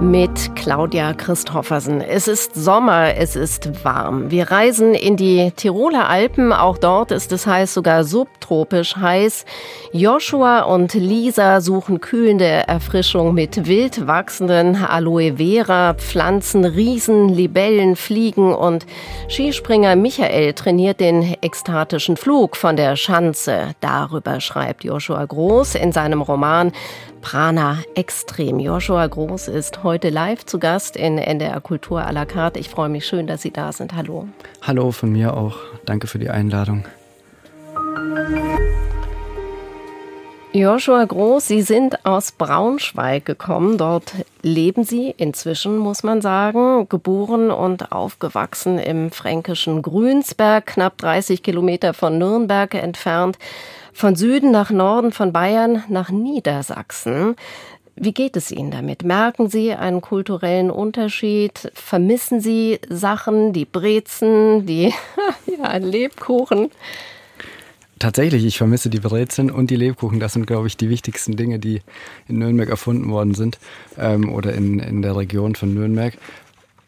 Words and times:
mit 0.00 0.54
Claudia 0.54 1.14
Christoffersen. 1.14 2.02
Es 2.02 2.28
ist 2.28 2.54
Sommer, 2.54 3.16
es 3.16 3.34
ist 3.34 3.82
warm. 3.82 4.30
Wir 4.30 4.50
reisen 4.50 4.94
in 4.94 5.16
die 5.16 5.50
Tiroler 5.56 6.08
Alpen, 6.08 6.52
auch 6.52 6.76
dort 6.76 7.10
ist 7.12 7.32
es 7.32 7.46
heiß, 7.46 7.72
sogar 7.72 8.04
subtropisch 8.04 8.96
heiß. 8.96 9.46
Joshua 9.92 10.62
und 10.62 10.92
Lisa 10.92 11.62
suchen 11.62 12.00
kühlende 12.00 12.44
Erfrischung 12.44 13.32
mit 13.32 13.66
wild 13.66 14.06
wachsenden 14.06 14.76
Aloe 14.76 15.38
Vera 15.38 15.94
Pflanzen, 15.94 16.66
Riesen, 16.66 17.30
Libellen, 17.30 17.96
Fliegen 17.96 18.54
und 18.54 18.84
Skispringer 19.28 19.96
Michael 19.96 20.52
trainiert 20.52 21.00
den 21.00 21.36
ekstatischen 21.40 22.18
Flug 22.18 22.56
von 22.56 22.76
der 22.76 22.96
Schanze. 22.96 23.70
Darüber 23.80 24.40
schreibt 24.40 24.84
Joshua 24.84 25.24
Groß 25.24 25.74
in 25.76 25.92
seinem 25.92 26.20
Roman 26.20 26.72
Prana 27.26 27.82
Extrem. 27.96 28.60
Joshua 28.60 29.04
Groß 29.04 29.48
ist 29.48 29.82
heute 29.82 30.10
live 30.10 30.46
zu 30.46 30.60
Gast 30.60 30.94
in 30.94 31.18
NDR 31.18 31.60
Kultur 31.60 32.00
à 32.06 32.12
la 32.12 32.24
carte. 32.24 32.60
Ich 32.60 32.68
freue 32.68 32.88
mich 32.88 33.04
schön, 33.04 33.26
dass 33.26 33.42
Sie 33.42 33.50
da 33.50 33.72
sind. 33.72 33.96
Hallo. 33.96 34.28
Hallo 34.62 34.92
von 34.92 35.10
mir 35.10 35.36
auch. 35.36 35.56
Danke 35.86 36.06
für 36.06 36.20
die 36.20 36.30
Einladung. 36.30 36.84
Joshua 40.52 41.04
Groß, 41.04 41.48
Sie 41.48 41.62
sind 41.62 42.06
aus 42.06 42.30
Braunschweig 42.30 43.24
gekommen. 43.24 43.76
Dort 43.76 44.14
leben 44.42 44.84
Sie 44.84 45.12
inzwischen, 45.16 45.78
muss 45.78 46.04
man 46.04 46.22
sagen, 46.22 46.88
geboren 46.88 47.50
und 47.50 47.90
aufgewachsen 47.90 48.78
im 48.78 49.10
fränkischen 49.10 49.82
Grünsberg, 49.82 50.64
knapp 50.64 50.96
30 50.98 51.42
Kilometer 51.42 51.92
von 51.92 52.18
Nürnberg 52.18 52.72
entfernt. 52.74 53.36
Von 53.96 54.14
Süden 54.14 54.50
nach 54.50 54.68
Norden, 54.70 55.10
von 55.10 55.32
Bayern 55.32 55.82
nach 55.88 56.10
Niedersachsen. 56.10 57.34
Wie 57.94 58.12
geht 58.12 58.36
es 58.36 58.52
Ihnen 58.52 58.70
damit? 58.70 59.04
Merken 59.04 59.48
Sie 59.48 59.72
einen 59.72 60.02
kulturellen 60.02 60.70
Unterschied? 60.70 61.72
Vermissen 61.72 62.42
Sie 62.42 62.78
Sachen, 62.90 63.54
die 63.54 63.64
Brezen, 63.64 64.66
die 64.66 64.92
ja, 65.46 65.78
Lebkuchen? 65.78 66.70
Tatsächlich, 67.98 68.44
ich 68.44 68.58
vermisse 68.58 68.90
die 68.90 69.00
Brezeln 69.00 69.50
und 69.50 69.70
die 69.70 69.76
Lebkuchen. 69.76 70.20
Das 70.20 70.34
sind, 70.34 70.46
glaube 70.46 70.66
ich, 70.66 70.76
die 70.76 70.90
wichtigsten 70.90 71.38
Dinge, 71.38 71.58
die 71.58 71.80
in 72.28 72.38
Nürnberg 72.38 72.68
erfunden 72.68 73.10
worden 73.10 73.32
sind 73.32 73.58
ähm, 73.96 74.30
oder 74.30 74.52
in, 74.52 74.78
in 74.78 75.00
der 75.00 75.16
Region 75.16 75.54
von 75.54 75.72
Nürnberg. 75.72 76.12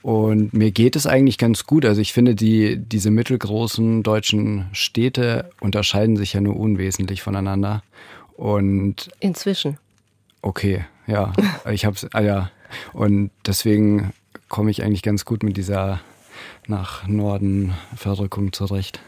Und 0.08 0.54
mir 0.54 0.70
geht 0.70 0.96
es 0.96 1.06
eigentlich 1.06 1.36
ganz 1.36 1.66
gut. 1.66 1.84
Also 1.84 2.00
ich 2.00 2.14
finde, 2.14 2.34
die, 2.34 2.78
diese 2.78 3.10
mittelgroßen 3.10 4.02
deutschen 4.02 4.70
Städte 4.72 5.50
unterscheiden 5.60 6.16
sich 6.16 6.32
ja 6.32 6.40
nur 6.40 6.56
unwesentlich 6.56 7.20
voneinander. 7.20 7.82
Und 8.34 9.10
inzwischen. 9.20 9.76
Okay, 10.40 10.86
ja. 11.06 11.34
ich 11.70 11.84
hab's, 11.84 12.06
ah 12.14 12.22
ja. 12.22 12.50
Und 12.94 13.30
deswegen 13.44 14.14
komme 14.48 14.70
ich 14.70 14.82
eigentlich 14.82 15.02
ganz 15.02 15.26
gut 15.26 15.42
mit 15.42 15.58
dieser 15.58 16.00
nach 16.66 17.06
Norden 17.06 17.74
Verrückung 17.94 18.54
zurecht. 18.54 19.00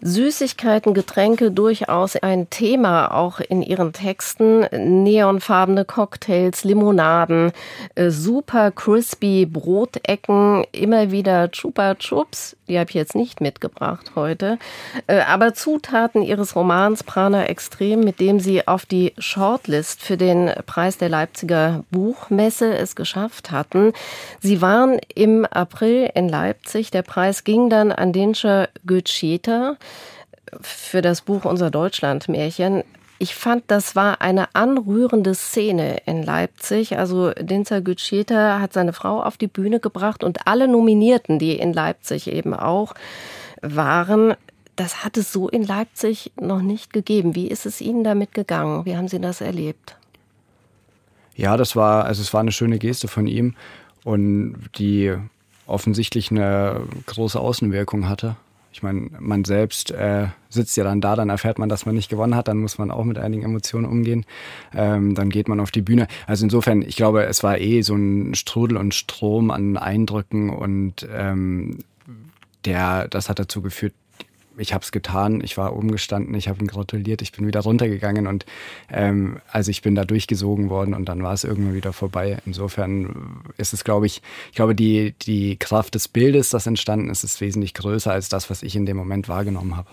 Süßigkeiten, 0.00 0.94
Getränke 0.94 1.50
durchaus 1.50 2.16
ein 2.16 2.50
Thema 2.50 3.12
auch 3.14 3.40
in 3.40 3.62
ihren 3.62 3.92
Texten. 3.92 4.66
Neonfarbene 4.72 5.84
Cocktails, 5.84 6.64
Limonaden, 6.64 7.52
äh, 7.94 8.10
super 8.10 8.70
crispy 8.70 9.46
Brotecken, 9.46 10.64
immer 10.72 11.10
wieder 11.10 11.50
Chupa 11.50 11.94
Chups. 11.94 12.56
Die 12.68 12.78
habe 12.78 12.90
ich 12.90 12.94
jetzt 12.94 13.14
nicht 13.14 13.40
mitgebracht 13.40 14.12
heute. 14.16 14.58
Äh, 15.06 15.20
aber 15.20 15.54
Zutaten 15.54 16.22
ihres 16.22 16.56
Romans 16.56 17.04
Prana 17.04 17.46
Extrem, 17.46 18.00
mit 18.00 18.20
dem 18.20 18.40
sie 18.40 18.66
auf 18.66 18.86
die 18.86 19.12
Shortlist 19.18 20.02
für 20.02 20.16
den 20.16 20.50
Preis 20.66 20.98
der 20.98 21.08
Leipziger 21.08 21.84
Buchmesse 21.90 22.76
es 22.76 22.96
geschafft 22.96 23.50
hatten. 23.50 23.92
Sie 24.40 24.60
waren 24.60 24.98
im 25.14 25.44
April 25.46 26.10
in 26.14 26.28
Leipzig. 26.28 26.90
Der 26.90 27.02
Preis 27.02 27.44
ging 27.44 27.70
dann 27.70 27.92
an 27.92 28.12
Dinscher 28.12 28.68
Für 30.60 31.02
das 31.02 31.22
Buch 31.22 31.44
Unser 31.44 31.70
Deutschland-Märchen. 31.70 32.84
Ich 33.18 33.34
fand, 33.34 33.64
das 33.68 33.96
war 33.96 34.20
eine 34.20 34.54
anrührende 34.54 35.34
Szene 35.34 36.02
in 36.04 36.22
Leipzig. 36.22 36.98
Also 36.98 37.32
Dinzer 37.32 37.80
Gütscheta 37.80 38.60
hat 38.60 38.72
seine 38.72 38.92
Frau 38.92 39.22
auf 39.22 39.38
die 39.38 39.46
Bühne 39.46 39.80
gebracht 39.80 40.22
und 40.22 40.46
alle 40.46 40.68
Nominierten, 40.68 41.38
die 41.38 41.58
in 41.58 41.72
Leipzig 41.72 42.30
eben 42.30 42.52
auch 42.52 42.94
waren, 43.62 44.34
das 44.76 45.04
hat 45.04 45.16
es 45.16 45.32
so 45.32 45.48
in 45.48 45.62
Leipzig 45.62 46.32
noch 46.38 46.60
nicht 46.60 46.92
gegeben. 46.92 47.34
Wie 47.34 47.48
ist 47.48 47.64
es 47.64 47.80
Ihnen 47.80 48.04
damit 48.04 48.34
gegangen? 48.34 48.84
Wie 48.84 48.96
haben 48.96 49.08
Sie 49.08 49.18
das 49.18 49.40
erlebt? 49.40 49.96
Ja, 51.34 51.56
das 51.56 51.74
war, 51.76 52.04
also 52.04 52.22
es 52.22 52.32
war 52.34 52.40
eine 52.40 52.52
schöne 52.52 52.78
Geste 52.78 53.08
von 53.08 53.26
ihm 53.26 53.54
und 54.04 54.70
die 54.76 55.14
offensichtlich 55.66 56.30
eine 56.30 56.82
große 57.06 57.40
Außenwirkung 57.40 58.08
hatte. 58.08 58.36
Ich 58.76 58.82
meine, 58.82 59.08
man 59.20 59.46
selbst 59.46 59.90
äh, 59.90 60.26
sitzt 60.50 60.76
ja 60.76 60.84
dann 60.84 61.00
da, 61.00 61.16
dann 61.16 61.30
erfährt 61.30 61.58
man, 61.58 61.70
dass 61.70 61.86
man 61.86 61.94
nicht 61.94 62.10
gewonnen 62.10 62.34
hat, 62.34 62.46
dann 62.46 62.58
muss 62.58 62.76
man 62.76 62.90
auch 62.90 63.04
mit 63.04 63.16
einigen 63.16 63.42
Emotionen 63.42 63.86
umgehen. 63.86 64.26
Ähm, 64.74 65.14
dann 65.14 65.30
geht 65.30 65.48
man 65.48 65.60
auf 65.60 65.70
die 65.70 65.80
Bühne. 65.80 66.08
Also 66.26 66.44
insofern, 66.44 66.82
ich 66.82 66.94
glaube, 66.94 67.24
es 67.24 67.42
war 67.42 67.58
eh 67.58 67.80
so 67.80 67.94
ein 67.94 68.34
Strudel 68.34 68.76
und 68.76 68.94
Strom 68.94 69.50
an 69.50 69.78
Eindrücken 69.78 70.50
und 70.50 71.08
ähm, 71.10 71.78
der, 72.66 73.08
das 73.08 73.30
hat 73.30 73.38
dazu 73.38 73.62
geführt, 73.62 73.94
ich 74.58 74.72
habe 74.72 74.82
es 74.82 74.92
getan, 74.92 75.40
ich 75.42 75.56
war 75.56 75.74
umgestanden, 75.74 76.34
ich 76.34 76.48
habe 76.48 76.60
ihn 76.60 76.66
gratuliert, 76.66 77.22
ich 77.22 77.32
bin 77.32 77.46
wieder 77.46 77.60
runtergegangen 77.60 78.26
und 78.26 78.46
ähm, 78.90 79.38
also 79.50 79.70
ich 79.70 79.82
bin 79.82 79.94
da 79.94 80.04
durchgesogen 80.04 80.70
worden 80.70 80.94
und 80.94 81.08
dann 81.08 81.22
war 81.22 81.32
es 81.32 81.44
irgendwann 81.44 81.74
wieder 81.74 81.92
vorbei. 81.92 82.38
Insofern 82.46 83.42
ist 83.56 83.72
es, 83.72 83.84
glaube 83.84 84.06
ich, 84.06 84.22
ich 84.50 84.56
glaube, 84.56 84.74
die, 84.74 85.14
die 85.22 85.56
Kraft 85.56 85.94
des 85.94 86.08
Bildes, 86.08 86.50
das 86.50 86.66
entstanden 86.66 87.10
ist, 87.10 87.24
ist 87.24 87.40
wesentlich 87.40 87.74
größer 87.74 88.12
als 88.12 88.28
das, 88.28 88.50
was 88.50 88.62
ich 88.62 88.76
in 88.76 88.86
dem 88.86 88.96
Moment 88.96 89.28
wahrgenommen 89.28 89.76
habe. 89.76 89.88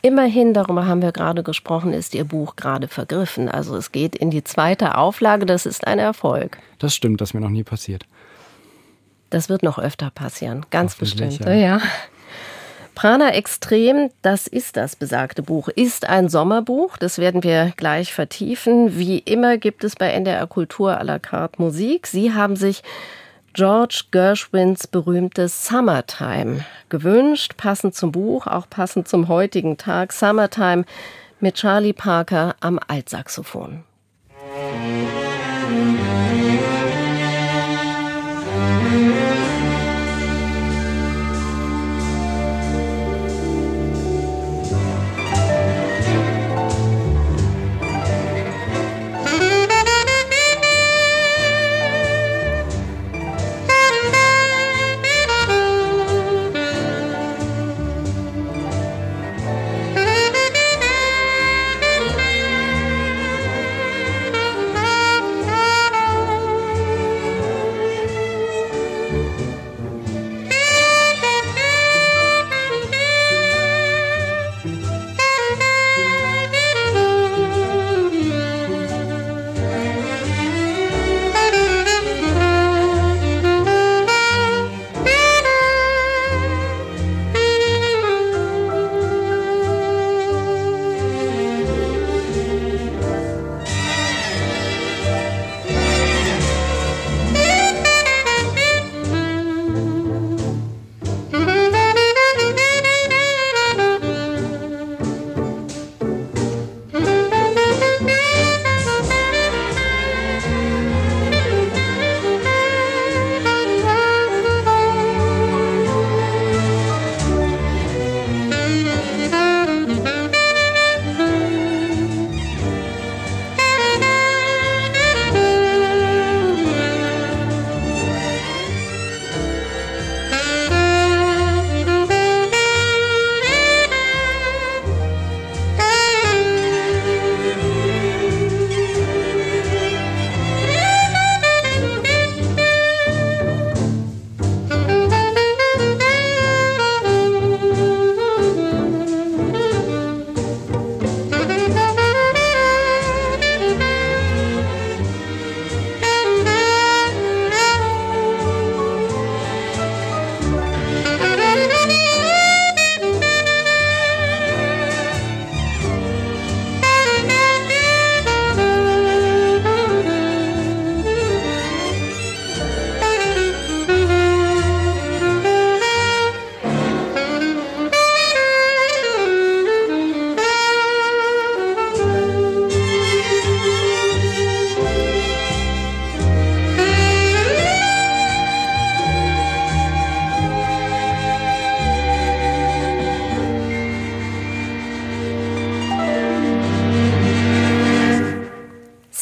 Immerhin, 0.00 0.54
darüber 0.54 0.86
haben 0.86 1.02
wir 1.02 1.10
gerade 1.10 1.42
gesprochen, 1.42 1.92
ist 1.92 2.14
Ihr 2.14 2.24
Buch 2.24 2.54
gerade 2.54 2.86
vergriffen. 2.86 3.48
Also 3.48 3.76
es 3.76 3.90
geht 3.90 4.14
in 4.14 4.30
die 4.30 4.44
zweite 4.44 4.96
Auflage, 4.96 5.44
das 5.44 5.66
ist 5.66 5.86
ein 5.86 5.98
Erfolg. 5.98 6.58
Das 6.78 6.94
stimmt, 6.94 7.20
das 7.20 7.30
ist 7.30 7.34
mir 7.34 7.40
noch 7.40 7.50
nie 7.50 7.64
passiert. 7.64 8.04
Das 9.30 9.48
wird 9.48 9.62
noch 9.62 9.78
öfter 9.78 10.10
passieren, 10.10 10.64
ganz 10.70 10.94
bestimmt. 10.94 11.40
Ja. 11.40 11.52
ja. 11.52 11.80
Prana 12.98 13.32
Extrem, 13.32 14.10
das 14.22 14.48
ist 14.48 14.76
das 14.76 14.96
besagte 14.96 15.40
Buch, 15.40 15.68
ist 15.68 16.08
ein 16.08 16.28
Sommerbuch. 16.28 16.96
Das 16.96 17.18
werden 17.18 17.44
wir 17.44 17.72
gleich 17.76 18.12
vertiefen. 18.12 18.98
Wie 18.98 19.20
immer 19.20 19.56
gibt 19.56 19.84
es 19.84 19.94
bei 19.94 20.10
NDR 20.10 20.48
Kultur 20.48 21.00
à 21.00 21.04
la 21.04 21.20
carte 21.20 21.62
Musik. 21.62 22.08
Sie 22.08 22.34
haben 22.34 22.56
sich 22.56 22.82
George 23.52 24.06
Gershwins 24.10 24.88
berühmtes 24.88 25.64
Summertime 25.64 26.64
gewünscht, 26.88 27.52
passend 27.56 27.94
zum 27.94 28.10
Buch, 28.10 28.48
auch 28.48 28.68
passend 28.68 29.06
zum 29.06 29.28
heutigen 29.28 29.76
Tag. 29.76 30.12
Summertime 30.12 30.84
mit 31.38 31.54
Charlie 31.54 31.92
Parker 31.92 32.56
am 32.58 32.80
Altsaxophon. 32.88 33.84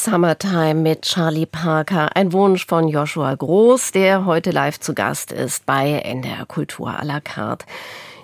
Summertime 0.06 0.74
mit 0.74 1.02
Charlie 1.02 1.46
Parker. 1.46 2.14
Ein 2.14 2.32
Wunsch 2.32 2.64
von 2.64 2.86
Joshua 2.86 3.34
Groß, 3.34 3.90
der 3.90 4.24
heute 4.24 4.52
live 4.52 4.78
zu 4.78 4.94
Gast 4.94 5.32
ist 5.32 5.66
bei 5.66 5.98
NDR 5.98 6.46
Kultur 6.46 6.90
à 6.90 7.04
la 7.04 7.20
carte. 7.20 7.66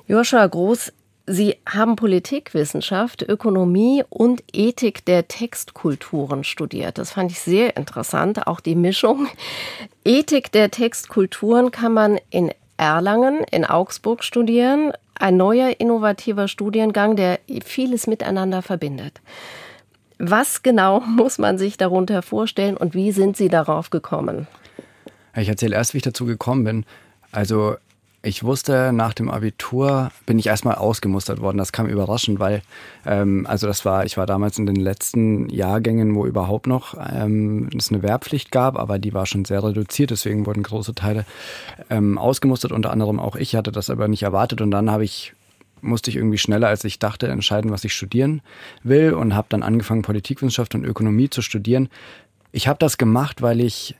Joshua 0.06 0.46
Groß, 0.46 0.92
Sie 1.26 1.56
haben 1.66 1.96
Politikwissenschaft, 1.96 3.22
Ökonomie 3.22 4.04
und 4.10 4.44
Ethik 4.52 5.04
der 5.06 5.26
Textkulturen 5.26 6.44
studiert. 6.44 6.98
Das 6.98 7.10
fand 7.10 7.32
ich 7.32 7.40
sehr 7.40 7.76
interessant, 7.76 8.46
auch 8.46 8.60
die 8.60 8.76
Mischung. 8.76 9.26
Ethik 10.04 10.52
der 10.52 10.70
Textkulturen 10.70 11.72
kann 11.72 11.94
man 11.94 12.20
in 12.30 12.52
Erlangen, 12.76 13.42
in 13.50 13.64
Augsburg 13.64 14.22
studieren. 14.22 14.92
Ein 15.16 15.36
neuer 15.36 15.80
innovativer 15.80 16.46
Studiengang, 16.46 17.16
der 17.16 17.40
vieles 17.64 18.06
miteinander 18.06 18.62
verbindet. 18.62 19.20
Was 20.24 20.62
genau 20.62 21.00
muss 21.06 21.38
man 21.38 21.58
sich 21.58 21.76
darunter 21.76 22.22
vorstellen 22.22 22.76
und 22.76 22.94
wie 22.94 23.10
sind 23.10 23.36
Sie 23.36 23.48
darauf 23.48 23.90
gekommen? 23.90 24.46
Ich 25.36 25.48
erzähle 25.48 25.74
erst, 25.74 25.94
wie 25.94 25.98
ich 25.98 26.04
dazu 26.04 26.26
gekommen 26.26 26.62
bin. 26.62 26.86
Also 27.32 27.76
ich 28.24 28.44
wusste, 28.44 28.92
nach 28.92 29.14
dem 29.14 29.28
Abitur 29.28 30.12
bin 30.26 30.38
ich 30.38 30.46
erstmal 30.46 30.76
ausgemustert 30.76 31.40
worden. 31.40 31.58
Das 31.58 31.72
kam 31.72 31.88
überraschend, 31.88 32.38
weil, 32.38 32.62
ähm, 33.04 33.46
also 33.48 33.66
das 33.66 33.84
war, 33.84 34.04
ich 34.04 34.16
war 34.16 34.26
damals 34.26 34.58
in 34.58 34.66
den 34.66 34.76
letzten 34.76 35.48
Jahrgängen, 35.48 36.14
wo 36.14 36.24
überhaupt 36.24 36.68
noch 36.68 36.94
ähm, 37.12 37.68
es 37.76 37.90
eine 37.90 38.04
Wehrpflicht 38.04 38.52
gab, 38.52 38.78
aber 38.78 39.00
die 39.00 39.12
war 39.12 39.26
schon 39.26 39.44
sehr 39.44 39.64
reduziert, 39.64 40.12
deswegen 40.12 40.46
wurden 40.46 40.62
große 40.62 40.94
Teile 40.94 41.24
ähm, 41.90 42.16
ausgemustert, 42.16 42.70
unter 42.70 42.92
anderem 42.92 43.18
auch 43.18 43.34
ich 43.34 43.56
hatte 43.56 43.72
das 43.72 43.90
aber 43.90 44.06
nicht 44.06 44.22
erwartet 44.22 44.60
und 44.60 44.70
dann 44.70 44.88
habe 44.88 45.02
ich 45.02 45.34
musste 45.82 46.10
ich 46.10 46.16
irgendwie 46.16 46.38
schneller, 46.38 46.68
als 46.68 46.84
ich 46.84 46.98
dachte, 46.98 47.28
entscheiden, 47.28 47.70
was 47.70 47.84
ich 47.84 47.94
studieren 47.94 48.40
will 48.82 49.12
und 49.12 49.34
habe 49.34 49.48
dann 49.50 49.62
angefangen, 49.62 50.02
Politikwissenschaft 50.02 50.74
und 50.74 50.84
Ökonomie 50.84 51.28
zu 51.28 51.42
studieren. 51.42 51.88
Ich 52.52 52.68
habe 52.68 52.78
das 52.78 52.98
gemacht, 52.98 53.42
weil 53.42 53.60
ich 53.60 53.96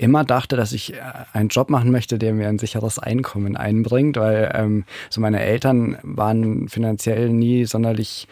immer 0.00 0.24
dachte, 0.24 0.56
dass 0.56 0.72
ich 0.72 0.94
äh, 0.94 1.00
einen 1.32 1.48
Job 1.48 1.70
machen 1.70 1.90
möchte, 1.90 2.18
der 2.18 2.32
mir 2.32 2.48
ein 2.48 2.58
sicheres 2.58 2.98
Einkommen 2.98 3.56
einbringt, 3.56 4.16
weil 4.16 4.50
ähm, 4.54 4.84
so 5.10 5.20
meine 5.20 5.40
Eltern 5.40 5.98
waren 6.02 6.68
finanziell 6.68 7.28
nie 7.28 7.66
sonderlich 7.66 8.26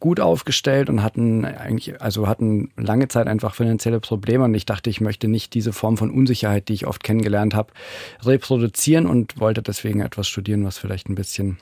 gut 0.00 0.20
aufgestellt 0.20 0.90
und 0.90 1.02
hatten 1.02 1.46
eigentlich, 1.46 2.02
also 2.02 2.28
hatten 2.28 2.70
lange 2.76 3.08
Zeit 3.08 3.26
einfach 3.26 3.54
finanzielle 3.54 4.00
Probleme 4.00 4.44
und 4.44 4.54
ich 4.54 4.66
dachte, 4.66 4.90
ich 4.90 5.00
möchte 5.00 5.28
nicht 5.28 5.54
diese 5.54 5.72
Form 5.72 5.96
von 5.96 6.10
Unsicherheit, 6.10 6.68
die 6.68 6.74
ich 6.74 6.86
oft 6.86 7.02
kennengelernt 7.02 7.54
habe, 7.54 7.72
reproduzieren 8.22 9.06
und 9.06 9.40
wollte 9.40 9.62
deswegen 9.62 10.00
etwas 10.00 10.28
studieren, 10.28 10.64
was 10.64 10.76
vielleicht 10.76 11.08
ein 11.08 11.14
bisschen 11.14 11.56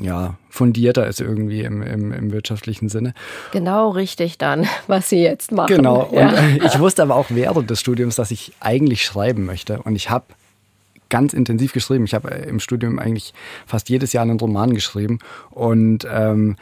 ja, 0.00 0.34
fundierter 0.50 1.06
ist 1.06 1.20
irgendwie 1.20 1.62
im, 1.62 1.82
im, 1.82 2.12
im, 2.12 2.32
wirtschaftlichen 2.32 2.88
Sinne. 2.88 3.14
Genau 3.52 3.90
richtig 3.90 4.38
dann, 4.38 4.66
was 4.86 5.08
Sie 5.08 5.22
jetzt 5.22 5.52
machen. 5.52 5.76
Genau. 5.76 6.10
Ja. 6.12 6.28
Und 6.28 6.34
äh, 6.34 6.66
ich 6.66 6.78
wusste 6.78 7.02
aber 7.02 7.16
auch 7.16 7.26
während 7.30 7.70
des 7.70 7.80
Studiums, 7.80 8.16
dass 8.16 8.30
ich 8.30 8.52
eigentlich 8.60 9.04
schreiben 9.04 9.44
möchte. 9.44 9.80
Und 9.82 9.96
ich 9.96 10.10
habe 10.10 10.26
ganz 11.08 11.32
intensiv 11.32 11.72
geschrieben. 11.72 12.04
Ich 12.04 12.14
habe 12.14 12.30
äh, 12.30 12.48
im 12.48 12.60
Studium 12.60 12.98
eigentlich 12.98 13.34
fast 13.66 13.88
jedes 13.88 14.12
Jahr 14.12 14.22
einen 14.22 14.38
Roman 14.38 14.74
geschrieben. 14.74 15.18
Und 15.50 16.06
ähm, 16.10 16.56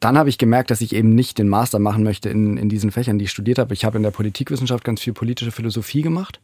dann 0.00 0.16
habe 0.16 0.28
ich 0.28 0.38
gemerkt, 0.38 0.70
dass 0.70 0.80
ich 0.80 0.94
eben 0.94 1.14
nicht 1.14 1.38
den 1.38 1.48
Master 1.48 1.78
machen 1.78 2.04
möchte 2.04 2.28
in, 2.28 2.56
in 2.56 2.68
diesen 2.68 2.90
Fächern, 2.90 3.18
die 3.18 3.24
ich 3.24 3.30
studiert 3.30 3.58
habe. 3.58 3.74
Ich 3.74 3.84
habe 3.84 3.96
in 3.96 4.02
der 4.02 4.10
Politikwissenschaft 4.10 4.84
ganz 4.84 5.00
viel 5.00 5.12
politische 5.12 5.50
Philosophie 5.50 6.02
gemacht 6.02 6.40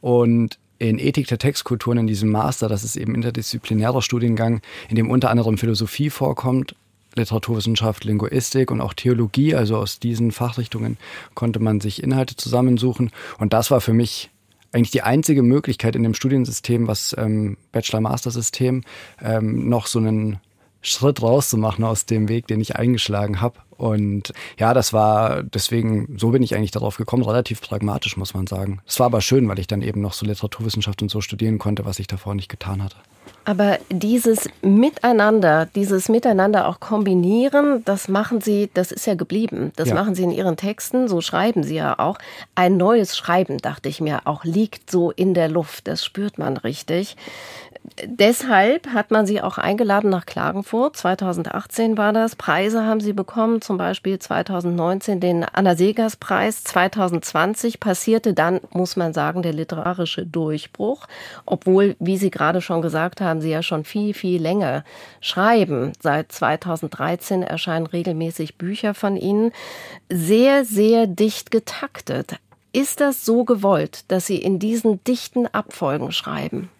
und 0.00 0.58
in 0.88 0.98
Ethik 0.98 1.28
der 1.28 1.38
Textkulturen 1.38 1.98
in 1.98 2.06
diesem 2.06 2.30
Master, 2.30 2.68
das 2.68 2.84
ist 2.84 2.96
eben 2.96 3.14
interdisziplinärer 3.14 4.02
Studiengang, 4.02 4.60
in 4.88 4.96
dem 4.96 5.10
unter 5.10 5.30
anderem 5.30 5.58
Philosophie 5.58 6.10
vorkommt, 6.10 6.74
Literaturwissenschaft, 7.16 8.04
Linguistik 8.04 8.70
und 8.70 8.80
auch 8.80 8.92
Theologie. 8.92 9.54
Also 9.54 9.76
aus 9.76 10.00
diesen 10.00 10.32
Fachrichtungen 10.32 10.96
konnte 11.34 11.60
man 11.60 11.80
sich 11.80 12.02
Inhalte 12.02 12.36
zusammensuchen. 12.36 13.10
Und 13.38 13.52
das 13.52 13.70
war 13.70 13.80
für 13.80 13.92
mich 13.92 14.30
eigentlich 14.72 14.90
die 14.90 15.02
einzige 15.02 15.42
Möglichkeit 15.42 15.94
in 15.94 16.02
dem 16.02 16.14
Studiensystem, 16.14 16.88
was 16.88 17.14
ähm, 17.16 17.56
Bachelor-Master-System, 17.70 18.82
ähm, 19.22 19.68
noch 19.68 19.86
so 19.86 20.00
einen 20.00 20.40
Schritt 20.84 21.22
rauszumachen 21.22 21.84
aus 21.84 22.06
dem 22.06 22.28
Weg, 22.28 22.46
den 22.46 22.60
ich 22.60 22.76
eingeschlagen 22.76 23.40
habe. 23.40 23.58
Und 23.76 24.32
ja, 24.58 24.74
das 24.74 24.92
war 24.92 25.42
deswegen, 25.42 26.16
so 26.18 26.30
bin 26.30 26.42
ich 26.42 26.54
eigentlich 26.54 26.70
darauf 26.70 26.96
gekommen, 26.96 27.24
relativ 27.24 27.60
pragmatisch, 27.60 28.16
muss 28.16 28.34
man 28.34 28.46
sagen. 28.46 28.80
Es 28.86 29.00
war 29.00 29.06
aber 29.06 29.20
schön, 29.20 29.48
weil 29.48 29.58
ich 29.58 29.66
dann 29.66 29.82
eben 29.82 30.00
noch 30.00 30.12
so 30.12 30.24
Literaturwissenschaft 30.26 31.02
und 31.02 31.10
so 31.10 31.20
studieren 31.20 31.58
konnte, 31.58 31.84
was 31.84 31.98
ich 31.98 32.06
davor 32.06 32.34
nicht 32.34 32.48
getan 32.48 32.82
hatte. 32.82 32.96
Aber 33.46 33.78
dieses 33.90 34.48
Miteinander, 34.62 35.66
dieses 35.74 36.08
Miteinander 36.08 36.66
auch 36.66 36.80
kombinieren, 36.80 37.82
das 37.84 38.08
machen 38.08 38.40
Sie, 38.40 38.70
das 38.72 38.90
ist 38.90 39.06
ja 39.06 39.14
geblieben. 39.14 39.72
Das 39.76 39.88
ja. 39.88 39.94
machen 39.94 40.14
Sie 40.14 40.22
in 40.22 40.30
Ihren 40.30 40.56
Texten, 40.56 41.08
so 41.08 41.20
schreiben 41.20 41.62
Sie 41.62 41.74
ja 41.74 41.98
auch. 41.98 42.18
Ein 42.54 42.76
neues 42.76 43.16
Schreiben, 43.16 43.58
dachte 43.58 43.88
ich 43.88 44.00
mir, 44.00 44.22
auch 44.24 44.44
liegt 44.44 44.90
so 44.90 45.10
in 45.10 45.34
der 45.34 45.48
Luft. 45.48 45.88
Das 45.88 46.04
spürt 46.04 46.38
man 46.38 46.56
richtig 46.56 47.16
deshalb 48.04 48.88
hat 48.88 49.10
man 49.10 49.26
sie 49.26 49.40
auch 49.40 49.58
eingeladen 49.58 50.10
nach 50.10 50.26
Klagenfurt. 50.26 50.96
2018 50.96 51.96
war 51.96 52.12
das. 52.12 52.36
Preise 52.36 52.84
haben 52.84 53.00
sie 53.00 53.12
bekommen, 53.12 53.60
zum 53.60 53.76
Beispiel 53.76 54.18
2019 54.18 55.20
den 55.20 55.44
Anna 55.44 55.76
Segers 55.76 56.16
Preis. 56.16 56.64
2020 56.64 57.80
passierte 57.80 58.34
dann, 58.34 58.60
muss 58.70 58.96
man 58.96 59.12
sagen, 59.12 59.42
der 59.42 59.52
literarische 59.52 60.26
Durchbruch. 60.26 61.06
Obwohl, 61.46 61.96
wie 61.98 62.16
Sie 62.16 62.30
gerade 62.30 62.60
schon 62.60 62.82
gesagt 62.82 63.20
haben, 63.20 63.40
Sie 63.40 63.50
ja 63.50 63.62
schon 63.62 63.84
viel, 63.84 64.14
viel 64.14 64.40
länger 64.40 64.84
schreiben. 65.20 65.92
Seit 66.00 66.32
2013 66.32 67.42
erscheinen 67.42 67.86
regelmäßig 67.86 68.56
Bücher 68.56 68.94
von 68.94 69.16
Ihnen. 69.16 69.52
Sehr, 70.10 70.64
sehr 70.64 71.06
dicht 71.06 71.50
getaktet. 71.50 72.36
Ist 72.72 73.00
das 73.00 73.24
so 73.24 73.44
gewollt, 73.44 74.10
dass 74.10 74.26
Sie 74.26 74.38
in 74.38 74.58
diesen 74.58 75.02
dichten 75.04 75.46
Abfolgen 75.46 76.10
schreiben? 76.10 76.70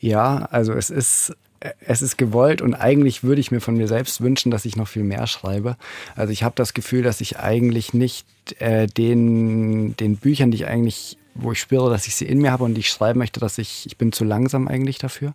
Ja, 0.00 0.48
also 0.50 0.72
es 0.72 0.90
ist 0.90 1.34
es 1.80 2.00
ist 2.00 2.16
gewollt 2.16 2.62
und 2.62 2.74
eigentlich 2.74 3.22
würde 3.22 3.40
ich 3.40 3.50
mir 3.50 3.60
von 3.60 3.76
mir 3.76 3.86
selbst 3.86 4.22
wünschen, 4.22 4.50
dass 4.50 4.64
ich 4.64 4.76
noch 4.76 4.88
viel 4.88 5.04
mehr 5.04 5.26
schreibe. 5.26 5.76
Also 6.16 6.32
ich 6.32 6.42
habe 6.42 6.54
das 6.56 6.72
Gefühl, 6.72 7.02
dass 7.02 7.20
ich 7.20 7.38
eigentlich 7.38 7.92
nicht 7.92 8.26
äh, 8.60 8.86
den, 8.86 9.94
den 9.96 10.16
Büchern, 10.16 10.50
die 10.50 10.56
ich 10.56 10.66
eigentlich, 10.66 11.18
wo 11.34 11.52
ich 11.52 11.60
spüre, 11.60 11.90
dass 11.90 12.06
ich 12.06 12.14
sie 12.16 12.24
in 12.24 12.38
mir 12.38 12.50
habe 12.50 12.64
und 12.64 12.74
die 12.74 12.80
ich 12.80 12.88
schreiben 12.88 13.18
möchte, 13.18 13.40
dass 13.40 13.58
ich, 13.58 13.84
ich 13.84 13.98
bin 13.98 14.10
zu 14.10 14.24
langsam 14.24 14.68
eigentlich 14.68 14.98
dafür. 14.98 15.34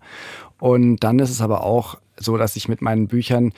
Und 0.60 0.98
dann 0.98 1.20
ist 1.20 1.30
es 1.30 1.42
aber 1.42 1.64
auch 1.64 2.00
so, 2.18 2.38
dass 2.38 2.56
ich 2.56 2.68
mit 2.68 2.82
meinen 2.82 3.08
Büchern 3.08 3.54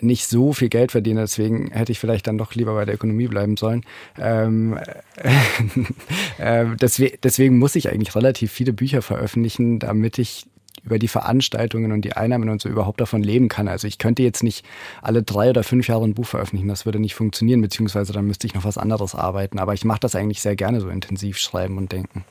nicht 0.00 0.26
so 0.26 0.52
viel 0.52 0.68
Geld 0.68 0.92
verdiene, 0.92 1.20
deswegen 1.20 1.70
hätte 1.70 1.92
ich 1.92 1.98
vielleicht 1.98 2.26
dann 2.26 2.38
doch 2.38 2.54
lieber 2.54 2.74
bei 2.74 2.84
der 2.84 2.94
Ökonomie 2.94 3.28
bleiben 3.28 3.56
sollen. 3.56 3.84
Ähm, 4.18 4.78
äh, 6.38 6.66
deswegen, 6.80 7.18
deswegen 7.22 7.58
muss 7.58 7.76
ich 7.76 7.90
eigentlich 7.90 8.14
relativ 8.14 8.52
viele 8.52 8.72
Bücher 8.72 9.02
veröffentlichen, 9.02 9.78
damit 9.78 10.18
ich 10.18 10.46
über 10.84 10.98
die 10.98 11.08
Veranstaltungen 11.08 11.92
und 11.92 12.02
die 12.02 12.14
Einnahmen 12.14 12.48
und 12.48 12.62
so 12.62 12.68
überhaupt 12.68 13.00
davon 13.00 13.22
leben 13.22 13.48
kann. 13.48 13.68
Also 13.68 13.86
ich 13.86 13.98
könnte 13.98 14.22
jetzt 14.22 14.42
nicht 14.42 14.64
alle 15.02 15.22
drei 15.22 15.50
oder 15.50 15.62
fünf 15.62 15.88
Jahre 15.88 16.04
ein 16.04 16.14
Buch 16.14 16.26
veröffentlichen, 16.26 16.68
das 16.68 16.86
würde 16.86 16.98
nicht 16.98 17.14
funktionieren, 17.14 17.60
beziehungsweise 17.60 18.12
dann 18.12 18.26
müsste 18.26 18.46
ich 18.46 18.54
noch 18.54 18.64
was 18.64 18.78
anderes 18.78 19.14
arbeiten. 19.14 19.58
Aber 19.58 19.74
ich 19.74 19.84
mache 19.84 20.00
das 20.00 20.14
eigentlich 20.14 20.40
sehr 20.40 20.56
gerne 20.56 20.80
so 20.80 20.88
intensiv 20.88 21.38
schreiben 21.38 21.76
und 21.76 21.92
denken. 21.92 22.24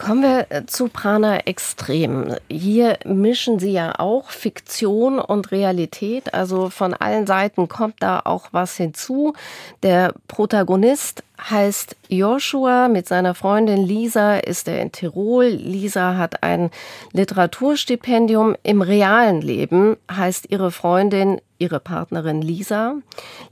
Kommen 0.00 0.22
wir 0.22 0.46
äh, 0.48 0.64
zu 0.64 0.88
Prana 0.88 1.40
Extrem. 1.40 2.34
Hier 2.48 2.98
mischen 3.04 3.58
Sie 3.58 3.72
ja 3.72 3.98
auch 3.98 4.30
Fiktion 4.30 5.18
und 5.18 5.52
Realität. 5.52 6.32
Also 6.32 6.70
von 6.70 6.94
allen 6.94 7.26
Seiten 7.26 7.68
kommt 7.68 7.96
da 7.98 8.22
auch 8.24 8.48
was 8.52 8.78
hinzu. 8.78 9.34
Der 9.82 10.14
Protagonist 10.26 11.22
heißt 11.50 11.96
Joshua. 12.08 12.88
Mit 12.88 13.08
seiner 13.08 13.34
Freundin 13.34 13.84
Lisa 13.84 14.38
ist 14.38 14.68
er 14.68 14.80
in 14.80 14.90
Tirol. 14.90 15.48
Lisa 15.48 16.16
hat 16.16 16.42
ein 16.42 16.70
Literaturstipendium. 17.12 18.56
Im 18.62 18.80
realen 18.80 19.42
Leben 19.42 19.98
heißt 20.10 20.46
ihre 20.48 20.70
Freundin 20.70 21.42
ihre 21.58 21.78
Partnerin 21.78 22.40
Lisa. 22.40 22.94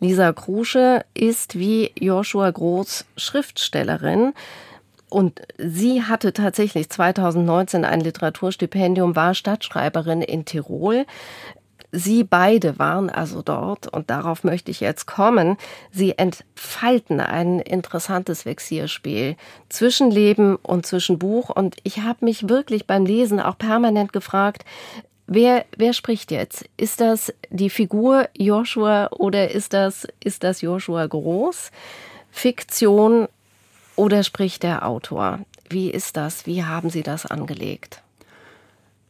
Lisa 0.01 0.33
Krusche 0.33 1.05
ist 1.13 1.59
wie 1.59 1.93
Joshua 2.01 2.51
Groß 2.51 3.05
Schriftstellerin. 3.19 4.33
Und 5.11 5.41
sie 5.57 6.03
hatte 6.03 6.33
tatsächlich 6.33 6.91
2019 6.91 7.85
ein 7.85 8.01
Literaturstipendium, 8.01 9.17
war 9.17 9.35
Stadtschreiberin 9.35 10.23
in 10.23 10.45
Tirol. 10.45 11.07
Sie 11.91 12.23
beide 12.23 12.79
waren 12.79 13.09
also 13.09 13.41
dort 13.41 13.87
und 13.87 14.11
darauf 14.11 14.45
möchte 14.45 14.71
ich 14.71 14.81
jetzt 14.81 15.07
kommen. 15.07 15.57
Sie 15.91 16.19
entfalten 16.19 17.21
ein 17.21 17.61
interessantes 17.61 18.45
Vexierspiel 18.45 19.37
zwischen 19.71 20.11
Leben 20.11 20.57
und 20.57 20.85
zwischen 20.85 21.19
Buch. 21.19 21.49
Und 21.49 21.77
ich 21.85 22.01
habe 22.01 22.27
mich 22.27 22.51
wirklich 22.51 22.87
beim 22.87 23.07
Lesen 23.07 23.41
auch 23.41 23.57
permanent 23.57 24.13
gefragt, 24.13 24.67
wer, 25.27 25.65
wer 25.79 25.95
spricht 25.95 26.31
jetzt? 26.31 26.67
Ist 26.77 27.01
das 27.01 27.33
die 27.49 27.71
Figur 27.71 28.29
Joshua 28.37 29.09
oder 29.13 29.51
ist 29.51 29.73
das, 29.73 30.07
ist 30.23 30.45
das 30.45 30.61
Joshua 30.61 31.07
Groß? 31.07 31.71
Fiktion 32.31 33.29
oder 33.99 34.23
spricht 34.23 34.63
der 34.63 34.87
Autor? 34.87 35.41
Wie 35.69 35.91
ist 35.91 36.17
das? 36.17 36.47
Wie 36.47 36.65
haben 36.65 36.89
Sie 36.89 37.03
das 37.03 37.27
angelegt? 37.27 38.03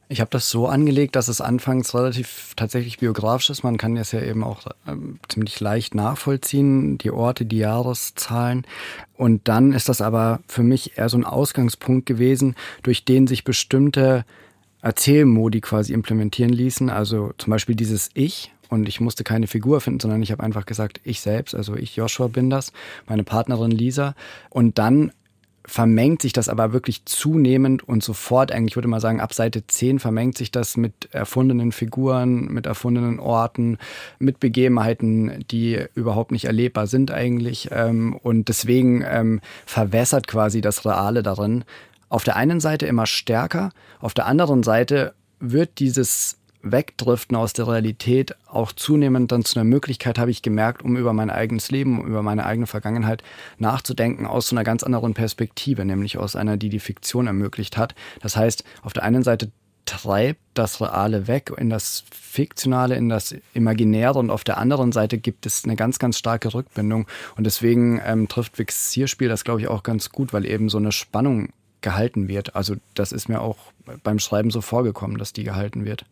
Ich 0.09 0.23
habe 0.23 0.31
das 0.31 0.49
so 0.49 0.67
angelegt, 0.67 1.15
dass 1.15 1.29
es 1.29 1.43
anfangs 1.43 1.95
relativ 1.95 2.55
tatsächlich 2.57 2.99
biografisch 2.99 3.51
ist. 3.51 3.63
Man 3.63 3.77
kann 3.77 3.95
das 3.95 4.13
ja 4.13 4.23
eben 4.23 4.43
auch 4.43 4.63
ähm, 4.87 5.21
ziemlich 5.29 5.61
leicht 5.61 5.95
nachvollziehen, 5.95 6.97
die 6.97 7.11
Orte, 7.11 7.45
die 7.45 7.59
Jahreszahlen. 7.59 8.67
Und 9.15 9.47
dann 9.49 9.73
ist 9.73 9.91
das 9.91 10.01
aber 10.01 10.41
für 10.49 10.63
mich 10.63 10.97
eher 10.97 11.11
so 11.11 11.19
ein 11.19 11.27
Ausgangspunkt 11.27 12.07
gewesen, 12.07 12.55
durch 12.83 13.05
den 13.05 13.27
sich 13.27 13.45
bestimmte 13.45 14.25
Erzählmodi 14.81 15.61
quasi 15.61 15.93
implementieren 15.93 16.53
ließen. 16.53 16.89
Also 16.89 17.35
zum 17.37 17.51
Beispiel 17.51 17.75
dieses 17.75 18.09
Ich. 18.15 18.51
Und 18.69 18.89
ich 18.89 19.01
musste 19.01 19.25
keine 19.25 19.47
Figur 19.47 19.81
finden, 19.81 20.01
sondern 20.01 20.23
ich 20.23 20.31
habe 20.31 20.43
einfach 20.43 20.67
gesagt, 20.67 21.01
ich 21.05 21.21
selbst, 21.21 21.55
also 21.55 21.75
ich 21.75 21.97
Joshua 21.97 22.29
bin 22.29 22.51
das, 22.51 22.73
meine 23.07 23.25
Partnerin 23.25 23.71
Lisa. 23.71 24.15
Und 24.51 24.79
dann 24.79 25.13
vermengt 25.69 26.23
sich 26.23 26.33
das 26.33 26.49
aber 26.49 26.73
wirklich 26.73 27.05
zunehmend 27.05 27.87
und 27.87 28.03
sofort, 28.03 28.53
eigentlich 28.53 28.77
würde 28.77 28.89
man 28.89 29.01
sagen, 29.01 29.21
ab 29.21 29.35
Seite 29.35 29.67
10 29.67 29.99
vermengt 29.99 30.39
sich 30.39 30.51
das 30.51 30.79
mit 30.79 31.11
erfundenen 31.13 31.73
Figuren, 31.73 32.47
mit 32.47 32.65
erfundenen 32.65 33.21
Orten, 33.21 33.77
mit 34.19 34.41
Begebenheiten, 34.41 35.45
die 35.51 35.79
überhaupt 35.95 36.33
nicht 36.33 36.47
erlebbar 36.47 36.87
sind 36.87 37.11
eigentlich. 37.11 37.69
Ähm, 37.71 38.17
und 38.17 38.49
deswegen 38.49 39.05
ähm, 39.07 39.41
verwässert 39.67 40.27
quasi 40.27 40.63
das 40.63 40.87
Reale 40.87 41.23
darin. 41.23 41.65
Auf 42.09 42.25
der 42.25 42.37
einen 42.37 42.61
Seite 42.61 42.87
immer 42.87 43.05
stärker, 43.05 43.71
auf 44.01 44.15
der 44.15 44.25
anderen 44.25 44.63
Seite 44.63 45.13
wird 45.39 45.79
dieses 45.81 46.38
Wegdriften 46.63 47.37
aus 47.37 47.53
der 47.53 47.69
Realität 47.69 48.35
auch 48.47 48.73
zunehmend 48.73 49.31
dann 49.33 49.45
zu 49.45 49.59
einer 49.59 49.69
Möglichkeit, 49.69 50.19
habe 50.19 50.31
ich 50.31 50.43
gemerkt, 50.43 50.83
um 50.83 50.97
über 50.97 51.13
mein 51.13 51.31
eigenes 51.31 51.71
Leben, 51.71 52.05
über 52.05 52.23
meine 52.23 52.47
eigene 52.47 52.67
Vergangenheit 52.67 53.23
nachzudenken 53.59 54.27
aus 54.27 54.49
so 54.49 54.57
einer 54.57 54.65
ganz 54.65 54.83
anderen 54.83 55.15
Perspektive, 55.15 55.85
nämlich 55.85 56.19
aus 56.19 56.37
einer, 56.37 56.57
die 56.57 56.69
die 56.69 56.81
Fiktion 56.81 57.27
ermöglicht 57.27 57.77
hat. 57.77 57.95
Das 58.21 58.37
heißt, 58.37 58.65
auf 58.83 58.93
der 58.93 59.05
einen 59.05 59.23
Seite 59.23 59.51
treibt 59.89 60.41
das 60.53 60.83
Reale 60.83 61.29
weg 61.29 61.51
in 61.57 61.71
das 61.71 62.05
Fiktionale, 62.11 62.95
in 62.97 63.09
das 63.09 63.35
Imaginäre 63.55 64.19
und 64.19 64.31
auf 64.31 64.45
der 64.45 64.59
anderen 64.59 64.93
Seite 64.93 65.17
gibt 65.17 65.47
es 65.47 65.65
eine 65.65 65.77
ganz, 65.77 65.99
ganz 65.99 66.19
starke 66.19 66.53
Rückbindung 66.53 67.07
und 67.37 67.45
deswegen 67.45 68.01
ähm, 68.05 68.29
trifft 68.29 68.59
Vixierspiel 68.59 69.29
das, 69.29 69.45
glaube 69.45 69.63
ich, 69.63 69.69
auch 69.69 69.83
ganz 69.83 70.11
gut, 70.11 70.35
weil 70.35 70.45
eben 70.45 70.69
so 70.69 70.77
eine 70.77 70.93
Spannung 70.93 71.49
gehalten 71.81 72.29
wird. 72.29 72.55
Also 72.55 72.77
das 72.95 73.13
ist 73.13 73.29
mir 73.29 73.41
auch 73.41 73.57
beim 74.03 74.19
Schreiben 74.19 74.51
so 74.51 74.61
vorgekommen, 74.61 75.17
dass 75.17 75.33
die 75.33 75.45
gehalten 75.45 75.85
wird. 75.85 76.05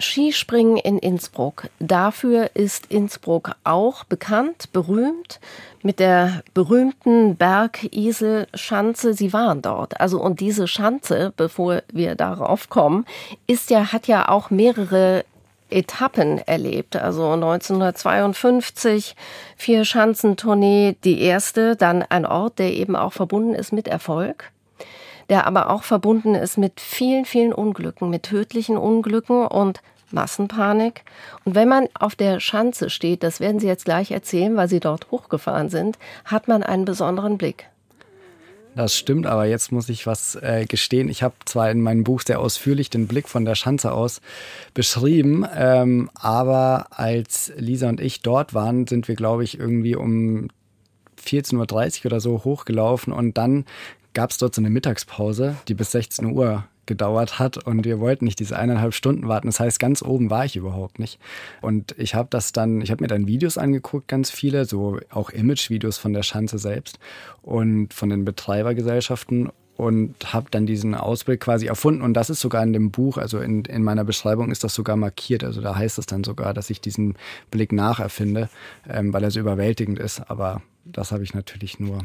Skispringen 0.00 0.76
in 0.76 0.98
Innsbruck. 0.98 1.68
Dafür 1.78 2.50
ist 2.54 2.86
Innsbruck 2.86 3.52
auch 3.64 4.04
bekannt, 4.04 4.72
berühmt, 4.72 5.40
mit 5.82 5.98
der 5.98 6.42
berühmten 6.54 7.36
Bergiselschanze. 7.36 9.14
Sie 9.14 9.32
waren 9.32 9.62
dort. 9.62 10.00
Also, 10.00 10.20
und 10.20 10.40
diese 10.40 10.66
Schanze, 10.66 11.32
bevor 11.36 11.82
wir 11.92 12.14
darauf 12.14 12.68
kommen, 12.70 13.04
ist 13.46 13.70
ja, 13.70 13.92
hat 13.92 14.06
ja 14.06 14.28
auch 14.28 14.50
mehrere 14.50 15.24
Etappen 15.70 16.38
erlebt. 16.38 16.96
Also 16.96 17.30
1952 17.30 19.14
vier 19.56 19.84
Schanzentournee, 19.84 20.96
die 21.04 21.20
erste, 21.20 21.76
dann 21.76 22.02
ein 22.02 22.26
Ort, 22.26 22.58
der 22.58 22.72
eben 22.72 22.96
auch 22.96 23.12
verbunden 23.12 23.54
ist 23.54 23.72
mit 23.72 23.86
Erfolg 23.86 24.50
der 25.30 25.46
aber 25.46 25.70
auch 25.70 25.84
verbunden 25.84 26.34
ist 26.34 26.58
mit 26.58 26.80
vielen, 26.80 27.24
vielen 27.24 27.54
Unglücken, 27.54 28.10
mit 28.10 28.24
tödlichen 28.24 28.76
Unglücken 28.76 29.46
und 29.46 29.80
Massenpanik. 30.10 31.04
Und 31.44 31.54
wenn 31.54 31.68
man 31.68 31.86
auf 31.94 32.16
der 32.16 32.40
Schanze 32.40 32.90
steht, 32.90 33.22
das 33.22 33.40
werden 33.40 33.60
Sie 33.60 33.68
jetzt 33.68 33.84
gleich 33.84 34.10
erzählen, 34.10 34.56
weil 34.56 34.68
Sie 34.68 34.80
dort 34.80 35.10
hochgefahren 35.10 35.70
sind, 35.70 35.98
hat 36.24 36.48
man 36.48 36.62
einen 36.62 36.84
besonderen 36.84 37.38
Blick. 37.38 37.66
Das 38.76 38.94
stimmt, 38.96 39.26
aber 39.26 39.46
jetzt 39.46 39.72
muss 39.72 39.88
ich 39.88 40.06
was 40.06 40.36
äh, 40.36 40.64
gestehen. 40.66 41.08
Ich 41.08 41.22
habe 41.22 41.34
zwar 41.44 41.70
in 41.70 41.80
meinem 41.80 42.04
Buch 42.04 42.22
sehr 42.22 42.40
ausführlich 42.40 42.88
den 42.88 43.08
Blick 43.08 43.28
von 43.28 43.44
der 43.44 43.56
Schanze 43.56 43.92
aus 43.92 44.20
beschrieben, 44.74 45.44
ähm, 45.56 46.08
aber 46.14 46.86
als 46.90 47.52
Lisa 47.56 47.88
und 47.88 48.00
ich 48.00 48.22
dort 48.22 48.54
waren, 48.54 48.86
sind 48.86 49.08
wir, 49.08 49.16
glaube 49.16 49.42
ich, 49.42 49.58
irgendwie 49.58 49.96
um 49.96 50.48
14.30 51.20 52.00
Uhr 52.00 52.06
oder 52.06 52.20
so 52.20 52.44
hochgelaufen 52.44 53.12
und 53.12 53.36
dann 53.36 53.64
gab 54.14 54.30
es 54.30 54.38
dort 54.38 54.54
so 54.54 54.60
eine 54.60 54.70
Mittagspause, 54.70 55.56
die 55.68 55.74
bis 55.74 55.92
16 55.92 56.26
Uhr 56.26 56.64
gedauert 56.86 57.38
hat 57.38 57.56
und 57.56 57.84
wir 57.84 58.00
wollten 58.00 58.24
nicht 58.24 58.40
diese 58.40 58.58
eineinhalb 58.58 58.94
Stunden 58.94 59.28
warten. 59.28 59.46
Das 59.46 59.60
heißt, 59.60 59.78
ganz 59.78 60.02
oben 60.02 60.28
war 60.28 60.44
ich 60.44 60.56
überhaupt 60.56 60.98
nicht. 60.98 61.20
Und 61.60 61.94
ich 61.98 62.16
habe 62.16 62.28
das 62.30 62.50
dann, 62.50 62.80
ich 62.80 62.90
habe 62.90 63.04
mir 63.04 63.08
dann 63.08 63.28
Videos 63.28 63.58
angeguckt, 63.58 64.08
ganz 64.08 64.30
viele, 64.30 64.64
so 64.64 64.98
auch 65.08 65.30
Image-Videos 65.30 65.98
von 65.98 66.12
der 66.12 66.24
Schanze 66.24 66.58
selbst 66.58 66.98
und 67.42 67.94
von 67.94 68.08
den 68.08 68.24
Betreibergesellschaften 68.24 69.50
und 69.76 70.32
habe 70.32 70.48
dann 70.50 70.66
diesen 70.66 70.96
Ausblick 70.96 71.40
quasi 71.40 71.66
erfunden. 71.66 72.02
Und 72.02 72.14
das 72.14 72.28
ist 72.28 72.40
sogar 72.40 72.62
in 72.64 72.72
dem 72.72 72.90
Buch, 72.90 73.18
also 73.18 73.38
in, 73.38 73.64
in 73.64 73.84
meiner 73.84 74.04
Beschreibung 74.04 74.50
ist 74.50 74.64
das 74.64 74.74
sogar 74.74 74.96
markiert. 74.96 75.44
Also 75.44 75.60
da 75.60 75.76
heißt 75.76 75.96
es 75.98 76.06
dann 76.06 76.24
sogar, 76.24 76.54
dass 76.54 76.70
ich 76.70 76.80
diesen 76.80 77.14
Blick 77.52 77.72
nacherfinde, 77.72 78.50
ähm, 78.88 79.12
weil 79.12 79.22
er 79.22 79.30
so 79.30 79.38
überwältigend 79.38 80.00
ist. 80.00 80.28
Aber 80.28 80.60
das 80.84 81.12
habe 81.12 81.22
ich 81.22 81.34
natürlich 81.34 81.78
nur 81.78 82.00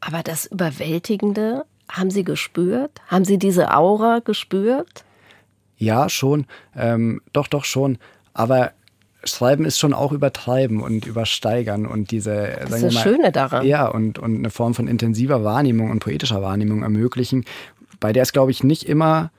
aber 0.00 0.22
das 0.22 0.46
Überwältigende 0.46 1.64
haben 1.90 2.10
Sie 2.10 2.24
gespürt? 2.24 3.00
Haben 3.08 3.24
Sie 3.24 3.38
diese 3.38 3.74
Aura 3.74 4.20
gespürt? 4.20 5.04
Ja, 5.76 6.08
schon. 6.08 6.46
Ähm, 6.76 7.20
doch, 7.32 7.48
doch 7.48 7.64
schon. 7.64 7.98
Aber 8.32 8.72
Schreiben 9.24 9.64
ist 9.64 9.78
schon 9.78 9.92
auch 9.92 10.12
übertreiben 10.12 10.80
und 10.80 11.06
übersteigern 11.06 11.86
und 11.86 12.10
diese. 12.10 12.58
Das 12.60 12.74
ist 12.74 12.84
das 12.84 12.94
mal, 12.94 13.02
Schöne 13.02 13.32
daran. 13.32 13.66
Ja, 13.66 13.86
und, 13.86 14.18
und 14.18 14.36
eine 14.38 14.50
Form 14.50 14.74
von 14.74 14.88
intensiver 14.88 15.44
Wahrnehmung 15.44 15.90
und 15.90 16.00
poetischer 16.00 16.42
Wahrnehmung 16.42 16.82
ermöglichen, 16.82 17.44
bei 17.98 18.12
der 18.12 18.22
es, 18.22 18.32
glaube 18.32 18.50
ich, 18.50 18.64
nicht 18.64 18.84
immer 18.88 19.30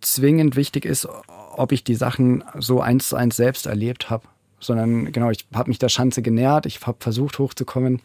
zwingend 0.00 0.56
wichtig 0.56 0.84
ist, 0.84 1.08
ob 1.56 1.72
ich 1.72 1.84
die 1.84 1.94
Sachen 1.94 2.44
so 2.58 2.80
eins 2.80 3.08
zu 3.08 3.16
eins 3.16 3.36
selbst 3.36 3.66
erlebt 3.66 4.10
habe, 4.10 4.26
sondern 4.60 5.12
genau, 5.12 5.30
ich 5.30 5.46
habe 5.54 5.70
mich 5.70 5.78
der 5.78 5.88
Schanze 5.88 6.22
genähert, 6.22 6.66
ich 6.66 6.84
habe 6.86 6.98
versucht 7.00 7.38
hochzukommen, 7.38 8.00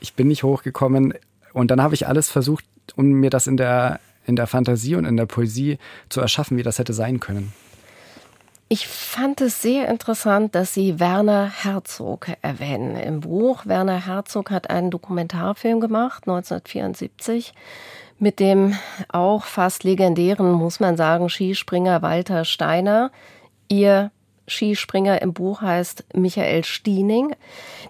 ich 0.00 0.14
bin 0.14 0.28
nicht 0.28 0.42
hochgekommen 0.42 1.14
und 1.52 1.70
dann 1.70 1.82
habe 1.82 1.94
ich 1.94 2.06
alles 2.06 2.30
versucht, 2.30 2.64
um 2.96 3.06
mir 3.06 3.30
das 3.30 3.46
in 3.46 3.56
der, 3.56 4.00
in 4.26 4.36
der 4.36 4.46
Fantasie 4.46 4.94
und 4.94 5.04
in 5.04 5.16
der 5.16 5.26
Poesie 5.26 5.78
zu 6.08 6.20
erschaffen, 6.20 6.56
wie 6.56 6.62
das 6.62 6.78
hätte 6.78 6.92
sein 6.92 7.20
können. 7.20 7.52
Ich 8.68 8.88
fand 8.88 9.40
es 9.42 9.62
sehr 9.62 9.88
interessant, 9.88 10.56
dass 10.56 10.74
Sie 10.74 10.98
Werner 10.98 11.48
Herzog 11.48 12.26
erwähnen 12.42 12.96
im 12.96 13.20
Buch. 13.20 13.64
Werner 13.64 14.04
Herzog 14.04 14.50
hat 14.50 14.70
einen 14.70 14.90
Dokumentarfilm 14.90 15.78
gemacht, 15.78 16.24
1974, 16.26 17.54
mit 18.18 18.40
dem 18.40 18.74
auch 19.08 19.44
fast 19.44 19.84
legendären, 19.84 20.50
muss 20.50 20.80
man 20.80 20.96
sagen, 20.96 21.28
Skispringer 21.28 22.02
Walter 22.02 22.44
Steiner. 22.44 23.12
Ihr 23.68 24.10
Skispringer 24.48 25.22
im 25.22 25.32
Buch 25.32 25.60
heißt 25.60 26.04
Michael 26.14 26.64
Stiening. 26.64 27.34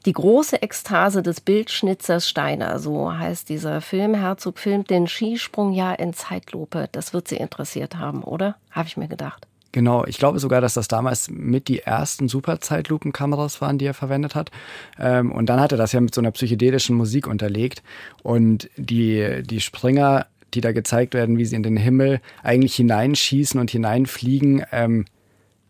Die 0.05 0.13
große 0.13 0.63
Ekstase 0.63 1.23
des 1.23 1.41
Bildschnitzers 1.41 2.29
Steiner, 2.29 2.79
so 2.79 3.13
heißt 3.13 3.49
dieser 3.49 3.81
Film. 3.81 4.15
Herzog 4.15 4.59
filmt 4.59 4.91
den 4.91 5.07
Skisprung 5.07 5.73
ja 5.73 5.93
in 5.93 6.13
Zeitlupe. 6.13 6.89
Das 6.93 7.13
wird 7.13 7.29
Sie 7.29 7.37
interessiert 7.37 7.97
haben, 7.97 8.23
oder? 8.23 8.57
Habe 8.71 8.89
ich 8.89 8.97
mir 8.97 9.09
gedacht. 9.09 9.47
Genau, 9.77 10.07
ich 10.07 10.17
glaube 10.17 10.39
sogar, 10.39 10.63
dass 10.63 10.73
das 10.73 10.89
damals 10.89 11.29
mit 11.29 11.69
die 11.69 11.81
ersten 11.81 12.29
Super-Zeitlupenkameras 12.29 13.61
waren, 13.61 13.77
die 13.77 13.85
er 13.85 13.93
verwendet 13.93 14.35
hat. 14.35 14.51
Ähm, 14.99 15.31
und 15.31 15.51
dann 15.51 15.61
hat 15.61 15.73
er 15.73 15.77
das 15.77 15.93
ja 15.93 16.01
mit 16.01 16.15
so 16.15 16.23
einer 16.23 16.31
psychedelischen 16.31 16.97
Musik 16.97 17.27
unterlegt. 17.27 17.83
Und 18.23 18.71
die, 18.79 19.43
die 19.43 19.61
Springer, 19.61 20.29
die 20.55 20.63
da 20.63 20.73
gezeigt 20.73 21.13
werden, 21.13 21.37
wie 21.37 21.45
sie 21.45 21.57
in 21.57 21.63
den 21.63 21.77
Himmel 21.77 22.23
eigentlich 22.43 22.75
hineinschießen 22.77 23.61
und 23.61 23.71
hineinfliegen, 23.71 24.65
ähm, 24.73 25.05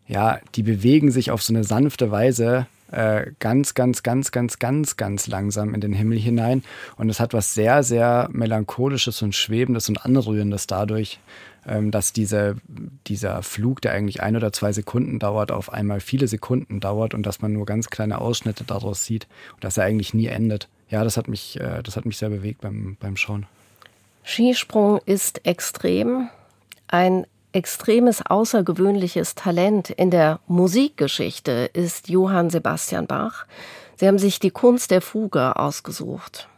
ja, 0.06 0.38
die 0.54 0.62
bewegen 0.62 1.10
sich 1.10 1.30
auf 1.30 1.42
so 1.42 1.52
eine 1.52 1.64
sanfte 1.64 2.10
Weise 2.10 2.66
äh, 2.90 3.32
ganz, 3.40 3.74
ganz, 3.74 4.02
ganz, 4.02 4.30
ganz, 4.30 4.58
ganz, 4.58 4.96
ganz 4.96 5.26
langsam 5.26 5.74
in 5.74 5.80
den 5.80 5.92
Himmel 5.92 6.18
hinein. 6.18 6.62
Und 6.96 7.10
es 7.10 7.18
hat 7.20 7.34
was 7.34 7.54
sehr, 7.54 7.82
sehr 7.82 8.28
melancholisches 8.32 9.22
und 9.22 9.34
schwebendes 9.34 9.88
und 9.88 10.04
anrührendes 10.04 10.66
dadurch, 10.66 11.18
ähm, 11.66 11.90
dass 11.90 12.12
diese, 12.12 12.56
dieser 13.06 13.42
Flug, 13.42 13.80
der 13.80 13.92
eigentlich 13.92 14.22
ein 14.22 14.36
oder 14.36 14.52
zwei 14.52 14.72
Sekunden 14.72 15.18
dauert, 15.18 15.50
auf 15.50 15.72
einmal 15.72 16.00
viele 16.00 16.28
Sekunden 16.28 16.78
dauert 16.78 17.12
und 17.12 17.24
dass 17.24 17.42
man 17.42 17.52
nur 17.52 17.66
ganz 17.66 17.90
kleine 17.90 18.20
Ausschnitte 18.20 18.64
daraus 18.64 19.04
sieht 19.04 19.26
und 19.54 19.64
dass 19.64 19.76
er 19.76 19.84
eigentlich 19.84 20.14
nie 20.14 20.26
endet. 20.26 20.68
Ja, 20.88 21.02
das 21.02 21.16
hat 21.16 21.26
mich, 21.26 21.58
äh, 21.60 21.82
das 21.82 21.96
hat 21.96 22.04
mich 22.04 22.18
sehr 22.18 22.28
bewegt 22.28 22.60
beim, 22.60 22.96
beim 23.00 23.16
Schauen. 23.16 23.46
Skisprung 24.22 25.00
ist 25.06 25.44
extrem. 25.44 26.28
Ein 26.88 27.26
extremes 27.56 28.20
außergewöhnliches 28.24 29.34
Talent 29.34 29.88
in 29.88 30.10
der 30.10 30.40
Musikgeschichte 30.46 31.70
ist 31.72 32.08
Johann 32.10 32.50
Sebastian 32.50 33.06
Bach. 33.06 33.46
Sie 33.96 34.06
haben 34.06 34.18
sich 34.18 34.38
die 34.38 34.50
Kunst 34.50 34.90
der 34.90 35.00
Fuge 35.00 35.56
ausgesucht. 35.56 36.48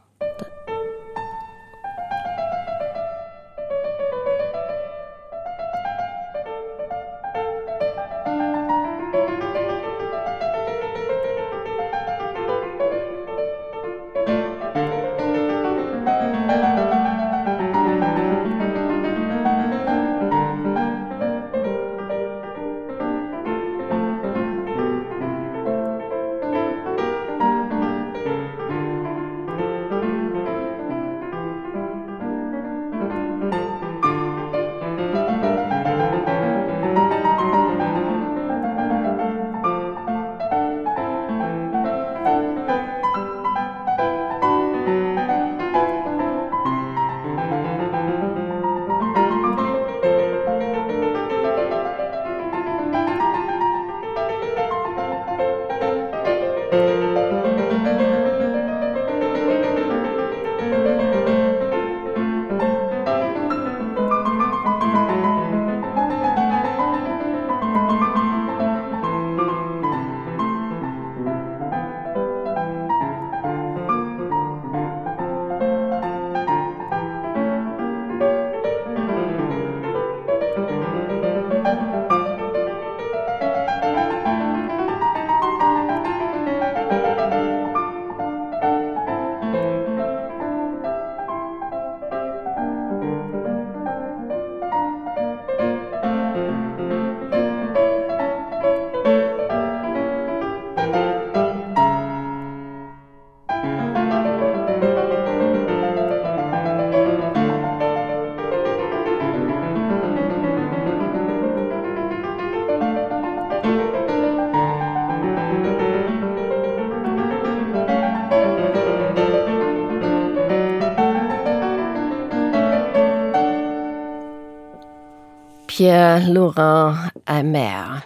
Pierre-Laurent 125.79 127.13
Amer 127.25 128.03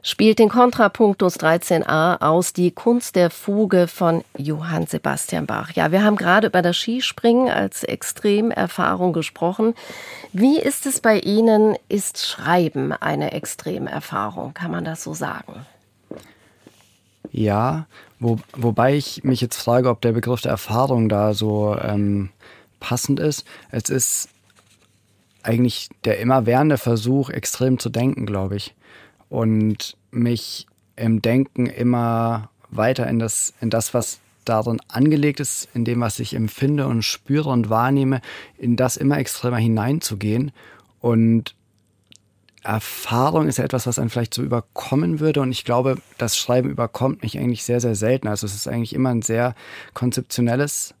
spielt 0.00 0.38
den 0.38 0.48
Kontrapunktus 0.48 1.38
13a 1.38 2.22
aus 2.22 2.54
Die 2.54 2.70
Kunst 2.70 3.14
der 3.14 3.28
Fuge 3.28 3.88
von 3.88 4.24
Johann 4.38 4.86
Sebastian 4.86 5.44
Bach. 5.44 5.72
Ja, 5.72 5.92
wir 5.92 6.02
haben 6.02 6.16
gerade 6.16 6.46
über 6.46 6.62
das 6.62 6.78
Skispringen 6.78 7.50
als 7.50 7.84
Extremerfahrung 7.84 9.12
gesprochen. 9.12 9.74
Wie 10.32 10.58
ist 10.58 10.86
es 10.86 11.00
bei 11.00 11.18
Ihnen? 11.18 11.76
Ist 11.90 12.26
Schreiben 12.26 12.90
eine 12.90 13.32
Extremerfahrung? 13.32 14.54
Kann 14.54 14.70
man 14.70 14.86
das 14.86 15.02
so 15.02 15.12
sagen? 15.12 15.66
Ja, 17.32 17.84
wo, 18.18 18.38
wobei 18.56 18.96
ich 18.96 19.24
mich 19.24 19.42
jetzt 19.42 19.60
frage, 19.60 19.90
ob 19.90 20.00
der 20.00 20.12
Begriff 20.12 20.40
der 20.40 20.52
Erfahrung 20.52 21.10
da 21.10 21.34
so 21.34 21.76
ähm, 21.78 22.30
passend 22.80 23.20
ist. 23.20 23.44
Es 23.70 23.90
ist 23.90 24.30
eigentlich 25.42 25.88
der 26.04 26.18
immerwährende 26.18 26.78
Versuch, 26.78 27.30
extrem 27.30 27.78
zu 27.78 27.88
denken, 27.90 28.26
glaube 28.26 28.56
ich. 28.56 28.74
Und 29.28 29.96
mich 30.10 30.66
im 30.96 31.22
Denken 31.22 31.66
immer 31.66 32.50
weiter 32.70 33.06
in 33.08 33.18
das, 33.18 33.54
in 33.60 33.70
das, 33.70 33.94
was 33.94 34.20
darin 34.44 34.80
angelegt 34.88 35.40
ist, 35.40 35.68
in 35.74 35.84
dem, 35.84 36.00
was 36.00 36.18
ich 36.18 36.34
empfinde 36.34 36.86
und 36.86 37.02
spüre 37.02 37.50
und 37.50 37.70
wahrnehme, 37.70 38.20
in 38.58 38.76
das 38.76 38.96
immer 38.96 39.18
extremer 39.18 39.58
hineinzugehen. 39.58 40.52
Und 41.00 41.54
Erfahrung 42.62 43.48
ist 43.48 43.58
ja 43.58 43.64
etwas, 43.64 43.86
was 43.86 43.98
einen 43.98 44.10
vielleicht 44.10 44.34
so 44.34 44.42
überkommen 44.42 45.20
würde. 45.20 45.40
Und 45.40 45.50
ich 45.50 45.64
glaube, 45.64 45.96
das 46.18 46.36
Schreiben 46.36 46.70
überkommt 46.70 47.22
mich 47.22 47.38
eigentlich 47.38 47.64
sehr, 47.64 47.80
sehr 47.80 47.94
selten. 47.94 48.28
Also 48.28 48.46
es 48.46 48.54
ist 48.54 48.68
eigentlich 48.68 48.94
immer 48.94 49.10
ein 49.10 49.22
sehr 49.22 49.54
konzeptionelles 49.94 50.94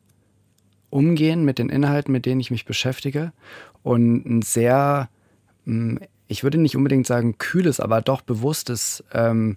Umgehen 0.88 1.44
mit 1.44 1.58
den 1.58 1.68
Inhalten, 1.68 2.12
mit 2.12 2.26
denen 2.26 2.40
ich 2.40 2.50
mich 2.50 2.64
beschäftige. 2.64 3.32
Und 3.82 4.24
ein 4.26 4.42
sehr, 4.42 5.08
hm, 5.64 6.00
ich 6.28 6.42
würde 6.42 6.58
nicht 6.58 6.76
unbedingt 6.76 7.06
sagen 7.06 7.38
kühles, 7.38 7.80
aber 7.80 8.02
doch 8.02 8.20
bewusstes 8.20 9.04
ähm, 9.12 9.56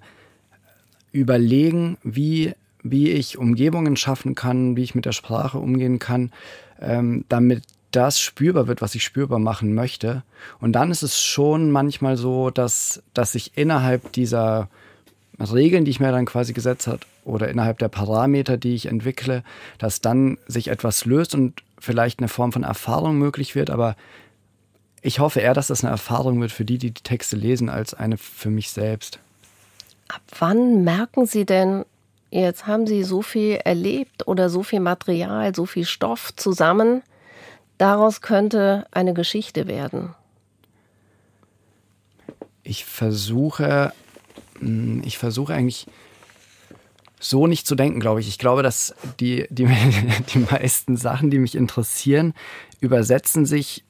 Überlegen, 1.12 1.98
wie, 2.04 2.54
wie 2.82 3.12
ich 3.12 3.38
Umgebungen 3.38 3.96
schaffen 3.96 4.36
kann, 4.36 4.76
wie 4.76 4.84
ich 4.84 4.96
mit 4.96 5.06
der 5.06 5.12
Sprache 5.12 5.60
umgehen 5.60 6.00
kann, 6.00 6.32
ähm, 6.82 7.26
damit 7.30 7.64
das 7.92 8.20
spürbar 8.20 8.68
wird, 8.68 8.82
was 8.82 8.96
ich 8.96 9.04
spürbar 9.04 9.40
machen 9.40 9.74
möchte. 9.76 10.24
Und 10.60 10.74
dann 10.74 10.90
ist 10.92 11.04
es 11.04 11.22
schon 11.22 11.72
manchmal 11.72 12.18
so, 12.18 12.50
dass, 12.50 13.04
dass 13.14 13.34
sich 13.34 13.56
innerhalb 13.56 14.12
dieser 14.14 14.70
Regeln, 15.40 15.86
die 15.86 15.92
ich 15.92 16.00
mir 16.00 16.12
dann 16.12 16.26
quasi 16.26 16.54
gesetzt 16.54 16.88
habe, 16.88 17.02
oder 17.26 17.48
innerhalb 17.48 17.80
der 17.80 17.88
Parameter, 17.88 18.58
die 18.58 18.76
ich 18.76 18.88
entwickle, 18.88 19.44
dass 19.78 20.02
dann 20.02 20.38
sich 20.48 20.68
etwas 20.68 21.06
löst 21.06 21.36
und 21.36 21.64
vielleicht 21.84 22.20
eine 22.20 22.28
Form 22.28 22.52
von 22.52 22.64
Erfahrung 22.64 23.18
möglich 23.18 23.56
wird. 23.56 23.70
Aber 23.70 23.96
ich 25.02 25.20
hoffe 25.20 25.42
eher, 25.42 25.54
dass 25.54 25.68
das 25.68 25.84
eine 25.84 25.92
Erfahrung 25.92 26.40
wird 26.42 26.52
für 26.52 26.66
die, 26.66 26.78
die 26.78 26.92
die 26.92 27.04
Texte 27.04 27.36
lesen, 27.36 27.70
als 27.70 27.94
eine 27.94 28.18
für 28.18 28.50
mich 28.50 28.72
selbst. 28.72 29.20
Ab 30.08 30.22
wann 30.40 30.84
merken 30.84 31.26
Sie 31.26 31.46
denn, 31.46 31.86
jetzt 32.32 32.68
haben 32.68 32.88
Sie 32.88 33.04
so 33.04 33.22
viel 33.22 33.56
erlebt 33.56 34.28
oder 34.28 34.50
so 34.50 34.64
viel 34.64 34.80
Material, 34.80 35.54
so 35.56 35.66
viel 35.66 35.86
Stoff 35.86 36.36
zusammen, 36.36 37.04
Daraus 37.78 38.22
könnte 38.22 38.86
eine 38.92 39.14
Geschichte 39.14 39.68
werden. 39.68 40.16
Ich 42.64 42.86
versuche, 42.86 43.92
hm, 44.60 45.02
ich 45.04 45.18
versuche 45.18 45.54
eigentlich 45.54 45.88
so 47.24 47.48
nicht 47.48 47.66
zu 47.66 47.76
denken, 47.76 48.00
glaube 48.00 48.20
ich. 48.20 48.28
Ich 48.28 48.38
glaube, 48.38 48.64
dass 48.64 48.94
die, 49.20 49.46
die, 49.50 49.68
die 50.34 50.40
meisten 50.40 50.98
Sachen, 50.98 51.30
die 51.30 51.40
mich 51.40 51.56
interessieren, 51.56 52.34
übersetzen 52.80 53.46
sich, 53.46 53.84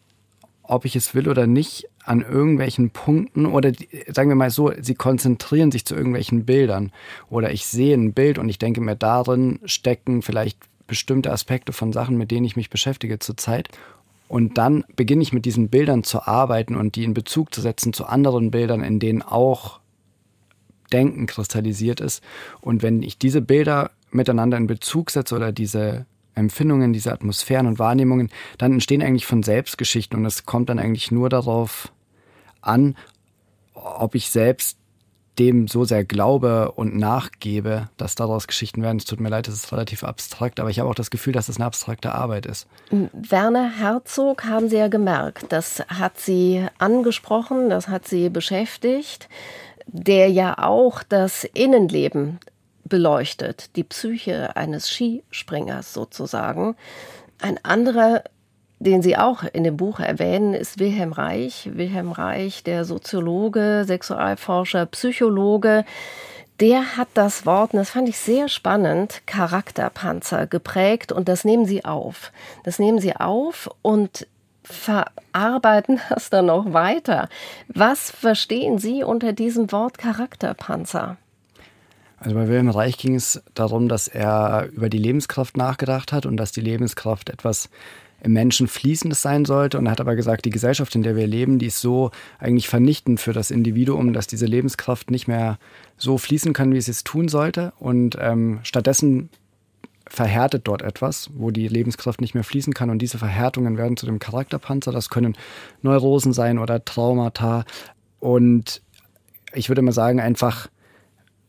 ob 0.61 0.85
ich 0.85 0.95
es 0.95 1.13
will 1.13 1.27
oder 1.27 1.47
nicht, 1.47 1.89
an 2.05 2.21
irgendwelchen 2.21 2.89
Punkten 2.89 3.45
oder 3.45 3.71
die, 3.71 3.87
sagen 4.07 4.29
wir 4.29 4.35
mal 4.35 4.51
so, 4.51 4.71
sie 4.79 4.95
konzentrieren 4.95 5.71
sich 5.71 5.85
zu 5.85 5.95
irgendwelchen 5.95 6.45
Bildern. 6.45 6.91
Oder 7.29 7.51
ich 7.51 7.65
sehe 7.65 7.95
ein 7.95 8.13
Bild 8.13 8.37
und 8.37 8.49
ich 8.49 8.59
denke 8.59 8.81
mir, 8.81 8.95
darin 8.95 9.59
stecken 9.65 10.21
vielleicht 10.21 10.59
bestimmte 10.85 11.31
Aspekte 11.31 11.73
von 11.73 11.93
Sachen, 11.93 12.17
mit 12.17 12.29
denen 12.29 12.45
ich 12.45 12.55
mich 12.55 12.69
beschäftige 12.69 13.19
zurzeit. 13.19 13.69
Und 14.27 14.57
dann 14.57 14.83
beginne 14.95 15.21
ich 15.21 15.33
mit 15.33 15.45
diesen 15.45 15.69
Bildern 15.69 16.03
zu 16.03 16.23
arbeiten 16.23 16.75
und 16.75 16.95
die 16.95 17.03
in 17.03 17.13
Bezug 17.13 17.53
zu 17.53 17.61
setzen 17.61 17.93
zu 17.93 18.05
anderen 18.05 18.51
Bildern, 18.51 18.83
in 18.83 18.99
denen 18.99 19.21
auch 19.21 19.79
Denken 20.93 21.25
kristallisiert 21.25 21.99
ist. 21.99 22.23
Und 22.61 22.83
wenn 22.83 23.01
ich 23.01 23.17
diese 23.17 23.41
Bilder 23.41 23.91
miteinander 24.11 24.57
in 24.57 24.67
Bezug 24.67 25.09
setze 25.09 25.35
oder 25.35 25.51
diese 25.51 26.05
Empfindungen, 26.35 26.93
diese 26.93 27.11
Atmosphären 27.11 27.67
und 27.67 27.79
Wahrnehmungen, 27.79 28.29
dann 28.57 28.73
entstehen 28.73 29.01
eigentlich 29.01 29.25
von 29.25 29.43
selbst 29.43 29.77
Geschichten 29.77 30.15
und 30.15 30.25
es 30.25 30.45
kommt 30.45 30.69
dann 30.69 30.79
eigentlich 30.79 31.11
nur 31.11 31.29
darauf 31.29 31.91
an, 32.61 32.95
ob 33.73 34.15
ich 34.15 34.29
selbst 34.29 34.77
dem 35.39 35.67
so 35.67 35.83
sehr 35.83 36.05
glaube 36.05 36.71
und 36.73 36.95
nachgebe, 36.95 37.89
dass 37.97 38.15
daraus 38.15 38.47
Geschichten 38.47 38.83
werden. 38.83 38.97
Es 38.97 39.05
tut 39.05 39.19
mir 39.19 39.29
leid, 39.29 39.47
es 39.47 39.55
ist 39.55 39.71
relativ 39.71 40.03
abstrakt, 40.03 40.59
aber 40.59 40.69
ich 40.69 40.79
habe 40.79 40.89
auch 40.89 40.95
das 40.95 41.09
Gefühl, 41.09 41.33
dass 41.33 41.49
es 41.49 41.57
eine 41.57 41.65
abstrakte 41.65 42.13
Arbeit 42.13 42.45
ist. 42.45 42.67
Werner 43.11 43.69
Herzog 43.69 44.45
haben 44.45 44.69
Sie 44.69 44.77
ja 44.77 44.89
gemerkt, 44.89 45.45
das 45.49 45.83
hat 45.87 46.19
Sie 46.19 46.63
angesprochen, 46.77 47.69
das 47.69 47.87
hat 47.87 48.07
Sie 48.07 48.29
beschäftigt, 48.29 49.27
der 49.87 50.29
ja 50.29 50.57
auch 50.57 51.03
das 51.03 51.43
Innenleben 51.43 52.39
beleuchtet, 52.85 53.75
die 53.75 53.83
Psyche 53.83 54.55
eines 54.55 54.89
Skispringers 54.89 55.93
sozusagen. 55.93 56.75
Ein 57.39 57.63
anderer 57.63 58.23
den 58.83 59.01
Sie 59.01 59.17
auch 59.17 59.43
in 59.43 59.63
dem 59.63 59.77
Buch 59.77 59.99
erwähnen, 59.99 60.53
ist 60.53 60.79
Wilhelm 60.79 61.13
Reich. 61.13 61.69
Wilhelm 61.73 62.11
Reich, 62.11 62.63
der 62.63 62.85
Soziologe, 62.85 63.83
Sexualforscher, 63.87 64.85
Psychologe. 64.87 65.85
Der 66.59 66.97
hat 66.97 67.07
das 67.13 67.45
Wort, 67.45 67.73
und 67.73 67.79
das 67.79 67.91
fand 67.91 68.09
ich 68.09 68.17
sehr 68.17 68.47
spannend, 68.47 69.21
Charakterpanzer 69.25 70.47
geprägt 70.47 71.11
und 71.11 71.27
das 71.27 71.45
nehmen 71.45 71.65
Sie 71.65 71.83
auf. 71.83 72.31
Das 72.63 72.77
nehmen 72.77 72.99
Sie 72.99 73.15
auf 73.15 73.69
und 73.81 74.27
verarbeiten 74.73 75.99
das 76.09 76.29
dann 76.29 76.47
noch 76.47 76.73
weiter. 76.73 77.29
Was 77.67 78.11
verstehen 78.11 78.77
Sie 78.77 79.03
unter 79.03 79.33
diesem 79.33 79.71
Wort 79.71 79.97
Charakterpanzer? 79.97 81.17
Also 82.19 82.35
bei 82.35 82.47
Wilhelm 82.47 82.69
Reich 82.69 82.97
ging 82.97 83.15
es 83.15 83.43
darum, 83.53 83.89
dass 83.89 84.07
er 84.07 84.69
über 84.71 84.89
die 84.89 84.97
Lebenskraft 84.97 85.57
nachgedacht 85.57 86.13
hat 86.13 86.25
und 86.25 86.37
dass 86.37 86.53
die 86.53 86.61
Lebenskraft 86.61 87.29
etwas 87.29 87.69
im 88.23 88.31
Menschen 88.31 88.67
Fließendes 88.67 89.21
sein 89.21 89.43
sollte. 89.43 89.77
Und 89.77 89.85
er 89.85 89.91
hat 89.91 89.99
aber 89.99 90.15
gesagt, 90.15 90.45
die 90.45 90.49
Gesellschaft, 90.49 90.95
in 90.95 91.03
der 91.03 91.17
wir 91.17 91.27
leben, 91.27 91.59
die 91.59 91.65
ist 91.65 91.81
so 91.81 92.11
eigentlich 92.39 92.69
vernichtend 92.69 93.19
für 93.19 93.33
das 93.33 93.51
Individuum, 93.51 94.13
dass 94.13 94.27
diese 94.27 94.45
Lebenskraft 94.45 95.11
nicht 95.11 95.27
mehr 95.27 95.59
so 95.97 96.17
fließen 96.17 96.53
kann, 96.53 96.73
wie 96.73 96.77
es 96.77 96.87
es 96.87 97.03
tun 97.03 97.27
sollte. 97.27 97.73
Und 97.79 98.17
ähm, 98.19 98.61
stattdessen 98.63 99.29
verhärtet 100.13 100.67
dort 100.67 100.83
etwas, 100.83 101.31
wo 101.33 101.49
die 101.49 101.67
Lebenskraft 101.67 102.21
nicht 102.21 102.35
mehr 102.35 102.43
fließen 102.43 102.75
kann. 102.75 102.91
Und 102.91 102.99
diese 102.99 103.17
Verhärtungen 103.17 103.79
werden 103.79 103.97
zu 103.97 104.05
dem 104.05 104.19
Charakterpanzer. 104.19 104.91
Das 104.91 105.09
können 105.09 105.35
Neurosen 105.81 106.33
sein 106.33 106.59
oder 106.59 106.85
Traumata. 106.85 107.65
Und 108.19 108.83
ich 109.55 109.69
würde 109.69 109.81
mal 109.81 109.91
sagen, 109.91 110.19
einfach 110.19 110.67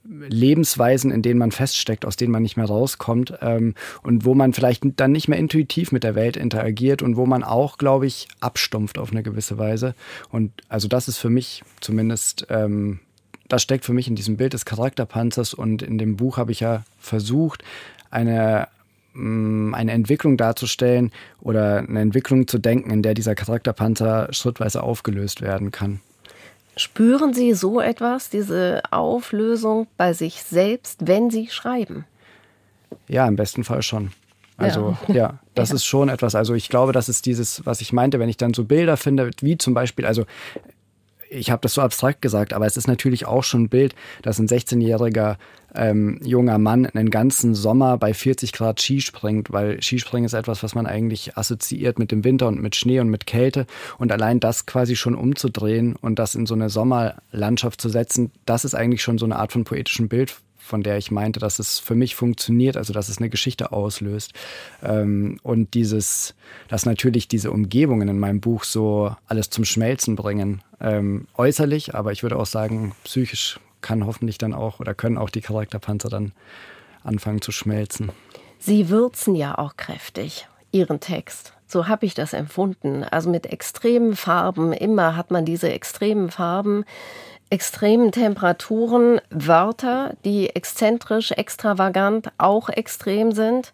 Lebensweisen, 0.07 1.11
in 1.11 1.21
denen 1.21 1.39
man 1.39 1.53
feststeckt, 1.53 2.07
aus 2.07 2.17
denen 2.17 2.33
man 2.33 2.43
nicht 2.43 2.57
mehr 2.57 2.65
rauskommt 2.65 3.35
ähm, 3.43 3.75
und 4.03 4.25
wo 4.25 4.35
man 4.35 4.55
vielleicht 4.55 4.83
dann 4.97 5.13
nicht 5.13 5.29
mehr 5.29 5.39
intuitiv 5.39 5.93
mit 5.93 6.03
der 6.03 6.15
Welt 6.15 6.39
interagiert 6.39 7.03
und 7.03 7.19
wo 7.19 7.27
man 7.27 7.43
auch, 7.43 7.77
glaube 7.77 8.07
ich, 8.07 8.29
abstumpft 8.41 8.97
auf 8.97 9.11
eine 9.11 9.23
gewisse 9.23 9.59
Weise. 9.59 9.95
Und 10.31 10.53
also 10.71 10.89
das 10.89 11.07
ist 11.09 11.19
für 11.19 11.31
mich 11.31 11.63
zumindest, 11.83 12.47
ähm, 12.49 13.01
das 13.49 13.63
steckt 13.63 13.85
für 13.85 13.93
mich 13.93 14.09
in 14.09 14.17
diesem 14.17 14.39
Bild 14.39 14.55
des 14.55 14.65
Charakterpanzers 14.65 15.53
und 15.53 15.83
in 15.83 15.99
dem 15.99 16.17
Buch 16.17 16.39
habe 16.39 16.53
ich 16.53 16.61
ja 16.61 16.85
versucht, 16.99 17.63
eine 18.15 18.69
mm, 19.15 19.75
eine 19.75 19.93
Entwicklung 19.93 20.37
darzustellen 20.37 21.13
oder 21.41 21.79
eine 21.79 22.01
Entwicklung 22.01 22.49
zu 22.49 22.59
denken, 22.59 22.91
in 22.91 23.03
der 23.03 23.15
dieser 23.15 23.35
Charakterpanzer 23.35 24.29
schrittweise 24.33 24.83
aufgelöst 24.83 25.41
werden 25.41 25.71
kann. 25.71 26.01
Spüren 26.77 27.35
Sie 27.35 27.53
so 27.55 27.81
etwas, 27.81 28.31
diese 28.31 28.83
Auflösung 28.91 29.87
bei 29.97 30.13
sich 30.13 30.43
selbst, 30.43 31.07
wenn 31.07 31.31
Sie 31.31 31.49
schreiben? 31.49 32.05
Ja, 33.07 33.29
im 33.29 33.37
besten 33.37 33.63
Fall 33.63 33.83
schon. 33.83 34.11
Also 34.57 34.97
ja, 35.09 35.15
ja 35.15 35.39
das 35.55 35.69
ja. 35.71 35.77
ist 35.77 35.85
schon 35.85 36.09
etwas. 36.09 36.35
Also 36.35 36.55
ich 36.55 36.69
glaube, 36.69 36.93
das 36.93 37.09
ist 37.09 37.27
dieses, 37.27 37.65
was 37.65 37.81
ich 37.81 37.93
meinte, 37.93 38.19
wenn 38.19 38.29
ich 38.29 38.37
dann 38.37 38.55
so 38.55 38.65
Bilder 38.65 38.97
finde, 38.97 39.31
wie 39.41 39.59
zum 39.59 39.75
Beispiel, 39.75 40.07
also 40.07 40.25
ich 41.35 41.51
habe 41.51 41.61
das 41.63 41.75
so 41.75 41.83
abstrakt 41.83 42.23
gesagt, 42.23 42.53
aber 42.53 42.67
es 42.67 42.77
ist 42.77 42.87
natürlich 42.87 43.27
auch 43.27 43.43
schon 43.43 43.65
ein 43.65 43.69
Bild, 43.69 43.95
dass 44.23 44.39
ein 44.39 44.49
16-jähriger 44.49 45.37
ähm, 45.75 46.21
junger 46.23 46.59
Mann 46.59 46.87
einen 46.87 47.11
ganzen 47.11 47.55
Sommer 47.55 47.99
bei 47.99 48.15
40 48.15 48.53
Grad 48.53 48.81
Ski 48.81 49.01
springt, 49.01 49.53
weil 49.53 49.83
Skispringen 49.83 50.27
ist 50.27 50.35
etwas, 50.35 50.63
was 50.63 50.75
man 50.75 50.87
eigentlich 50.87 51.37
assoziiert 51.37 51.99
mit 51.99 52.13
dem 52.13 52.25
Winter 52.25 52.47
und 52.47 52.63
mit 52.63 52.77
Schnee 52.77 53.01
und 53.01 53.09
mit 53.09 53.27
Kälte. 53.27 53.67
Und 53.99 54.13
allein 54.13 54.41
das 54.41 54.67
quasi 54.67 54.97
schon 54.97 55.15
umzudrehen 55.17 55.97
und 55.97 56.19
das 56.19 56.35
in 56.35 56.47
so 56.47 56.55
eine 56.55 56.71
Sommerlandschaft 56.71 57.81
zu 57.81 57.89
setzen, 57.89 58.31
das 58.47 58.65
ist 58.65 58.75
eigentlich 58.75 59.03
schon 59.03 59.19
so 59.19 59.25
eine 59.25 59.37
Art 59.37 59.53
von 59.53 59.65
poetischem 59.65 60.09
Bild 60.09 60.37
von 60.65 60.83
der 60.83 60.97
ich 60.97 61.11
meinte, 61.11 61.41
dass 61.41 61.59
es 61.59 61.79
für 61.79 61.95
mich 61.95 62.15
funktioniert, 62.15 62.77
also 62.77 62.93
dass 62.95 63.11
es 63.11 63.19
eine 63.19 63.29
Geschichte 63.29 63.71
auslöst. 63.73 64.33
Ähm, 64.83 65.39
und 65.43 65.75
dieses, 65.75 66.35
dass 66.69 66.87
natürlich 66.87 67.29
diese 67.29 67.51
Umgebungen 67.51 68.09
in 68.09 68.19
meinem 68.19 68.41
Buch 68.41 68.65
so 68.65 69.15
alles 69.27 69.51
zum 69.51 69.65
Schmelzen 69.65 70.17
bringen, 70.17 70.63
ähm, 70.81 71.27
äußerlich, 71.37 71.95
aber 71.95 72.13
ich 72.13 72.23
würde 72.23 72.39
auch 72.39 72.47
sagen, 72.47 72.95
psychisch 73.05 73.61
kann 73.83 74.07
hoffentlich 74.07 74.39
dann 74.39 74.55
auch 74.55 74.81
oder 74.81 74.95
können 74.95 75.19
auch 75.19 75.29
die 75.29 75.43
Charakterpanzer 75.43 76.09
dann 76.09 76.33
anfangen 77.03 77.43
zu 77.43 77.53
schmelzen. 77.53 78.11
Sie 78.59 78.89
würzen 78.89 79.35
ja 79.35 79.59
auch 79.59 79.77
kräftig 79.77 80.49
Ihren 80.73 80.99
Text. 80.99 81.53
So 81.67 81.89
habe 81.89 82.07
ich 82.07 82.15
das 82.15 82.33
empfunden. 82.33 83.05
Also 83.05 83.29
mit 83.29 83.47
extremen 83.47 84.17
Farben, 84.17 84.73
immer 84.73 85.17
hat 85.17 85.31
man 85.31 85.45
diese 85.45 85.71
extremen 85.71 86.31
Farben, 86.31 86.85
extremen 87.51 88.13
Temperaturen, 88.13 89.21
Wörter, 89.31 90.15
die 90.25 90.51
exzentrisch, 90.51 91.33
extravagant 91.33 92.31
auch 92.39 92.69
extrem 92.69 93.33
sind. 93.33 93.73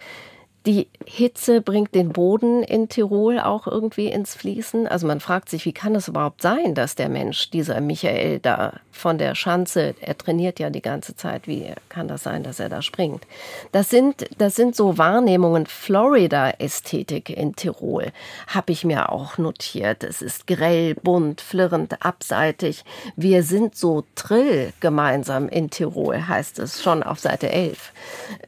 Die 0.66 0.88
Hitze 1.06 1.62
bringt 1.62 1.94
den 1.94 2.10
Boden 2.10 2.62
in 2.62 2.90
Tirol 2.90 3.40
auch 3.40 3.66
irgendwie 3.66 4.08
ins 4.08 4.34
Fließen. 4.34 4.86
Also 4.86 5.06
man 5.06 5.20
fragt 5.20 5.48
sich, 5.48 5.64
wie 5.64 5.72
kann 5.72 5.94
es 5.94 6.08
überhaupt 6.08 6.42
sein, 6.42 6.74
dass 6.74 6.94
der 6.94 7.08
Mensch, 7.08 7.48
dieser 7.48 7.80
Michael 7.80 8.40
da 8.40 8.74
von 8.90 9.16
der 9.16 9.34
Schanze, 9.34 9.94
er 10.02 10.18
trainiert 10.18 10.60
ja 10.60 10.68
die 10.68 10.82
ganze 10.82 11.16
Zeit, 11.16 11.48
wie 11.48 11.72
kann 11.88 12.08
das 12.08 12.24
sein, 12.24 12.42
dass 12.42 12.60
er 12.60 12.68
da 12.68 12.82
springt? 12.82 13.26
Das 13.72 13.88
sind, 13.88 14.26
das 14.36 14.54
sind 14.54 14.76
so 14.76 14.98
Wahrnehmungen, 14.98 15.64
Florida-Ästhetik 15.64 17.30
in 17.30 17.56
Tirol, 17.56 18.12
habe 18.46 18.72
ich 18.72 18.84
mir 18.84 19.10
auch 19.10 19.38
notiert. 19.38 20.04
Es 20.04 20.20
ist 20.20 20.46
grell, 20.46 20.94
bunt, 20.94 21.40
flirrend, 21.40 22.04
abseitig. 22.04 22.84
Wir 23.16 23.42
sind 23.44 23.76
so 23.76 24.04
Trill 24.14 24.74
gemeinsam 24.80 25.48
in 25.48 25.70
Tirol, 25.70 26.28
heißt 26.28 26.58
es 26.58 26.82
schon 26.82 27.02
auf 27.02 27.18
Seite 27.18 27.50
11. 27.50 27.92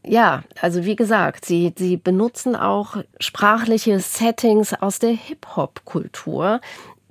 Ja, 0.05 0.42
also 0.61 0.85
wie 0.85 0.96
gesagt, 0.96 1.46
sie, 1.46 1.72
sie 1.75 2.02
benutzen 2.05 2.57
auch 2.57 2.97
sprachliche 3.21 3.99
Settings 4.01 4.75
aus 4.75 4.99
der 4.99 5.11
Hip-Hop-Kultur. 5.11 6.61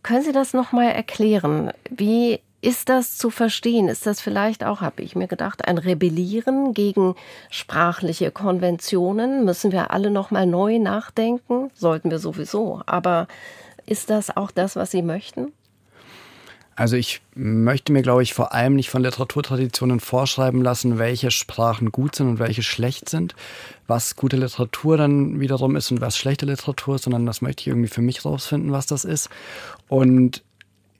Können 0.03 0.23
Sie 0.23 0.31
das 0.31 0.53
nochmal 0.53 0.91
erklären? 0.91 1.71
Wie 1.89 2.39
ist 2.61 2.89
das 2.89 3.17
zu 3.17 3.29
verstehen? 3.29 3.87
Ist 3.87 4.05
das 4.05 4.21
vielleicht 4.21 4.63
auch, 4.63 4.81
habe 4.81 5.01
ich 5.01 5.15
mir 5.15 5.27
gedacht, 5.27 5.67
ein 5.67 5.77
Rebellieren 5.77 6.73
gegen 6.73 7.15
sprachliche 7.49 8.31
Konventionen? 8.31 9.45
Müssen 9.45 9.71
wir 9.71 9.91
alle 9.91 10.11
nochmal 10.11 10.45
neu 10.45 10.79
nachdenken? 10.79 11.71
Sollten 11.73 12.11
wir 12.11 12.19
sowieso. 12.19 12.81
Aber 12.85 13.27
ist 13.85 14.09
das 14.09 14.35
auch 14.35 14.51
das, 14.51 14.75
was 14.75 14.91
Sie 14.91 15.01
möchten? 15.01 15.53
Also 16.81 16.95
ich 16.95 17.21
möchte 17.35 17.93
mir, 17.93 18.01
glaube 18.01 18.23
ich, 18.23 18.33
vor 18.33 18.53
allem 18.53 18.75
nicht 18.75 18.89
von 18.89 19.03
Literaturtraditionen 19.03 19.99
vorschreiben 19.99 20.63
lassen, 20.63 20.97
welche 20.97 21.29
Sprachen 21.29 21.91
gut 21.91 22.15
sind 22.15 22.27
und 22.27 22.39
welche 22.39 22.63
schlecht 22.63 23.07
sind, 23.07 23.35
was 23.85 24.15
gute 24.15 24.35
Literatur 24.35 24.97
dann 24.97 25.39
wiederum 25.39 25.75
ist 25.75 25.91
und 25.91 26.01
was 26.01 26.17
schlechte 26.17 26.47
Literatur 26.47 26.95
ist, 26.95 27.03
sondern 27.03 27.27
das 27.27 27.43
möchte 27.43 27.61
ich 27.61 27.67
irgendwie 27.67 27.87
für 27.87 28.01
mich 28.01 28.25
rausfinden, 28.25 28.71
was 28.71 28.87
das 28.87 29.05
ist. 29.05 29.29
Und 29.89 30.41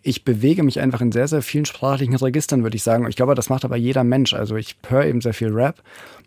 ich 0.03 0.23
bewege 0.23 0.61
mich 0.61 0.79
einfach 0.79 1.01
in 1.01 1.11
sehr, 1.11 1.27
sehr 1.27 1.41
vielen 1.41 1.65
sprachlichen 1.65 2.15
Registern, 2.15 2.61
würde 2.61 2.75
ich 2.75 2.83
sagen. 2.83 3.07
Ich 3.09 3.15
glaube, 3.15 3.33
das 3.33 3.49
macht 3.49 3.65
aber 3.65 3.75
jeder 3.75 4.03
Mensch. 4.03 4.35
Also 4.35 4.57
ich 4.57 4.75
höre 4.87 5.07
eben 5.07 5.21
sehr 5.21 5.33
viel 5.33 5.49
Rap. 5.49 5.81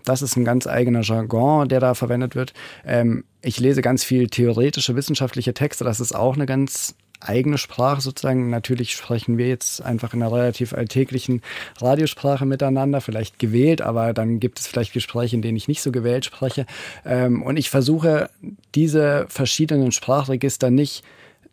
Das 0.04 0.20
ist 0.20 0.36
ein 0.36 0.44
ganz 0.44 0.66
eigener 0.66 1.02
Jargon, 1.02 1.68
der 1.68 1.78
da 1.78 1.94
verwendet 1.94 2.34
wird. 2.34 2.54
Ähm, 2.84 3.22
ich 3.40 3.60
lese 3.60 3.82
ganz 3.82 4.02
viel 4.02 4.26
theoretische, 4.26 4.96
wissenschaftliche 4.96 5.54
Texte. 5.54 5.84
Das 5.84 6.00
ist 6.00 6.12
auch 6.12 6.34
eine 6.34 6.46
ganz 6.46 6.96
eigene 7.20 7.58
Sprache 7.58 8.00
sozusagen. 8.00 8.50
Natürlich 8.50 8.92
sprechen 8.92 9.38
wir 9.38 9.48
jetzt 9.48 9.82
einfach 9.82 10.14
in 10.14 10.22
einer 10.22 10.32
relativ 10.32 10.72
alltäglichen 10.72 11.42
Radiosprache 11.80 12.46
miteinander, 12.46 13.00
vielleicht 13.00 13.38
gewählt, 13.38 13.82
aber 13.82 14.12
dann 14.12 14.40
gibt 14.40 14.58
es 14.60 14.66
vielleicht 14.66 14.92
Gespräche, 14.92 15.36
in 15.36 15.42
denen 15.42 15.56
ich 15.56 15.68
nicht 15.68 15.82
so 15.82 15.92
gewählt 15.92 16.24
spreche. 16.24 16.66
Ähm, 17.04 17.42
und 17.42 17.56
ich 17.56 17.70
versuche, 17.70 18.30
diese 18.74 19.26
verschiedenen 19.28 19.92
Sprachregister 19.92 20.70
nicht 20.70 21.04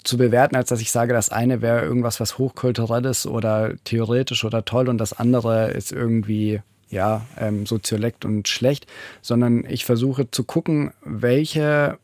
zu 0.04 0.17
bewerten, 0.17 0.56
als 0.56 0.69
dass 0.69 0.82
ich 0.82 0.91
sage, 0.91 1.13
das 1.13 1.30
eine 1.30 1.62
wäre 1.62 1.84
irgendwas, 1.84 2.19
was 2.19 2.38
hochkulturelles 2.38 3.28
oder 3.28 3.76
theoretisch 3.84 4.43
oder 4.43 4.65
toll 4.65 4.89
und 4.89 4.97
das 4.97 5.13
andere 5.13 5.71
ist 5.71 5.91
irgendwie 5.91 6.62
ja, 6.89 7.26
ähm, 7.39 7.65
soziolekt 7.65 8.26
und 8.26 8.47
schlecht, 8.47 8.86
sondern 9.21 9.63
ich 9.67 9.86
versuche 9.86 10.30
zu 10.30 10.43
gucken, 10.43 10.91
welche 11.04 11.97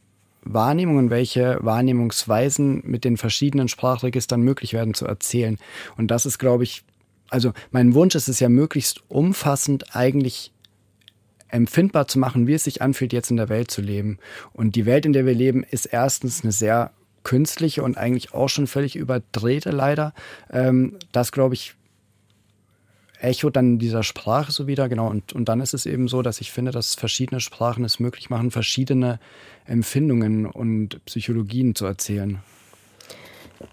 Wahrnehmungen, 0.54 1.10
welche 1.10 1.58
Wahrnehmungsweisen 1.62 2.82
mit 2.86 3.04
den 3.04 3.18
verschiedenen 3.18 3.68
Sprachregistern 3.68 4.42
möglich 4.42 4.74
werden 4.74 4.94
zu 4.94 5.06
erzählen. 5.06 5.58
Und 5.98 6.12
das 6.12 6.26
ist, 6.26 6.38
glaube 6.38 6.64
ich, 6.64 6.84
also 7.30 7.54
mein 7.72 7.94
Wunsch 7.94 8.16
ist 8.16 8.30
es 8.30 8.40
ja 8.40 8.50
möglichst 8.50 9.04
umfassend 9.10 9.96
eigentlich 9.96 10.52
empfindbar 11.50 12.08
zu 12.08 12.20
machen, 12.20 12.48
wie 12.48 12.54
es 12.54 12.64
sich 12.64 12.82
anfühlt, 12.82 13.14
jetzt 13.14 13.32
in 13.32 13.38
der 13.38 13.50
Welt 13.50 13.72
zu 13.72 13.82
leben. 13.82 14.20
Und 14.54 14.76
die 14.76 14.86
Welt, 14.86 15.06
in 15.06 15.14
der 15.14 15.26
wir 15.26 15.34
leben, 15.34 15.64
ist 15.64 15.86
erstens 15.86 16.44
eine 16.44 16.52
sehr 16.52 16.92
künstliche 17.24 17.84
und 17.84 17.98
eigentlich 17.98 18.34
auch 18.34 18.48
schon 18.48 18.68
völlig 18.68 18.96
überdrehte 18.96 19.72
leider. 19.72 20.14
Ähm, 20.52 20.98
das, 21.12 21.32
glaube 21.32 21.56
ich, 21.56 21.76
Echo 23.20 23.50
dann 23.50 23.80
dieser 23.80 24.04
Sprache 24.04 24.52
so 24.52 24.68
wieder, 24.68 24.90
genau. 24.90 25.10
Und, 25.10 25.34
und 25.34 25.50
dann 25.50 25.60
ist 25.60 25.74
es 25.74 25.86
eben 25.86 26.08
so, 26.08 26.22
dass 26.22 26.40
ich 26.40 26.52
finde, 26.52 26.72
dass 26.72 26.96
verschiedene 26.96 27.42
Sprachen 27.42 27.84
es 27.84 28.00
möglich 28.00 28.30
machen, 28.30 28.52
verschiedene 28.52 29.20
Empfindungen 29.68 30.46
und 30.46 31.04
Psychologien 31.06 31.76
zu 31.76 31.86
erzählen. 31.86 32.40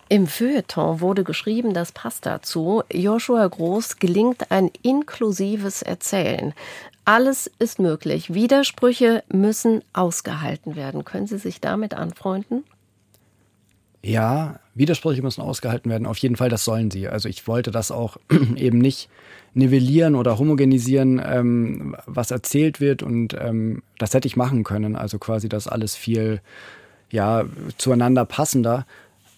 Im 0.08 0.26
Feuilleton 0.26 1.00
wurde 1.00 1.24
geschrieben, 1.24 1.74
das 1.74 1.92
passt 1.92 2.26
dazu, 2.26 2.82
Joshua 2.92 3.46
Groß 3.46 3.96
gelingt 3.96 4.50
ein 4.50 4.70
inklusives 4.82 5.82
Erzählen. 5.82 6.54
Alles 7.04 7.50
ist 7.58 7.78
möglich. 7.78 8.32
Widersprüche 8.32 9.22
müssen 9.28 9.82
ausgehalten 9.92 10.74
werden. 10.74 11.04
Können 11.04 11.26
Sie 11.26 11.38
sich 11.38 11.60
damit 11.60 11.94
anfreunden? 11.94 12.64
Ja, 14.04 14.60
Widersprüche 14.74 15.22
müssen 15.22 15.40
ausgehalten 15.40 15.90
werden. 15.90 16.06
Auf 16.06 16.18
jeden 16.18 16.36
Fall, 16.36 16.50
das 16.50 16.66
sollen 16.66 16.90
sie. 16.90 17.08
Also 17.08 17.26
ich 17.26 17.48
wollte 17.48 17.70
das 17.70 17.90
auch 17.90 18.18
eben 18.56 18.78
nicht 18.78 19.08
nivellieren 19.54 20.14
oder 20.14 20.38
homogenisieren, 20.38 21.22
ähm, 21.24 21.96
was 22.04 22.30
erzählt 22.30 22.80
wird. 22.80 23.02
Und 23.02 23.34
ähm, 23.40 23.82
das 23.98 24.12
hätte 24.12 24.28
ich 24.28 24.36
machen 24.36 24.62
können. 24.62 24.94
Also 24.94 25.18
quasi 25.18 25.48
das 25.48 25.68
alles 25.68 25.96
viel 25.96 26.42
ja, 27.10 27.44
zueinander 27.78 28.26
passender 28.26 28.84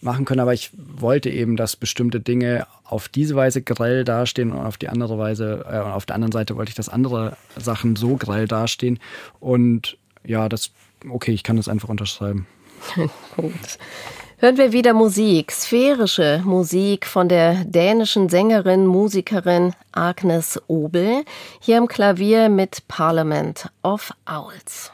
machen 0.01 0.25
können. 0.25 0.41
Aber 0.41 0.53
ich 0.53 0.73
wollte 0.75 1.31
eben, 1.31 1.57
dass 1.57 1.77
bestimmte 1.77 2.19
Dinge 2.19 2.67
auf 2.83 3.09
diese 3.09 3.37
Weise 3.37 3.63
grell 3.63 4.03
dastehen 4.03 4.51
und 4.51 4.67
auf 4.67 4.79
die 4.79 4.89
andere 4.89 5.17
Weise, 5.17 5.65
äh, 5.71 5.77
auf 5.77 6.07
der 6.07 6.17
anderen 6.17 6.33
Seite 6.33 6.57
wollte 6.57 6.71
ich, 6.71 6.77
dass 6.77 6.89
andere 6.89 7.37
Sachen 7.57 7.95
so 7.95 8.17
grell 8.17 8.49
dastehen. 8.49 8.99
Und 9.39 9.97
ja, 10.25 10.49
das, 10.49 10.73
okay, 11.09 11.31
ich 11.31 11.45
kann 11.45 11.57
das 11.57 11.69
einfach 11.69 11.89
unterschreiben. 11.89 12.49
Hören 14.39 14.59
wir 14.59 14.71
wieder 14.71 14.93
Musik, 14.93 15.51
sphärische 15.51 16.43
Musik 16.45 17.07
von 17.07 17.27
der 17.27 17.65
dänischen 17.65 18.29
Sängerin, 18.29 18.85
Musikerin 18.85 19.73
Agnes 19.93 20.61
Obel, 20.67 21.25
hier 21.59 21.79
am 21.79 21.89
Klavier 21.89 22.51
mit 22.51 22.87
Parliament 22.87 23.71
of 23.83 24.13
Owls. 24.27 24.93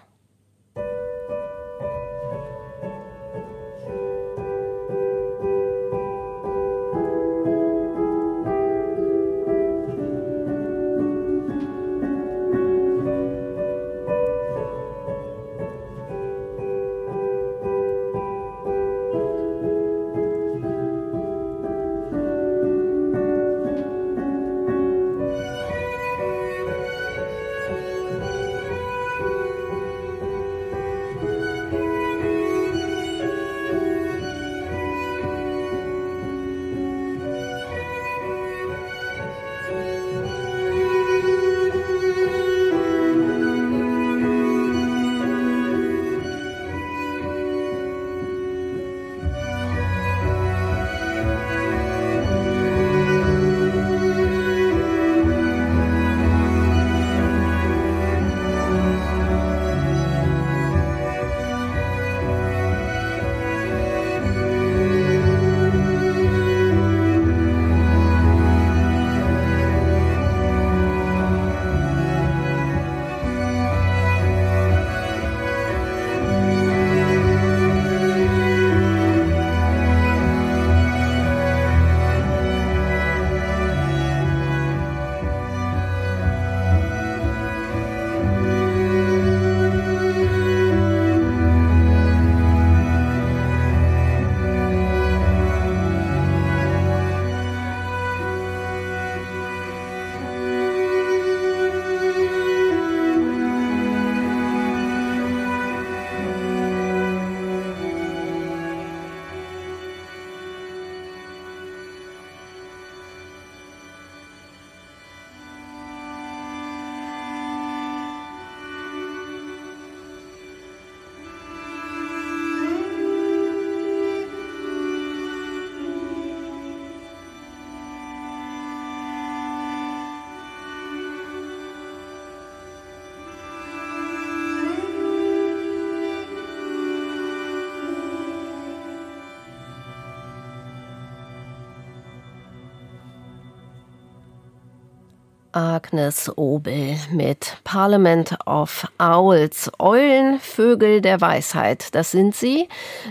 Agnes 145.52 146.30
Obel 146.36 146.96
mit 147.12 147.58
Parliament 147.64 148.36
of 148.46 148.86
Owls, 148.98 149.70
Eulenvögel 149.78 151.00
der 151.00 151.20
Weisheit. 151.20 151.94
Das 151.94 152.10
sind 152.10 152.34
Sie. 152.34 152.68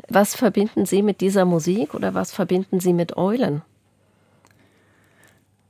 Was 0.10 0.36
verbinden 0.36 0.86
Sie 0.86 1.02
mit 1.04 1.22
dieser 1.22 1.46
Musik 1.46 1.94
oder 1.94 2.14
was 2.14 2.34
verbinden 2.34 2.80
Sie 2.80 2.94
mit 2.94 3.18
Eulen? 3.18 3.62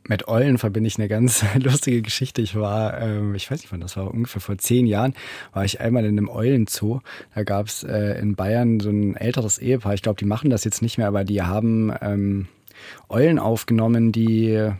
Mit 0.07 0.27
Eulen 0.27 0.57
verbinde 0.57 0.87
ich 0.87 0.97
eine 0.97 1.07
ganz 1.07 1.45
lustige 1.55 2.01
Geschichte. 2.01 2.41
Ich 2.41 2.55
war, 2.55 2.99
ähm, 2.99 3.35
ich 3.35 3.49
weiß 3.49 3.61
nicht 3.61 3.71
wann, 3.71 3.81
das 3.81 3.95
war 3.97 4.11
ungefähr 4.11 4.41
vor 4.41 4.57
zehn 4.57 4.87
Jahren, 4.87 5.13
war 5.53 5.63
ich 5.63 5.79
einmal 5.79 6.05
in 6.05 6.17
einem 6.17 6.29
Eulenzoo. 6.29 7.01
Da 7.35 7.43
gab 7.43 7.67
es 7.67 7.83
äh, 7.83 8.19
in 8.19 8.35
Bayern 8.35 8.79
so 8.79 8.89
ein 8.89 9.15
älteres 9.15 9.57
Ehepaar. 9.57 9.93
Ich 9.93 10.01
glaube, 10.01 10.19
die 10.19 10.25
machen 10.25 10.49
das 10.49 10.63
jetzt 10.63 10.81
nicht 10.81 10.97
mehr, 10.97 11.07
aber 11.07 11.23
die 11.23 11.41
haben 11.41 11.93
ähm, 12.01 12.47
Eulen 13.09 13.39
aufgenommen, 13.39 14.11
die 14.11 14.71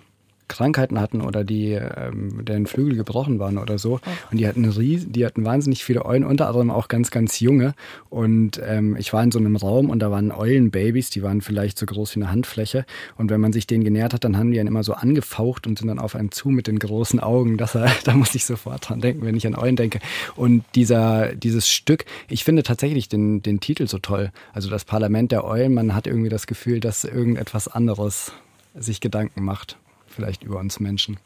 Krankheiten 0.52 1.00
hatten 1.00 1.22
oder 1.22 1.44
die 1.44 1.72
ähm, 1.72 2.44
deren 2.46 2.68
Flügel 2.68 2.96
gebrochen 2.96 3.40
waren 3.40 3.58
oder 3.58 3.78
so. 3.78 4.00
Und 4.30 4.40
die 4.40 4.48
hatten 4.48 4.66
ries 4.66 5.08
die 5.08 5.26
hatten 5.26 5.46
wahnsinnig 5.46 5.84
viele 5.84 6.06
Eulen, 6.06 6.24
unter 6.24 6.48
anderem 6.48 6.70
auch 6.70 6.88
ganz, 6.88 7.10
ganz 7.10 7.40
junge. 7.40 7.74
Und 8.10 8.62
ähm, 8.64 8.96
ich 8.98 9.14
war 9.14 9.24
in 9.24 9.32
so 9.32 9.40
einem 9.40 9.56
Raum 9.56 9.90
und 9.90 10.00
da 10.00 10.12
waren 10.12 10.32
Eulenbabys, 10.32 11.10
die 11.10 11.24
waren 11.24 11.42
vielleicht 11.42 11.78
so 11.78 11.86
groß 11.86 12.16
wie 12.16 12.22
eine 12.22 12.32
Handfläche. 12.32 12.86
Und 13.18 13.32
wenn 13.32 13.42
man 13.42 13.54
sich 13.54 13.66
denen 13.66 13.84
genähert 13.84 14.14
hat, 14.14 14.24
dann 14.24 14.38
haben 14.38 14.52
die 14.52 14.60
einen 14.60 14.68
immer 14.68 14.84
so 14.84 14.94
angefaucht 14.94 15.66
und 15.68 15.80
sind 15.80 15.88
dann 15.88 16.00
auf 16.00 16.16
einen 16.16 16.32
zu 16.32 16.50
mit 16.50 16.68
den 16.68 16.80
großen 16.80 17.20
Augen. 17.20 17.58
Das, 17.58 17.78
da 18.04 18.14
muss 18.14 18.36
ich 18.36 18.46
sofort 18.46 18.90
dran 18.90 19.02
denken, 19.02 19.26
wenn 19.26 19.36
ich 19.36 19.48
an 19.48 19.56
Eulen 19.56 19.78
denke. 19.78 20.00
Und 20.36 20.64
dieser, 20.76 21.34
dieses 21.34 21.70
Stück, 21.70 22.06
ich 22.28 22.44
finde 22.44 22.64
tatsächlich 22.64 23.08
den, 23.08 23.42
den 23.42 23.60
Titel 23.62 23.88
so 23.88 23.98
toll. 23.98 24.32
Also 24.54 24.70
das 24.70 24.86
Parlament 24.86 25.32
der 25.32 25.46
Eulen, 25.46 25.74
man 25.74 25.96
hat 25.96 26.08
irgendwie 26.08 26.30
das 26.30 26.46
Gefühl, 26.46 26.80
dass 26.80 27.06
irgendetwas 27.06 27.68
anderes 27.68 28.34
sich 28.76 29.02
Gedanken 29.02 29.44
macht 29.44 29.78
vielleicht 30.22 30.44
über 30.44 30.60
uns 30.60 30.80
Menschen. 30.80 31.18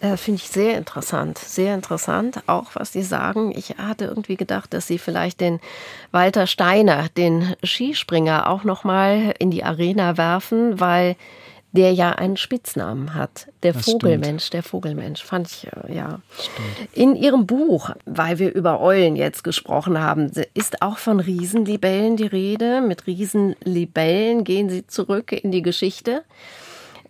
Äh, 0.00 0.16
Finde 0.16 0.42
ich 0.42 0.48
sehr 0.48 0.76
interessant, 0.76 1.38
sehr 1.38 1.74
interessant, 1.74 2.42
auch 2.46 2.72
was 2.74 2.92
Sie 2.92 3.02
sagen. 3.02 3.52
Ich 3.56 3.78
hatte 3.78 4.04
irgendwie 4.06 4.36
gedacht, 4.36 4.74
dass 4.74 4.86
Sie 4.86 4.98
vielleicht 4.98 5.40
den 5.40 5.60
Walter 6.10 6.46
Steiner, 6.46 7.08
den 7.16 7.54
Skispringer, 7.62 8.50
auch 8.50 8.64
noch 8.64 8.84
mal 8.84 9.32
in 9.38 9.50
die 9.50 9.64
Arena 9.64 10.18
werfen, 10.18 10.80
weil 10.80 11.16
der 11.70 11.92
ja 11.92 12.10
einen 12.10 12.36
Spitznamen 12.36 13.14
hat. 13.14 13.46
Der 13.62 13.72
das 13.72 13.84
Vogelmensch, 13.86 14.44
stimmt. 14.44 14.54
der 14.54 14.62
Vogelmensch, 14.62 15.22
fand 15.22 15.50
ich, 15.50 15.68
äh, 15.68 15.94
ja. 15.94 16.20
Stimmt. 16.36 16.94
In 16.94 17.16
Ihrem 17.16 17.46
Buch, 17.46 17.90
weil 18.04 18.38
wir 18.38 18.52
über 18.52 18.80
Eulen 18.80 19.16
jetzt 19.16 19.42
gesprochen 19.42 19.98
haben, 19.98 20.30
ist 20.52 20.82
auch 20.82 20.98
von 20.98 21.20
Riesenlibellen 21.20 22.16
die 22.16 22.26
Rede. 22.26 22.82
Mit 22.82 23.06
Riesenlibellen 23.06 24.44
gehen 24.44 24.68
Sie 24.68 24.86
zurück 24.86 25.32
in 25.32 25.50
die 25.50 25.62
Geschichte. 25.62 26.24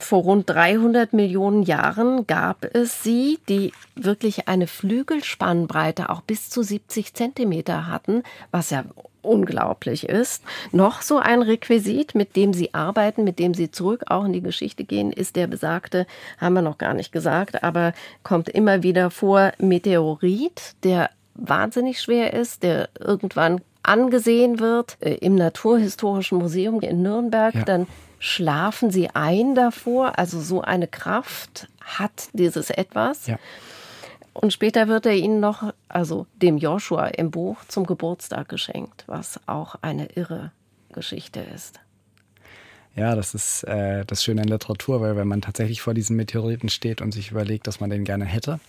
Vor 0.03 0.23
rund 0.23 0.51
300 0.51 1.13
Millionen 1.13 1.63
Jahren 1.63 2.27
gab 2.27 2.65
es 2.65 3.03
sie, 3.03 3.39
die 3.49 3.73
wirklich 3.95 4.49
eine 4.49 4.67
Flügelspannbreite 4.67 6.11
auch 6.11 6.23
bis 6.23 6.51
zu 6.51 6.63
70 6.63 7.15
Zentimeter 7.15 7.87
hatten, 7.87 8.23
was 8.51 8.71
ja 8.71 8.85
unglaublich 9.23 10.09
ist. 10.09 10.43
Noch 10.73 11.03
so 11.03 11.19
ein 11.19 11.43
Requisit, 11.43 12.15
mit 12.15 12.35
dem 12.35 12.53
sie 12.53 12.75
arbeiten, 12.75 13.23
mit 13.23 13.39
dem 13.39 13.55
sie 13.55 13.71
zurück 13.71 14.05
auch 14.09 14.25
in 14.25 14.33
die 14.33 14.43
Geschichte 14.43 14.85
gehen, 14.85 15.13
ist 15.13 15.37
der 15.37 15.47
besagte, 15.47 16.07
haben 16.39 16.55
wir 16.55 16.63
noch 16.63 16.79
gar 16.79 16.95
nicht 16.95 17.13
gesagt, 17.13 17.63
aber 17.63 17.93
kommt 18.25 18.49
immer 18.49 18.83
wieder 18.83 19.11
vor, 19.11 19.53
Meteorit, 19.59 20.75
der 20.83 21.11
wahnsinnig 21.35 22.01
schwer 22.01 22.33
ist, 22.35 22.65
der 22.65 22.89
irgendwann 22.99 23.61
angesehen 23.83 24.59
wird 24.59 24.97
äh, 25.01 25.15
im 25.15 25.37
Naturhistorischen 25.37 26.39
Museum 26.39 26.81
in 26.81 27.03
Nürnberg, 27.03 27.55
ja. 27.55 27.65
dann 27.65 27.87
schlafen 28.23 28.93
sie 28.93 29.11
ein 29.11 29.57
davor. 29.57 30.17
Also 30.19 30.41
so 30.41 30.63
eine 30.63 30.87
Kraft 30.87 31.69
hat 31.81 32.29
dieses 32.33 32.71
etwas. 32.71 33.27
Ja. 33.27 33.37
Und 34.33 34.53
später 34.53 34.87
wird 34.87 35.07
er 35.07 35.15
ihnen 35.15 35.41
noch, 35.41 35.75
also 35.89 36.27
dem 36.37 36.57
Joshua 36.57 37.09
im 37.09 37.33
Buch, 37.33 37.59
zum 37.67 37.85
Geburtstag 37.85 38.49
geschenkt, 38.49 39.05
was 39.09 39.41
auch 39.47 39.75
eine 39.83 40.07
irre 40.13 40.53
Geschichte 40.93 41.41
ist. 41.41 41.81
Ja, 42.95 43.15
das 43.15 43.35
ist 43.35 43.65
äh, 43.65 44.05
das 44.05 44.23
Schöne 44.23 44.43
an 44.43 44.49
Literatur, 44.49 45.01
weil 45.01 45.17
wenn 45.17 45.27
man 45.27 45.41
tatsächlich 45.41 45.81
vor 45.81 45.95
diesen 45.95 46.15
Meteoriten 46.15 46.69
steht 46.69 47.01
und 47.01 47.13
sich 47.13 47.31
überlegt, 47.31 47.67
dass 47.67 47.81
man 47.81 47.89
den 47.89 48.05
gerne 48.05 48.27
hätte, 48.27 48.61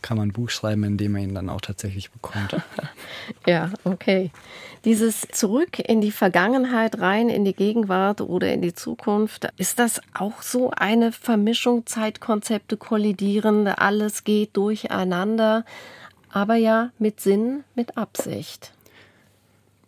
kann 0.00 0.16
man 0.16 0.28
ein 0.28 0.32
Buch 0.32 0.50
schreiben, 0.50 0.84
in 0.84 0.96
dem 0.96 1.12
man 1.12 1.22
ihn 1.22 1.34
dann 1.34 1.48
auch 1.48 1.60
tatsächlich 1.60 2.12
bekommt. 2.12 2.56
ja, 3.46 3.70
okay. 3.82 4.30
Dieses 4.84 5.22
Zurück 5.32 5.80
in 5.80 6.00
die 6.00 6.12
Vergangenheit, 6.12 7.00
rein 7.00 7.28
in 7.28 7.44
die 7.44 7.54
Gegenwart 7.54 8.20
oder 8.20 8.52
in 8.52 8.62
die 8.62 8.74
Zukunft, 8.74 9.48
ist 9.56 9.80
das 9.80 10.00
auch 10.12 10.42
so 10.42 10.70
eine 10.70 11.10
Vermischung, 11.10 11.84
Zeitkonzepte 11.84 12.76
kollidieren, 12.76 13.66
alles 13.66 14.22
geht 14.22 14.56
durcheinander, 14.56 15.64
aber 16.30 16.54
ja 16.54 16.90
mit 17.00 17.18
Sinn, 17.18 17.64
mit 17.74 17.96
Absicht. 17.96 18.72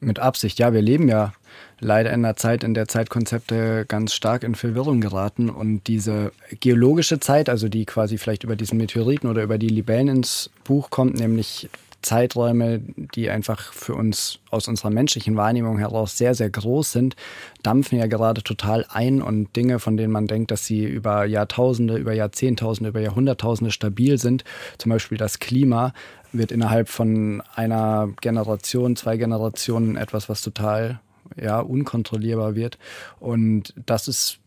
Mit 0.01 0.19
Absicht, 0.19 0.59
ja, 0.59 0.73
wir 0.73 0.83
leben 0.83 1.09
ja 1.09 1.33
leider 1.81 2.11
in 2.11 2.25
einer 2.25 2.37
Zeit, 2.37 2.65
in 2.65 2.75
der 2.75 2.89
Zeitkonzepte 2.89 3.85
ganz 3.87 4.15
stark 4.15 4.43
in 4.43 4.55
Verwirrung 4.55 5.01
geraten. 5.01 5.51
Und 5.51 5.87
diese 5.87 6.33
geologische 6.61 7.21
Zeit, 7.21 7.49
also 7.49 7.69
die 7.69 7.85
quasi 7.85 8.19
vielleicht 8.19 8.45
über 8.45 8.57
diesen 8.57 8.79
Meteoriten 8.79 9.29
oder 9.29 9.43
über 9.43 9.59
die 9.59 9.69
Libellen 9.69 10.09
ins 10.09 10.51
Buch 10.65 10.91
kommt, 10.91 11.19
nämlich 11.19 11.69
Zeiträume, 12.03 12.81
die 13.15 13.31
einfach 13.31 13.73
für 13.73 13.95
uns 13.95 14.39
aus 14.51 14.69
unserer 14.69 14.91
menschlichen 14.91 15.37
Wahrnehmung 15.37 15.79
heraus 15.79 16.17
sehr, 16.17 16.35
sehr 16.35 16.49
groß 16.49 16.93
sind, 16.93 17.17
dampfen 17.65 17.99
ja 17.99 18.07
gerade 18.07 18.45
total 18.45 18.87
ein. 18.89 19.21
Und 19.21 19.55
Dinge, 19.57 19.81
von 19.81 19.97
denen 19.97 20.13
man 20.13 20.29
denkt, 20.29 20.53
dass 20.53 20.65
sie 20.65 20.85
über 20.85 21.25
Jahrtausende, 21.25 21.97
über 21.97 22.13
Jahrzehntausende, 22.13 22.91
über 22.91 23.01
Jahrhunderttausende 23.01 23.73
stabil 23.73 24.19
sind, 24.19 24.45
zum 24.79 24.91
Beispiel 24.91 25.19
das 25.19 25.41
Klima, 25.41 25.93
wird 26.33 26.53
innerhalb 26.53 26.89
von 26.89 27.43
einer 27.55 28.09
Generation, 28.21 28.95
zwei 28.95 29.17
Generationen 29.17 29.97
etwas, 29.97 30.29
was 30.29 30.43
total 30.43 31.01
ja, 31.37 31.61
unkontrollierbar 31.61 32.55
wird. 32.55 32.79
Und 33.21 33.75
das 33.85 34.09
ist 34.09 34.39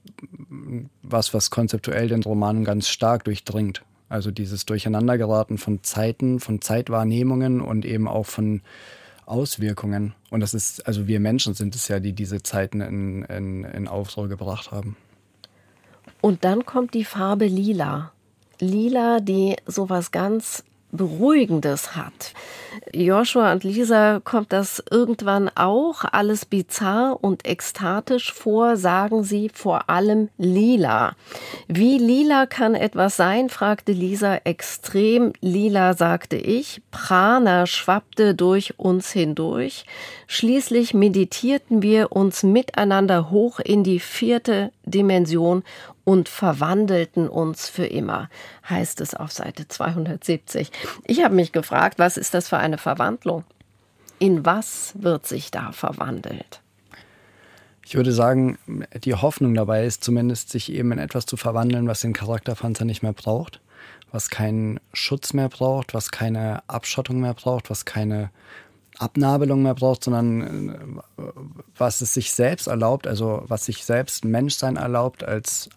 was, 1.01 1.33
was 1.33 1.49
konzeptuell 1.49 2.07
den 2.07 2.23
Roman 2.23 2.63
ganz 2.63 2.89
stark 2.89 3.23
durchdringt. 3.23 3.83
Also 4.09 4.31
dieses 4.31 4.65
Durcheinandergeraten 4.65 5.57
von 5.57 5.83
Zeiten, 5.83 6.39
von 6.39 6.61
Zeitwahrnehmungen 6.61 7.61
und 7.61 7.85
eben 7.85 8.07
auch 8.07 8.25
von 8.25 8.61
Auswirkungen. 9.27 10.15
Und 10.31 10.39
das 10.39 10.55
ist, 10.55 10.85
also 10.87 11.07
wir 11.07 11.19
Menschen 11.19 11.53
sind 11.53 11.75
es 11.75 11.87
ja, 11.87 11.99
die 11.99 12.13
diese 12.13 12.41
Zeiten 12.41 12.81
in, 12.81 13.23
in, 13.23 13.63
in 13.63 13.87
Aufruhr 13.87 14.27
gebracht 14.27 14.71
haben. 14.71 14.97
Und 16.21 16.43
dann 16.43 16.65
kommt 16.65 16.95
die 16.95 17.05
Farbe 17.05 17.45
Lila. 17.45 18.11
Lila, 18.59 19.19
die 19.19 19.55
sowas 19.67 20.11
ganz 20.11 20.63
Beruhigendes 20.91 21.95
hat. 21.95 22.33
Joshua 22.93 23.51
und 23.51 23.63
Lisa 23.63 24.21
kommt 24.23 24.51
das 24.53 24.83
irgendwann 24.89 25.49
auch 25.55 26.03
alles 26.03 26.45
bizarr 26.45 27.17
und 27.21 27.47
ekstatisch 27.47 28.33
vor, 28.33 28.77
sagen 28.77 29.23
sie 29.23 29.49
vor 29.53 29.89
allem 29.89 30.29
lila. 30.37 31.15
Wie 31.67 31.97
lila 31.97 32.45
kann 32.45 32.75
etwas 32.75 33.17
sein, 33.17 33.49
fragte 33.49 33.91
Lisa 33.91 34.35
extrem 34.43 35.33
lila, 35.41 35.93
sagte 35.93 36.37
ich. 36.37 36.81
Prana 36.91 37.65
schwappte 37.65 38.33
durch 38.33 38.79
uns 38.79 39.11
hindurch. 39.11 39.85
Schließlich 40.27 40.93
meditierten 40.93 41.81
wir 41.81 42.11
uns 42.11 42.43
miteinander 42.43 43.29
hoch 43.29 43.59
in 43.59 43.83
die 43.83 43.99
vierte 43.99 44.71
Dimension 44.85 45.63
und 46.09 46.27
verwandelten 46.27 47.29
uns 47.29 47.69
für 47.69 47.85
immer, 47.85 48.31
heißt 48.67 48.99
es 48.99 49.13
auf 49.13 49.31
Seite 49.31 49.67
270. 49.67 50.71
Ich 51.05 51.23
habe 51.23 51.35
mich 51.35 51.51
gefragt, 51.51 51.99
was 51.99 52.17
ist 52.17 52.33
das 52.33 52.49
für 52.49 52.57
eine 52.57 52.79
Verwandlung? 52.79 53.43
In 54.17 54.43
was 54.43 54.93
wird 54.95 55.27
sich 55.27 55.51
da 55.51 55.71
verwandelt? 55.71 56.61
Ich 57.85 57.93
würde 57.93 58.11
sagen, 58.11 58.57
die 59.03 59.13
Hoffnung 59.13 59.53
dabei 59.53 59.85
ist 59.85 60.03
zumindest, 60.03 60.49
sich 60.49 60.71
eben 60.73 60.91
in 60.93 60.97
etwas 60.97 61.27
zu 61.27 61.37
verwandeln, 61.37 61.87
was 61.87 62.01
den 62.01 62.13
Charakterpanzer 62.13 62.85
nicht 62.85 63.03
mehr 63.03 63.13
braucht, 63.13 63.61
was 64.11 64.31
keinen 64.31 64.79
Schutz 64.93 65.33
mehr 65.33 65.49
braucht, 65.49 65.93
was 65.93 66.09
keine 66.09 66.63
Abschottung 66.65 67.19
mehr 67.19 67.35
braucht, 67.35 67.69
was 67.69 67.85
keine 67.85 68.31
Abnabelung 68.97 69.61
mehr 69.61 69.75
braucht, 69.75 70.05
sondern 70.05 70.97
äh, 71.19 71.21
was 71.77 72.01
es 72.01 72.15
sich 72.15 72.31
selbst 72.31 72.65
erlaubt, 72.65 73.05
also 73.05 73.43
was 73.47 73.65
sich 73.65 73.85
selbst 73.85 74.25
Menschsein 74.25 74.75
erlaubt 74.75 75.23
als 75.23 75.69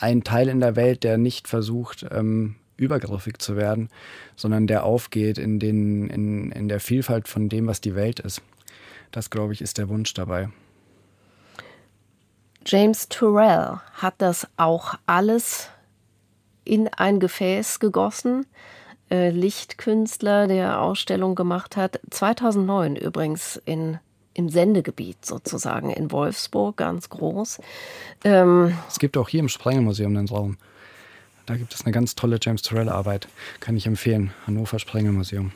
ein 0.00 0.24
Teil 0.24 0.48
in 0.48 0.60
der 0.60 0.76
Welt, 0.76 1.04
der 1.04 1.18
nicht 1.18 1.48
versucht, 1.48 2.06
ähm, 2.10 2.56
übergriffig 2.76 3.38
zu 3.38 3.56
werden, 3.56 3.90
sondern 4.36 4.66
der 4.66 4.84
aufgeht 4.84 5.38
in, 5.38 5.60
den, 5.60 6.08
in, 6.08 6.50
in 6.52 6.68
der 6.68 6.80
Vielfalt 6.80 7.28
von 7.28 7.48
dem, 7.48 7.66
was 7.66 7.80
die 7.80 7.94
Welt 7.94 8.20
ist. 8.20 8.42
Das, 9.12 9.30
glaube 9.30 9.52
ich, 9.52 9.60
ist 9.60 9.78
der 9.78 9.88
Wunsch 9.88 10.14
dabei. 10.14 10.48
James 12.64 13.08
Turrell 13.08 13.80
hat 13.94 14.14
das 14.18 14.46
auch 14.56 14.94
alles 15.06 15.70
in 16.64 16.88
ein 16.88 17.18
Gefäß 17.18 17.80
gegossen. 17.80 18.46
Äh, 19.10 19.30
Lichtkünstler, 19.30 20.46
der 20.46 20.80
Ausstellung 20.80 21.34
gemacht 21.34 21.76
hat. 21.76 22.00
2009 22.10 22.96
übrigens 22.96 23.60
in 23.64 23.98
im 24.40 24.48
Sendegebiet 24.48 25.24
sozusagen 25.24 25.90
in 25.90 26.10
Wolfsburg, 26.10 26.78
ganz 26.78 27.10
groß. 27.10 27.60
Ähm 28.24 28.74
es 28.88 28.98
gibt 28.98 29.16
auch 29.16 29.28
hier 29.28 29.40
im 29.40 29.48
Sprengelmuseum 29.48 30.16
einen 30.16 30.28
Raum. 30.28 30.56
Da 31.46 31.56
gibt 31.56 31.74
es 31.74 31.84
eine 31.84 31.92
ganz 31.92 32.14
tolle 32.14 32.38
James 32.40 32.62
Turrell-Arbeit. 32.62 33.28
Kann 33.60 33.76
ich 33.76 33.86
empfehlen. 33.86 34.32
Hannover 34.46 34.78
Sprengelmuseum. 34.78 35.52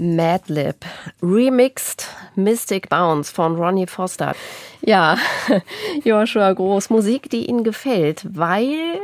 Madlib. 0.00 0.76
Remixed 1.22 2.08
Mystic 2.34 2.88
Bounce 2.88 3.30
von 3.30 3.56
Ronnie 3.56 3.86
Foster. 3.86 4.34
Ja, 4.80 5.18
Joshua 6.04 6.52
Groß, 6.52 6.90
Musik, 6.90 7.28
die 7.30 7.48
Ihnen 7.48 7.64
gefällt, 7.64 8.26
weil 8.32 8.98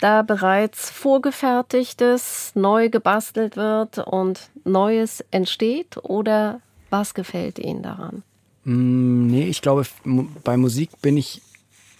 da 0.00 0.22
bereits 0.22 0.90
vorgefertigtes 0.90 2.52
neu 2.54 2.88
gebastelt 2.88 3.56
wird 3.56 3.98
und 3.98 4.50
Neues 4.64 5.24
entsteht 5.30 5.96
oder 6.02 6.60
was 6.90 7.14
gefällt 7.14 7.58
Ihnen 7.58 7.82
daran? 7.82 8.22
Mm, 8.64 9.26
nee, 9.26 9.44
ich 9.44 9.62
glaube, 9.62 9.86
bei 10.44 10.56
Musik 10.56 10.90
bin 11.02 11.16
ich 11.16 11.42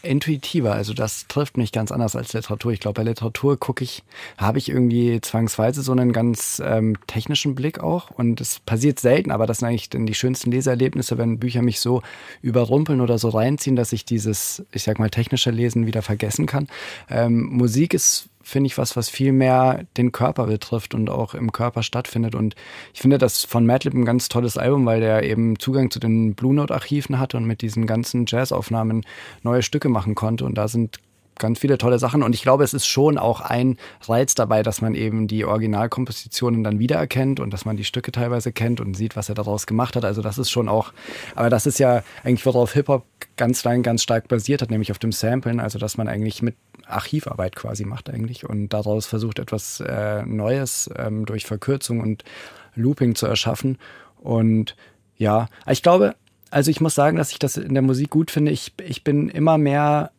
intuitiver. 0.03 0.73
Also 0.73 0.95
das 0.95 1.27
trifft 1.29 1.57
mich 1.57 1.73
ganz 1.73 1.93
anders 1.93 2.17
als 2.17 2.33
Literatur. 2.33 2.73
Ich 2.73 2.81
glaube, 2.81 3.01
bei 3.01 3.09
Literatur 3.09 3.59
gucke 3.59 3.85
ich, 3.85 4.03
habe 4.39 4.59
ich 4.59 4.69
irgendwie 4.69 5.21
zwangsweise 5.21 5.83
so 5.83 5.93
einen 5.93 6.13
ganz 6.13 6.63
ähm, 6.65 6.97
technischen 7.07 7.55
Blick 7.55 7.81
auch. 7.81 8.11
Und 8.11 8.41
es 8.41 8.61
passiert 8.61 8.99
selten, 8.99 9.31
aber 9.31 9.47
das 9.47 9.59
sind 9.59 9.69
eigentlich 9.69 9.91
dann 9.91 10.07
die 10.07 10.15
schönsten 10.15 10.51
Leseerlebnisse, 10.51 11.19
wenn 11.19 11.39
Bücher 11.39 11.63
mich 11.63 11.81
so 11.81 12.03
überrumpeln 12.41 13.01
oder 13.01 13.19
so 13.19 13.29
reinziehen, 13.29 13.77
dass 13.77 13.93
ich 13.93 14.05
dieses, 14.05 14.65
ich 14.73 14.83
sag 14.83 14.99
mal, 14.99 15.11
technische 15.11 15.51
Lesen 15.51 15.87
wieder 15.87 16.03
vergessen 16.03 16.47
kann. 16.47 16.69
Ähm, 17.11 17.51
Musik 17.51 17.93
ist 17.93 18.30
finde 18.43 18.69
ich, 18.69 18.79
was, 18.79 18.97
was 18.97 19.09
viel 19.09 19.33
mehr 19.33 19.85
den 19.97 20.13
Körper 20.13 20.47
betrifft 20.47 20.95
und 20.95 21.11
auch 21.11 21.35
im 21.35 21.53
Körper 21.53 21.83
stattfindet. 21.83 22.35
Und 22.35 22.55
ich 22.95 23.01
finde 23.01 23.19
das 23.19 23.45
von 23.45 23.67
Madlib 23.67 23.95
ein 23.95 24.05
ganz 24.05 24.29
tolles 24.29 24.57
Album, 24.57 24.87
weil 24.87 25.01
der 25.01 25.23
eben 25.25 25.59
Zugang 25.59 25.91
zu 25.91 25.99
den 26.01 26.35
Blue 26.35 26.55
Note 26.55 26.75
Archiven 26.75 27.19
hatte 27.19 27.37
und 27.37 27.45
mit 27.45 27.63
diesen 27.63 27.87
ganzen 27.87 28.25
Jazzaufnahmen 28.27 29.03
neue 29.43 29.63
Stücke 29.63 29.89
machen 29.89 30.15
konnte. 30.15 30.45
Und 30.45 30.57
da 30.57 30.69
sind 30.69 30.99
ganz 31.41 31.59
viele 31.59 31.79
tolle 31.79 31.99
Sachen. 31.99 32.23
Und 32.23 32.35
ich 32.35 32.43
glaube, 32.43 32.63
es 32.63 32.73
ist 32.73 32.87
schon 32.87 33.19
auch 33.19 33.41
ein 33.41 33.79
Reiz 34.03 34.37
dabei, 34.37 34.63
dass 34.63 34.81
man 34.81 34.95
eben 34.95 35.27
die 35.27 35.45
Originalkompositionen 35.45 36.63
dann 36.63 36.79
wiedererkennt 36.79 37.41
und 37.41 37.51
dass 37.53 37.65
man 37.65 37.77
die 37.77 37.85
Stücke 37.85 38.13
teilweise 38.13 38.53
kennt 38.53 38.81
und 38.81 38.95
sieht, 38.95 39.17
was 39.17 39.29
er 39.29 39.35
daraus 39.35 39.67
gemacht 39.67 39.97
hat. 39.97 40.05
Also 40.05 40.23
das 40.23 40.39
ist 40.39 40.51
schon 40.51 40.69
auch, 40.69 40.93
aber 41.35 41.51
das 41.51 41.67
ist 41.67 41.81
ja 41.81 42.05
eigentlich, 42.23 42.47
worauf 42.47 42.75
Hip-Hop 42.75 43.05
ganz 43.37 43.65
lang, 43.65 43.83
ganz 43.83 44.03
stark 44.03 44.29
basiert 44.29 44.63
hat, 44.63 44.71
nämlich 44.71 44.93
auf 44.93 44.99
dem 44.99 45.13
Samplen. 45.13 45.59
Also 45.59 45.79
dass 45.79 45.97
man 45.97 46.07
eigentlich 46.07 46.43
mit 46.43 46.55
Archivarbeit 46.93 47.57
quasi 47.57 47.85
macht 47.85 48.11
eigentlich 48.11 48.49
und 48.49 48.71
daraus 48.71 49.07
versucht, 49.07 49.39
etwas 49.39 49.81
äh, 49.81 50.23
Neues 50.25 50.91
ähm, 50.97 51.27
durch 51.27 51.47
Verkürzung 51.47 52.01
und 52.01 52.25
Looping 52.75 53.15
zu 53.15 53.27
erschaffen. 53.27 53.79
Und 54.19 54.77
ja, 55.17 55.49
ich 55.67 55.83
glaube, 55.83 56.15
also 56.51 56.71
ich 56.71 56.81
muss 56.81 56.95
sagen, 56.95 57.17
dass 57.17 57.33
ich 57.33 57.39
das 57.39 57.57
in 57.57 57.75
der 57.75 57.83
Musik 57.83 58.11
gut 58.11 58.31
finde. 58.31 58.53
Ich, 58.53 58.73
ich 58.83 59.05
bin 59.05 59.29
immer 59.29 59.59
mehr 59.59 60.11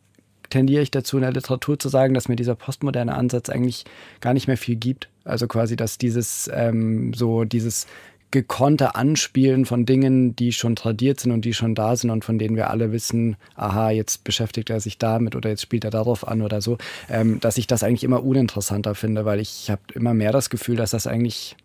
tendiere 0.52 0.82
ich 0.82 0.90
dazu, 0.90 1.16
in 1.16 1.22
der 1.22 1.32
Literatur 1.32 1.78
zu 1.78 1.88
sagen, 1.88 2.12
dass 2.12 2.28
mir 2.28 2.36
dieser 2.36 2.54
postmoderne 2.54 3.14
Ansatz 3.14 3.48
eigentlich 3.48 3.84
gar 4.20 4.34
nicht 4.34 4.48
mehr 4.48 4.58
viel 4.58 4.76
gibt. 4.76 5.08
Also 5.24 5.46
quasi, 5.48 5.76
dass 5.76 5.98
dieses 5.98 6.50
ähm, 6.52 7.14
so 7.14 7.44
dieses 7.44 7.86
gekonnte 8.32 8.96
Anspielen 8.96 9.64
von 9.64 9.86
Dingen, 9.86 10.34
die 10.34 10.52
schon 10.52 10.74
tradiert 10.74 11.20
sind 11.20 11.30
und 11.30 11.44
die 11.44 11.54
schon 11.54 11.76
da 11.76 11.94
sind 11.94 12.10
und 12.10 12.24
von 12.24 12.38
denen 12.38 12.56
wir 12.56 12.70
alle 12.70 12.90
wissen, 12.90 13.36
aha, 13.54 13.90
jetzt 13.90 14.24
beschäftigt 14.24 14.70
er 14.70 14.80
sich 14.80 14.98
damit 14.98 15.36
oder 15.36 15.50
jetzt 15.50 15.62
spielt 15.62 15.84
er 15.84 15.90
darauf 15.90 16.26
an 16.26 16.42
oder 16.42 16.60
so, 16.60 16.78
ähm, 17.08 17.38
dass 17.38 17.58
ich 17.58 17.68
das 17.68 17.84
eigentlich 17.84 18.02
immer 18.02 18.24
uninteressanter 18.24 18.96
finde, 18.96 19.24
weil 19.24 19.38
ich 19.38 19.70
habe 19.70 19.82
immer 19.94 20.14
mehr 20.14 20.32
das 20.32 20.50
Gefühl, 20.50 20.74
dass 20.74 20.90
das 20.90 21.06
eigentlich 21.06 21.56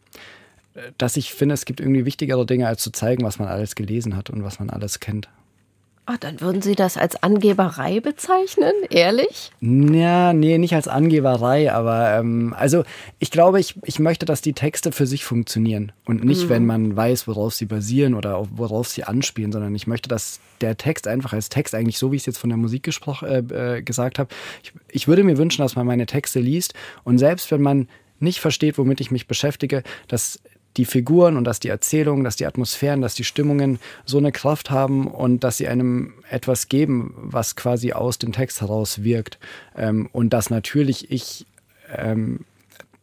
dass 0.97 1.17
ich 1.17 1.33
finde, 1.33 1.55
es 1.55 1.65
gibt 1.65 1.79
irgendwie 1.79 2.05
wichtigere 2.05 2.45
Dinge, 2.45 2.67
als 2.67 2.83
zu 2.83 2.91
zeigen, 2.91 3.23
was 3.23 3.39
man 3.39 3.47
alles 3.47 3.75
gelesen 3.75 4.15
hat 4.15 4.29
und 4.29 4.43
was 4.43 4.59
man 4.59 4.69
alles 4.69 4.99
kennt. 4.99 5.27
Ach, 6.09 6.15
dann 6.15 6.39
würden 6.39 6.61
Sie 6.61 6.75
das 6.75 6.95
als 6.95 7.21
Angeberei 7.21 7.99
bezeichnen? 7.99 8.71
Ehrlich? 8.89 9.51
Ja, 9.59 10.31
nee, 10.31 10.57
nicht 10.57 10.73
als 10.73 10.87
Angeberei, 10.87 11.69
aber 11.73 12.17
ähm, 12.17 12.55
also 12.57 12.85
ich 13.19 13.29
glaube, 13.29 13.59
ich, 13.59 13.75
ich 13.83 13.99
möchte, 13.99 14.25
dass 14.25 14.39
die 14.39 14.53
Texte 14.53 14.93
für 14.93 15.05
sich 15.05 15.25
funktionieren 15.25 15.91
und 16.05 16.23
nicht, 16.23 16.45
mhm. 16.45 16.49
wenn 16.49 16.65
man 16.65 16.95
weiß, 16.95 17.27
worauf 17.27 17.55
sie 17.55 17.65
basieren 17.65 18.13
oder 18.13 18.47
worauf 18.55 18.87
sie 18.87 19.03
anspielen, 19.03 19.51
sondern 19.51 19.75
ich 19.75 19.85
möchte, 19.85 20.07
dass 20.07 20.39
der 20.61 20.77
Text 20.77 21.09
einfach 21.09 21.33
als 21.33 21.49
Text, 21.49 21.75
eigentlich 21.75 21.97
so 21.97 22.13
wie 22.13 22.15
ich 22.15 22.21
es 22.21 22.27
jetzt 22.27 22.37
von 22.37 22.51
der 22.51 22.57
Musik 22.57 22.83
gesprochen, 22.83 23.27
äh, 23.27 23.77
äh, 23.77 23.81
gesagt 23.81 24.17
habe, 24.17 24.29
ich, 24.63 24.71
ich 24.89 25.09
würde 25.09 25.25
mir 25.25 25.37
wünschen, 25.37 25.61
dass 25.61 25.75
man 25.75 25.85
meine 25.85 26.05
Texte 26.05 26.39
liest 26.39 26.73
und 27.03 27.17
selbst 27.17 27.51
wenn 27.51 27.61
man 27.61 27.89
nicht 28.21 28.39
versteht, 28.39 28.77
womit 28.77 29.01
ich 29.01 29.11
mich 29.11 29.27
beschäftige, 29.27 29.83
dass 30.07 30.39
die 30.77 30.85
Figuren 30.85 31.37
und 31.37 31.43
dass 31.43 31.59
die 31.59 31.69
Erzählungen, 31.69 32.23
dass 32.23 32.35
die 32.35 32.45
Atmosphären, 32.45 33.01
dass 33.01 33.15
die 33.15 33.23
Stimmungen 33.23 33.79
so 34.05 34.17
eine 34.17 34.31
Kraft 34.31 34.69
haben 34.69 35.07
und 35.07 35.43
dass 35.43 35.57
sie 35.57 35.67
einem 35.67 36.13
etwas 36.29 36.69
geben, 36.69 37.13
was 37.17 37.55
quasi 37.55 37.93
aus 37.93 38.19
dem 38.19 38.31
Text 38.31 38.61
heraus 38.61 39.03
wirkt. 39.03 39.39
Ähm, 39.75 40.09
und 40.11 40.31
dass 40.31 40.49
natürlich 40.49 41.11
ich 41.11 41.45
ähm, 41.95 42.45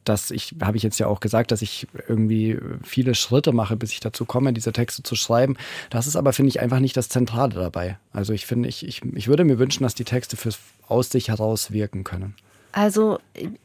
dass 0.05 0.31
ich, 0.31 0.55
habe 0.61 0.77
ich 0.77 0.83
jetzt 0.83 0.99
ja 0.99 1.07
auch 1.07 1.21
gesagt, 1.21 1.51
dass 1.51 1.63
ich 1.63 1.89
irgendwie 2.09 2.59
viele 2.83 3.15
Schritte 3.15 3.53
mache, 3.53 3.77
bis 3.77 3.91
ich 3.93 4.01
dazu 4.01 4.25
komme, 4.25 4.53
diese 4.53 4.73
Texte 4.73 5.03
zu 5.03 5.17
schreiben. 5.17 5.57
Das 5.91 6.07
ist 6.07 6.17
aber, 6.17 6.33
finde 6.33 6.51
ich, 6.51 6.61
einfach 6.61 6.79
nicht 6.79 6.97
das 6.97 7.09
Zentrale 7.09 7.55
dabei. 7.55 7.99
Also 8.13 8.33
ich 8.33 8.47
finde, 8.47 8.69
ich, 8.69 8.87
ich, 8.87 9.03
ich 9.15 9.29
würde 9.29 9.45
mir 9.45 9.59
wünschen, 9.59 9.83
dass 9.83 9.95
die 9.95 10.05
Texte 10.05 10.37
fürs 10.37 10.59
aus 10.87 11.09
sich 11.09 11.29
heraus 11.29 11.73
wirken 11.73 12.05
können. 12.05 12.35
Also 12.75 13.19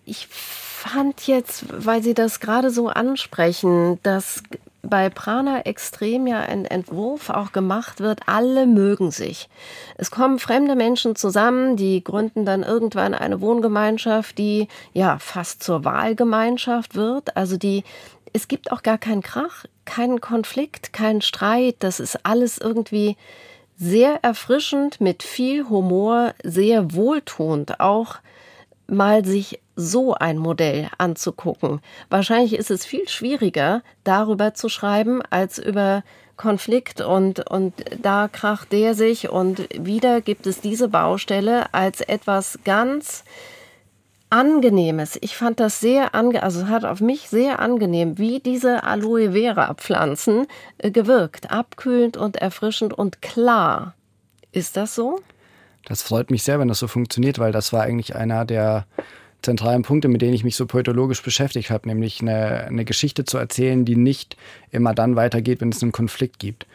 ich 0.06 0.28
fand 0.28 1.26
jetzt, 1.26 1.66
weil 1.86 2.04
Sie 2.04 2.14
das 2.14 2.40
gerade 2.40 2.70
so 2.70 2.90
ansprechen, 2.90 4.00
dass 4.04 4.44
bei 4.84 5.10
Prana 5.10 5.62
Extrem 5.62 6.28
ja 6.28 6.40
ein 6.42 6.64
Entwurf 6.64 7.32
auch 7.32 7.52
gemacht 7.52 8.00
wird, 8.00 8.22
alle 8.28 8.68
mögen 8.68 9.10
sich. 9.10 9.50
Es 9.98 10.12
kommen 10.12 10.38
fremde 10.38 10.76
Menschen 10.76 11.16
zusammen, 11.16 11.76
die 11.76 12.04
gründen 12.04 12.46
dann 12.46 12.62
irgendwann 12.62 13.16
eine 13.16 13.42
Wohngemeinschaft, 13.42 14.38
die 14.38 14.68
ja 14.94 15.18
fast 15.18 15.64
zur 15.64 15.84
Wahlgemeinschaft 15.84 16.96
wird. 16.96 17.36
Also 17.36 17.58
die, 17.58 17.84
es 18.32 18.48
gibt 18.48 18.72
auch 18.72 18.84
gar 18.84 19.00
keinen 19.00 19.24
Krach, 19.24 19.66
keinen 19.86 20.22
Konflikt, 20.22 20.94
keinen 20.94 21.22
Streit. 21.22 21.78
Das 21.80 22.00
ist 22.00 22.28
alles 22.28 22.60
irgendwie 22.60 23.18
sehr 23.76 24.24
erfrischend, 24.24 25.02
mit 25.02 25.24
viel 25.24 25.68
Humor, 25.68 26.36
sehr 26.44 26.94
wohltuend, 26.94 27.80
auch 27.80 28.18
mal 28.90 29.26
sich 29.26 29.60
so 29.76 30.14
ein 30.14 30.38
Modell 30.38 30.90
anzugucken. 30.98 31.82
Wahrscheinlich 32.10 32.54
ist 32.54 32.72
es 32.72 32.86
viel 32.86 33.08
schwieriger, 33.08 33.82
darüber 34.04 34.54
zu 34.54 34.70
schreiben, 34.70 35.22
als 35.30 35.58
über 35.58 36.04
Konflikt 36.36 37.02
und, 37.02 37.50
und 37.50 37.74
da 38.02 38.30
kracht 38.32 38.72
der 38.72 38.96
sich 38.96 39.30
und 39.30 39.68
wieder 39.78 40.22
gibt 40.22 40.48
es 40.48 40.62
diese 40.62 40.88
Baustelle 40.88 41.74
als 41.74 42.02
etwas 42.02 42.60
ganz 42.64 43.26
Angenehmes. 44.32 45.18
Ich 45.22 45.36
fand 45.36 45.60
das 45.60 45.80
sehr 45.80 46.14
ange 46.14 46.44
also 46.44 46.68
hat 46.68 46.86
auf 46.86 47.02
mich 47.02 47.30
sehr 47.30 47.60
angenehm, 47.60 48.20
wie 48.20 48.40
diese 48.40 48.84
Aloe 48.84 49.32
Vera 49.32 49.74
Pflanzen 49.74 50.46
äh, 50.78 50.92
gewirkt, 50.92 51.52
abkühlend 51.52 52.16
und 52.16 52.38
erfrischend 52.38 52.94
und 52.94 53.24
klar. 53.24 53.96
Ist 54.52 54.78
das 54.78 54.94
so? 54.94 55.20
Das 55.86 56.04
freut 56.04 56.32
mich 56.32 56.44
sehr, 56.44 56.60
wenn 56.60 56.68
das 56.68 56.80
so 56.80 56.88
funktioniert, 56.88 57.40
weil 57.40 57.52
das 57.52 57.74
war 57.74 57.84
eigentlich 57.84 58.16
einer 58.16 58.46
der 58.46 58.86
zentralen 59.42 59.84
Punkte, 59.84 60.08
mit 60.08 60.22
denen 60.22 60.34
ich 60.34 60.44
mich 60.44 60.56
so 60.56 60.66
poetologisch 60.66 61.24
beschäftigt 61.24 61.70
habe, 61.70 61.88
nämlich 61.88 62.22
eine, 62.22 62.66
eine 62.66 62.86
Geschichte 62.86 63.24
zu 63.24 63.38
erzählen, 63.38 63.86
die 63.86 63.96
nicht 63.96 64.36
immer 64.72 64.94
dann 64.94 65.16
weitergeht, 65.16 65.62
wenn 65.62 65.70
es 65.70 65.82
einen 65.82 65.92
Konflikt 65.92 66.40
gibt. 66.40 66.68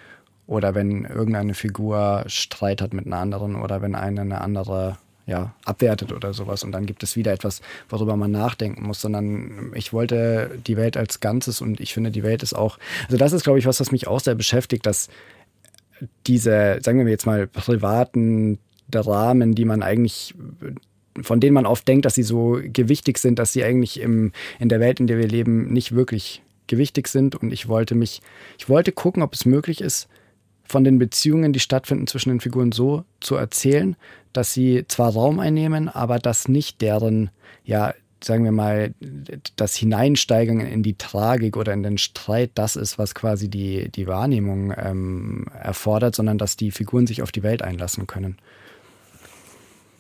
Oder 0.46 0.74
wenn 0.74 1.04
irgendeine 1.04 1.54
Figur 1.54 2.24
Streit 2.26 2.82
hat 2.82 2.92
mit 2.92 3.06
einer 3.06 3.18
anderen 3.18 3.56
oder 3.56 3.80
wenn 3.80 3.94
eine 3.94 4.22
eine 4.22 4.40
andere 4.40 4.98
ja, 5.26 5.54
abwertet 5.64 6.12
oder 6.12 6.34
sowas 6.34 6.64
und 6.64 6.72
dann 6.72 6.84
gibt 6.84 7.02
es 7.02 7.16
wieder 7.16 7.32
etwas, 7.32 7.62
worüber 7.88 8.14
man 8.16 8.30
nachdenken 8.30 8.86
muss, 8.86 9.00
sondern 9.00 9.72
ich 9.74 9.92
wollte 9.92 10.58
die 10.66 10.76
Welt 10.76 10.98
als 10.98 11.20
Ganzes 11.20 11.62
und 11.62 11.80
ich 11.80 11.94
finde, 11.94 12.10
die 12.10 12.22
Welt 12.22 12.42
ist 12.42 12.52
auch, 12.52 12.78
also 13.06 13.16
das 13.16 13.32
ist, 13.32 13.42
glaube 13.42 13.58
ich, 13.58 13.64
was, 13.64 13.80
was 13.80 13.90
mich 13.90 14.06
auch 14.06 14.20
sehr 14.20 14.34
beschäftigt, 14.34 14.84
dass 14.84 15.08
diese, 16.26 16.78
sagen 16.82 17.04
wir 17.04 17.10
jetzt 17.10 17.24
mal, 17.24 17.46
privaten 17.46 18.58
Dramen, 18.90 19.54
die 19.54 19.64
man 19.64 19.82
eigentlich 19.82 20.34
von 21.22 21.40
denen 21.40 21.54
man 21.54 21.66
oft 21.66 21.86
denkt, 21.86 22.04
dass 22.04 22.16
sie 22.16 22.22
so 22.22 22.58
gewichtig 22.60 23.18
sind, 23.18 23.38
dass 23.38 23.52
sie 23.52 23.64
eigentlich 23.64 24.00
im, 24.00 24.32
in 24.58 24.68
der 24.68 24.80
Welt, 24.80 25.00
in 25.00 25.06
der 25.06 25.18
wir 25.18 25.28
leben, 25.28 25.72
nicht 25.72 25.94
wirklich 25.94 26.42
gewichtig 26.66 27.08
sind. 27.08 27.36
Und 27.36 27.52
ich 27.52 27.68
wollte 27.68 27.94
mich, 27.94 28.20
ich 28.58 28.68
wollte 28.68 28.92
gucken, 28.92 29.22
ob 29.22 29.34
es 29.34 29.46
möglich 29.46 29.80
ist, 29.80 30.08
von 30.64 30.82
den 30.82 30.98
Beziehungen, 30.98 31.52
die 31.52 31.60
stattfinden 31.60 32.06
zwischen 32.06 32.30
den 32.30 32.40
Figuren, 32.40 32.72
so 32.72 33.04
zu 33.20 33.36
erzählen, 33.36 33.96
dass 34.32 34.52
sie 34.52 34.84
zwar 34.88 35.12
Raum 35.12 35.38
einnehmen, 35.38 35.88
aber 35.88 36.18
dass 36.18 36.48
nicht 36.48 36.80
deren, 36.80 37.30
ja, 37.64 37.94
sagen 38.22 38.44
wir 38.44 38.52
mal, 38.52 38.94
das 39.56 39.76
Hineinsteigern 39.76 40.60
in 40.60 40.82
die 40.82 40.96
Tragik 40.96 41.58
oder 41.58 41.74
in 41.74 41.82
den 41.82 41.98
Streit 41.98 42.52
das 42.54 42.74
ist, 42.76 42.98
was 42.98 43.14
quasi 43.14 43.50
die, 43.50 43.90
die 43.90 44.06
Wahrnehmung 44.06 44.72
ähm, 44.76 45.44
erfordert, 45.52 46.14
sondern 46.14 46.38
dass 46.38 46.56
die 46.56 46.70
Figuren 46.70 47.06
sich 47.06 47.20
auf 47.20 47.30
die 47.30 47.42
Welt 47.42 47.60
einlassen 47.60 48.06
können. 48.06 48.38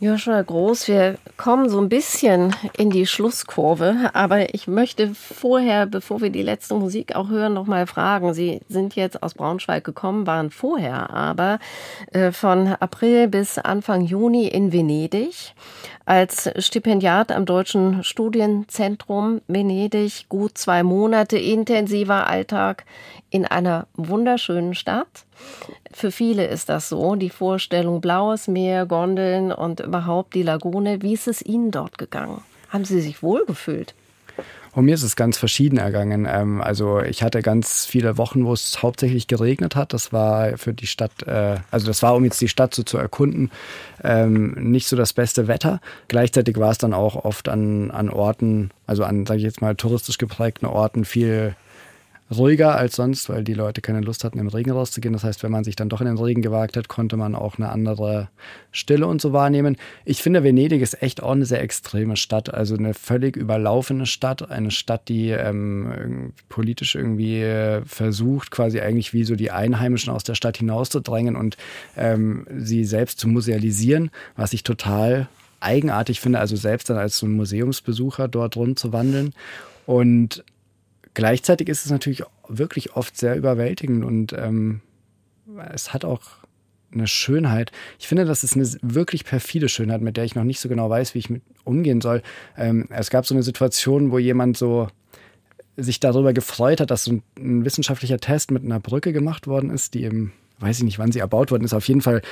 Joshua 0.00 0.42
Groß, 0.42 0.88
wir 0.88 1.18
kommen 1.36 1.68
so 1.68 1.80
ein 1.80 1.88
bisschen 1.88 2.54
in 2.76 2.90
die 2.90 3.06
Schlusskurve, 3.06 4.10
aber 4.12 4.52
ich 4.52 4.66
möchte 4.66 5.14
vorher, 5.14 5.86
bevor 5.86 6.20
wir 6.20 6.30
die 6.30 6.42
letzte 6.42 6.74
Musik 6.74 7.14
auch 7.14 7.28
hören, 7.28 7.54
noch 7.54 7.66
mal 7.66 7.86
fragen. 7.86 8.34
Sie 8.34 8.60
sind 8.68 8.96
jetzt 8.96 9.22
aus 9.22 9.34
Braunschweig 9.34 9.84
gekommen, 9.84 10.26
waren 10.26 10.50
vorher 10.50 11.10
aber 11.10 11.60
äh, 12.12 12.32
von 12.32 12.74
April 12.80 13.28
bis 13.28 13.56
Anfang 13.56 14.02
Juni 14.02 14.48
in 14.48 14.72
Venedig 14.72 15.54
als 16.06 16.50
Stipendiat 16.58 17.32
am 17.32 17.46
Deutschen 17.46 18.04
Studienzentrum 18.04 19.40
Venedig. 19.46 20.28
Gut 20.28 20.58
zwei 20.58 20.82
Monate 20.82 21.38
intensiver 21.38 22.26
Alltag 22.26 22.84
in 23.34 23.44
einer 23.44 23.88
wunderschönen 23.96 24.76
Stadt. 24.76 25.24
Für 25.92 26.12
viele 26.12 26.46
ist 26.46 26.68
das 26.68 26.88
so, 26.88 27.16
die 27.16 27.30
Vorstellung 27.30 28.00
blaues 28.00 28.46
Meer, 28.46 28.86
Gondeln 28.86 29.50
und 29.50 29.80
überhaupt 29.80 30.36
die 30.36 30.44
Lagune. 30.44 31.02
Wie 31.02 31.14
ist 31.14 31.26
es 31.26 31.42
Ihnen 31.42 31.72
dort 31.72 31.98
gegangen? 31.98 32.42
Haben 32.68 32.84
Sie 32.84 33.00
sich 33.00 33.24
wohlgefühlt? 33.24 33.96
Und 34.70 34.84
mir 34.84 34.94
ist 34.94 35.02
es 35.02 35.16
ganz 35.16 35.36
verschieden 35.36 35.78
ergangen. 35.78 36.28
Ähm, 36.30 36.60
also 36.60 37.00
ich 37.00 37.24
hatte 37.24 37.42
ganz 37.42 37.86
viele 37.86 38.18
Wochen, 38.18 38.44
wo 38.44 38.52
es 38.52 38.84
hauptsächlich 38.84 39.26
geregnet 39.26 39.74
hat. 39.74 39.92
Das 39.92 40.12
war 40.12 40.56
für 40.56 40.72
die 40.72 40.86
Stadt, 40.86 41.24
äh, 41.26 41.56
also 41.72 41.88
das 41.88 42.04
war, 42.04 42.14
um 42.14 42.22
jetzt 42.22 42.40
die 42.40 42.48
Stadt 42.48 42.72
so 42.72 42.84
zu 42.84 42.98
erkunden, 42.98 43.50
ähm, 44.04 44.52
nicht 44.52 44.86
so 44.86 44.94
das 44.94 45.12
beste 45.12 45.48
Wetter. 45.48 45.80
Gleichzeitig 46.06 46.56
war 46.56 46.70
es 46.70 46.78
dann 46.78 46.94
auch 46.94 47.24
oft 47.24 47.48
an, 47.48 47.90
an 47.90 48.10
Orten, 48.10 48.70
also 48.86 49.02
an, 49.02 49.26
sage 49.26 49.38
ich 49.38 49.44
jetzt 49.44 49.60
mal, 49.60 49.74
touristisch 49.74 50.18
geprägten 50.18 50.66
Orten 50.66 51.04
viel 51.04 51.56
ruhiger 52.30 52.76
als 52.76 52.96
sonst, 52.96 53.28
weil 53.28 53.44
die 53.44 53.54
Leute 53.54 53.80
keine 53.80 54.00
Lust 54.00 54.24
hatten, 54.24 54.38
im 54.38 54.48
Regen 54.48 54.70
rauszugehen. 54.70 55.12
Das 55.12 55.24
heißt, 55.24 55.42
wenn 55.42 55.52
man 55.52 55.64
sich 55.64 55.76
dann 55.76 55.88
doch 55.88 56.00
in 56.00 56.06
den 56.06 56.18
Regen 56.18 56.42
gewagt 56.42 56.76
hat, 56.76 56.88
konnte 56.88 57.16
man 57.16 57.34
auch 57.34 57.58
eine 57.58 57.68
andere 57.68 58.28
Stille 58.72 59.06
und 59.06 59.20
so 59.20 59.32
wahrnehmen. 59.32 59.76
Ich 60.04 60.22
finde, 60.22 60.42
Venedig 60.42 60.80
ist 60.80 61.02
echt 61.02 61.22
auch 61.22 61.32
eine 61.32 61.44
sehr 61.44 61.62
extreme 61.62 62.16
Stadt, 62.16 62.52
also 62.52 62.76
eine 62.76 62.94
völlig 62.94 63.36
überlaufene 63.36 64.06
Stadt, 64.06 64.50
eine 64.50 64.70
Stadt, 64.70 65.08
die 65.08 65.30
ähm, 65.30 66.32
politisch 66.48 66.94
irgendwie 66.94 67.42
äh, 67.42 67.82
versucht, 67.84 68.50
quasi 68.50 68.80
eigentlich 68.80 69.12
wie 69.12 69.24
so 69.24 69.36
die 69.36 69.50
Einheimischen 69.50 70.12
aus 70.12 70.24
der 70.24 70.34
Stadt 70.34 70.56
hinauszudrängen 70.56 71.36
und 71.36 71.56
ähm, 71.96 72.46
sie 72.56 72.84
selbst 72.84 73.18
zu 73.18 73.28
musealisieren, 73.28 74.10
was 74.36 74.52
ich 74.52 74.62
total 74.62 75.28
eigenartig 75.60 76.20
finde, 76.20 76.38
also 76.38 76.56
selbst 76.56 76.90
dann 76.90 76.98
als 76.98 77.18
so 77.18 77.26
ein 77.26 77.32
Museumsbesucher 77.32 78.28
dort 78.28 78.56
rund 78.56 78.78
zu 78.78 78.92
wandeln. 78.92 79.34
Und 79.86 80.44
Gleichzeitig 81.14 81.68
ist 81.68 81.84
es 81.84 81.90
natürlich 81.90 82.22
wirklich 82.48 82.96
oft 82.96 83.16
sehr 83.16 83.36
überwältigend 83.36 84.04
und 84.04 84.32
ähm, 84.32 84.80
es 85.72 85.92
hat 85.92 86.04
auch 86.04 86.22
eine 86.92 87.06
Schönheit. 87.06 87.72
Ich 87.98 88.08
finde, 88.08 88.24
das 88.24 88.44
ist 88.44 88.54
eine 88.54 88.68
wirklich 88.82 89.24
perfide 89.24 89.68
Schönheit, 89.68 90.00
mit 90.00 90.16
der 90.16 90.24
ich 90.24 90.34
noch 90.34 90.44
nicht 90.44 90.60
so 90.60 90.68
genau 90.68 90.90
weiß, 90.90 91.14
wie 91.14 91.18
ich 91.18 91.30
mit 91.30 91.42
umgehen 91.64 92.00
soll. 92.00 92.22
Ähm, 92.56 92.86
es 92.90 93.10
gab 93.10 93.26
so 93.26 93.34
eine 93.34 93.42
Situation, 93.42 94.10
wo 94.10 94.18
jemand 94.18 94.56
so 94.56 94.88
sich 95.76 95.98
darüber 95.98 96.32
gefreut 96.32 96.80
hat, 96.80 96.90
dass 96.90 97.04
so 97.04 97.12
ein, 97.12 97.22
ein 97.36 97.64
wissenschaftlicher 97.64 98.18
Test 98.18 98.50
mit 98.50 98.64
einer 98.64 98.80
Brücke 98.80 99.12
gemacht 99.12 99.46
worden 99.46 99.70
ist, 99.70 99.94
die 99.94 100.04
im 100.04 100.32
weiß 100.60 100.78
ich 100.78 100.84
nicht, 100.84 100.98
wann 100.98 101.12
sie 101.12 101.18
erbaut 101.18 101.50
worden 101.50 101.64
ist, 101.64 101.74
auf 101.74 101.86
jeden 101.88 102.00
Fall, 102.00 102.22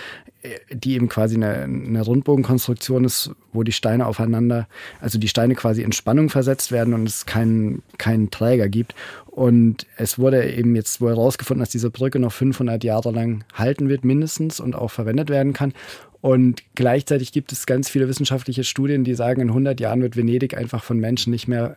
äh, 0.42 0.50
die 0.70 0.94
eben 0.94 1.08
quasi 1.08 1.36
eine, 1.36 1.62
eine 1.62 2.02
Rundbogenkonstruktion 2.02 3.04
ist, 3.04 3.30
wo 3.52 3.62
die 3.62 3.72
Steine 3.72 4.06
aufeinander, 4.06 4.68
also 5.00 5.18
die 5.18 5.28
Steine 5.28 5.54
quasi 5.54 5.82
in 5.82 5.92
Spannung 5.92 6.30
versetzt 6.30 6.72
werden 6.72 6.94
und 6.94 7.08
es 7.08 7.26
keinen 7.26 7.82
keinen 7.98 8.30
Träger 8.30 8.68
gibt. 8.68 8.94
Und 9.26 9.86
es 9.96 10.18
wurde 10.18 10.52
eben 10.52 10.76
jetzt 10.76 11.00
wohl 11.00 11.10
herausgefunden, 11.10 11.60
dass 11.60 11.70
diese 11.70 11.90
Brücke 11.90 12.18
noch 12.18 12.32
500 12.32 12.84
Jahre 12.84 13.10
lang 13.10 13.44
halten 13.54 13.88
wird, 13.88 14.04
mindestens, 14.04 14.60
und 14.60 14.74
auch 14.74 14.90
verwendet 14.90 15.30
werden 15.30 15.52
kann. 15.52 15.72
Und 16.20 16.62
gleichzeitig 16.74 17.32
gibt 17.32 17.50
es 17.50 17.66
ganz 17.66 17.88
viele 17.88 18.08
wissenschaftliche 18.08 18.62
Studien, 18.62 19.04
die 19.04 19.14
sagen, 19.14 19.40
in 19.40 19.48
100 19.48 19.80
Jahren 19.80 20.02
wird 20.02 20.16
Venedig 20.16 20.56
einfach 20.56 20.84
von 20.84 20.98
Menschen 20.98 21.32
nicht 21.32 21.48
mehr 21.48 21.76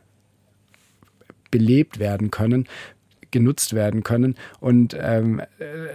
belebt 1.49 1.99
werden 1.99 2.31
können, 2.31 2.67
genutzt 3.35 3.73
werden 3.73 4.01
können. 4.03 4.35
Und 4.61 4.95
ähm, 4.97 5.41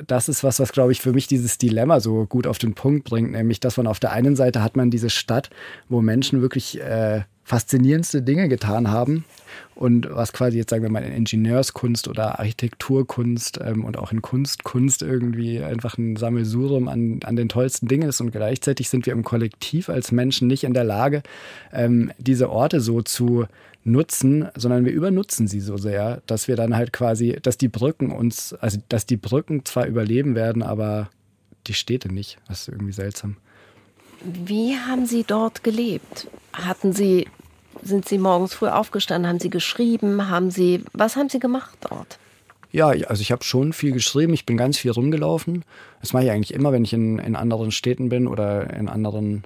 das 0.07 0.29
ist 0.29 0.45
was, 0.45 0.61
was, 0.61 0.73
glaube 0.73 0.93
ich, 0.93 1.01
für 1.01 1.15
mich 1.15 1.27
dieses 1.27 1.57
Dilemma 1.57 1.99
so 1.99 2.27
gut 2.27 2.47
auf 2.47 2.59
den 2.59 2.75
Punkt 2.75 3.05
bringt, 3.05 3.33
nämlich, 3.33 3.61
dass 3.61 3.79
man 3.79 3.87
auf 3.87 3.99
der 3.99 4.13
einen 4.13 4.37
Seite 4.37 4.63
hat 4.63 4.77
man 4.77 4.91
diese 4.91 5.09
Stadt, 5.09 5.49
wo 5.89 6.03
Menschen 6.03 6.43
wirklich 6.43 6.79
äh, 6.83 7.23
faszinierendste 7.45 8.21
Dinge 8.21 8.49
getan 8.51 8.91
haben 8.91 9.25
und 9.75 10.07
was 10.11 10.35
quasi 10.35 10.59
jetzt 10.59 10.69
sagen 10.69 10.83
wir 10.83 10.91
mal 10.91 11.03
in 11.03 11.13
Ingenieurskunst 11.13 12.09
oder 12.09 12.39
Architekturkunst 12.39 13.59
ähm, 13.65 13.87
und 13.87 13.97
auch 13.97 14.13
in 14.13 14.21
Kunst, 14.21 14.63
Kunst 14.63 15.01
irgendwie 15.01 15.63
einfach 15.63 15.97
ein 15.97 16.17
Sammelsurium 16.17 16.89
an, 16.89 17.21
an 17.25 17.37
den 17.37 17.49
tollsten 17.49 17.89
Dingen 17.89 18.11
ist 18.11 18.21
und 18.21 18.33
gleichzeitig 18.33 18.91
sind 18.91 19.07
wir 19.07 19.15
im 19.15 19.25
Kollektiv 19.25 19.89
als 19.89 20.13
Menschen 20.13 20.47
nicht 20.47 20.65
in 20.65 20.75
der 20.75 20.85
Lage, 20.85 21.23
ähm, 21.73 22.13
diese 22.19 22.51
Orte 22.51 22.81
so 22.81 23.01
zu 23.01 23.47
nutzen, 23.85 24.49
sondern 24.55 24.85
wir 24.85 24.93
übernutzen 24.93 25.49
sie 25.49 25.61
so 25.61 25.77
sehr, 25.77 26.23
dass 26.27 26.49
wir 26.49 26.57
dann 26.57 26.77
halt 26.77 26.93
quasi, 26.93 27.39
dass 27.43 27.57
die 27.57 27.69
Brücken 27.69 28.13
uns, 28.13 28.53
also 28.55 28.79
dass 28.89 29.07
die 29.07 29.17
Brücken 29.17 29.65
zwar 29.65 29.87
überleben 29.87 30.35
werden, 30.35 30.63
aber 30.63 31.11
die 31.67 31.75
Städte 31.75 32.13
nicht. 32.13 32.39
Das 32.49 32.63
ist 32.63 32.69
irgendwie 32.69 32.93
seltsam. 32.93 33.37
Wie 34.23 34.77
haben 34.77 35.07
Sie 35.07 35.25
dort 35.27 35.65
gelebt? 35.65 36.29
Hatten 36.53 36.93
Sie, 36.93 37.27
sind 37.83 38.07
Sie 38.07 38.19
morgens 38.19 38.53
früh 38.53 38.69
aufgestanden? 38.69 39.29
Haben 39.29 39.41
Sie 39.41 39.51
geschrieben? 39.51 40.29
Haben 40.29 40.51
Sie, 40.51 40.85
was 40.93 41.17
haben 41.17 41.31
Sie 41.31 41.39
gemacht 41.39 41.79
dort? 41.89 42.19
Ja, 42.73 42.89
also 42.89 43.23
ich 43.23 43.33
habe 43.33 43.43
schon 43.45 43.73
viel 43.73 43.93
geschrieben. 43.93 44.35
Ich 44.35 44.47
bin 44.47 44.57
ganz 44.57 44.79
viel 44.79 44.91
rumgelaufen. 44.91 45.65
Das 46.01 46.13
mache 46.13 46.25
ich 46.25 46.31
eigentlich 46.31 46.55
immer, 46.55 46.73
wenn 46.73 46.85
ich 46.85 46.93
in, 46.93 47.19
in 47.19 47.35
anderen 47.35 47.73
Städten 47.73 48.11
bin 48.11 48.29
oder 48.29 48.71
in 48.75 48.89
anderen 48.89 49.45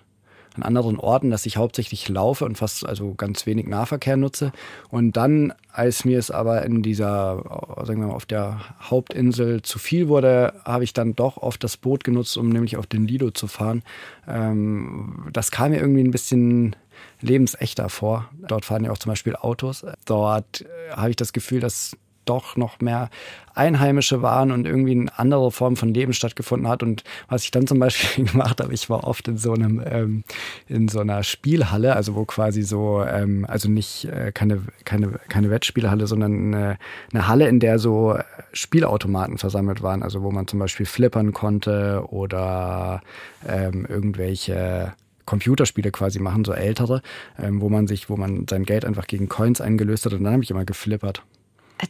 an 0.55 0.63
anderen 0.63 0.99
Orten, 0.99 1.31
dass 1.31 1.47
ich 1.47 1.57
hauptsächlich 1.57 2.09
laufe 2.09 2.45
und 2.45 2.57
fast 2.57 2.87
also 2.87 3.15
ganz 3.15 3.47
wenig 3.47 3.67
Nahverkehr 3.67 4.17
nutze. 4.17 4.53
Und 4.89 5.17
dann, 5.17 5.53
als 5.73 6.05
mir 6.05 6.19
es 6.19 6.31
aber 6.31 6.65
in 6.65 6.83
dieser, 6.83 7.43
sagen 7.85 8.01
wir 8.01 8.09
mal, 8.09 8.15
auf 8.15 8.27
der 8.27 8.61
Hauptinsel 8.81 9.63
zu 9.63 9.79
viel 9.79 10.09
wurde, 10.09 10.55
habe 10.65 10.85
ich 10.85 10.93
dann 10.93 11.17
doch 11.17 11.39
oft 11.39 11.63
das 11.65 11.77
Boot 11.77 12.05
genutzt, 12.05 12.37
um 12.37 12.49
nämlich 12.49 12.77
auf 12.77 12.87
den 12.87 13.07
Lido 13.07 13.31
zu 13.31 13.47
fahren. 13.47 13.83
Ähm, 14.29 15.29
das 15.33 15.51
kam 15.51 15.73
mir 15.73 15.81
irgendwie 15.81 16.05
ein 16.05 16.13
bisschen 16.13 16.77
lebensechter 17.21 17.89
vor. 17.89 18.31
Dort 18.47 18.65
fahren 18.65 18.85
ja 18.85 18.93
auch 18.93 18.99
zum 18.99 19.11
Beispiel 19.11 19.37
Autos. 19.37 19.85
Dort 20.05 20.63
äh, 20.63 20.93
habe 20.93 21.11
ich 21.11 21.17
das 21.17 21.33
Gefühl, 21.33 21.61
dass 21.61 21.97
doch 22.25 22.57
noch 22.57 22.81
mehr 22.81 23.11
Einheimische 23.55 24.20
waren 24.20 24.51
und 24.51 24.66
irgendwie 24.66 24.93
eine 24.93 25.18
andere 25.18 25.51
Form 25.51 25.77
von 25.77 25.95
Leben 25.95 26.12
stattgefunden 26.12 26.68
hat. 26.68 26.83
Und 26.83 27.05
was 27.29 27.45
ich 27.45 27.51
dann 27.51 27.66
zum 27.66 27.79
Beispiel 27.79 28.25
gemacht 28.33 28.61
habe, 28.61 28.75
ich 28.75 28.91
war 28.91 29.05
oft 29.05 29.29
in 29.29 29.39
so 29.39 29.53
einem, 29.53 29.83
ähm, 29.87 30.25
in 30.68 30.89
so 30.89 31.01
einer 31.01 31.22
Spielhalle, 31.22 31.95
also 31.95 32.14
wo 32.14 32.25
quasi 32.25 32.62
so, 32.62 33.05
ähm, 33.05 33.47
also 33.49 33.68
nicht 33.68 34.07
äh, 34.07 34.33
keine, 34.33 34.62
keine, 34.85 35.20
keine 35.29 35.51
Wettspielhalle, 35.51 36.07
sondern 36.07 36.55
eine, 36.55 36.79
eine 37.12 37.29
Halle, 37.29 37.49
in 37.49 37.61
der 37.61 37.79
so 37.79 38.18
Spielautomaten 38.53 39.39
versammelt 39.39 39.83
waren, 39.83 40.03
also 40.03 40.22
wo 40.22 40.31
man 40.31 40.49
zum 40.49 40.59
Beispiel 40.59 40.87
flippern 40.87 41.33
konnte 41.33 42.05
oder 42.09 43.03
ähm, 43.47 43.87
irgendwelche 43.89 44.95
Computerspiele 45.27 45.91
quasi 45.91 46.18
machen, 46.18 46.45
so 46.45 46.53
ältere, 46.53 47.03
ähm, 47.39 47.61
wo 47.61 47.68
man 47.68 47.87
sich, 47.87 48.11
wo 48.11 48.16
man 48.16 48.47
sein 48.49 48.64
Geld 48.64 48.85
einfach 48.85 49.07
gegen 49.07 49.29
Coins 49.29 49.61
eingelöst 49.61 50.05
hat 50.07 50.12
und 50.12 50.25
dann 50.25 50.35
habe 50.35 50.43
ich 50.43 50.51
immer 50.51 50.64
geflippert. 50.64 51.22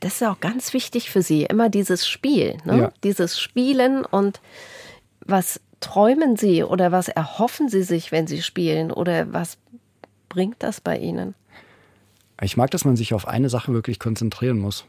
Das 0.00 0.14
ist 0.14 0.22
auch 0.22 0.40
ganz 0.40 0.72
wichtig 0.72 1.10
für 1.10 1.22
Sie, 1.22 1.44
immer 1.44 1.68
dieses 1.68 2.08
Spiel, 2.08 2.56
ne? 2.64 2.78
ja. 2.78 2.92
dieses 3.04 3.40
Spielen 3.40 4.04
und 4.04 4.40
was 5.20 5.60
träumen 5.80 6.36
Sie 6.36 6.64
oder 6.64 6.90
was 6.90 7.08
erhoffen 7.08 7.68
Sie 7.68 7.82
sich, 7.82 8.10
wenn 8.10 8.26
Sie 8.26 8.42
spielen 8.42 8.90
oder 8.90 9.32
was 9.32 9.58
bringt 10.28 10.62
das 10.62 10.80
bei 10.80 10.98
Ihnen? 10.98 11.34
Ich 12.40 12.56
mag, 12.56 12.70
dass 12.70 12.84
man 12.84 12.96
sich 12.96 13.14
auf 13.14 13.28
eine 13.28 13.48
Sache 13.48 13.72
wirklich 13.72 13.98
konzentrieren 13.98 14.58
muss 14.58 14.86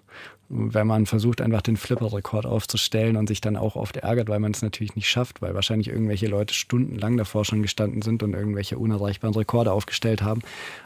wenn 0.50 0.86
man 0.86 1.06
versucht, 1.06 1.42
einfach 1.42 1.62
den 1.62 1.76
Flipper-Rekord 1.76 2.46
aufzustellen 2.46 3.18
und 3.18 3.28
sich 3.28 3.42
dann 3.42 3.56
auch 3.56 3.76
oft 3.76 3.98
ärgert, 3.98 4.30
weil 4.30 4.40
man 4.40 4.52
es 4.52 4.62
natürlich 4.62 4.96
nicht 4.96 5.10
schafft, 5.10 5.42
weil 5.42 5.56
wahrscheinlich 5.56 5.88
irgendwelche 5.88 6.28
Leute 6.28 6.54
stundenlang 6.54 7.18
davor 7.18 7.46
schon 7.46 7.62
gestanden 7.62 8.02
sind 8.02 8.22
und 8.22 8.34
irgendwelche 8.34 8.78
unerreichbaren 8.78 9.36
Rekorde 9.36 9.72
aufgestellt 9.72 10.22
haben. 10.22 10.42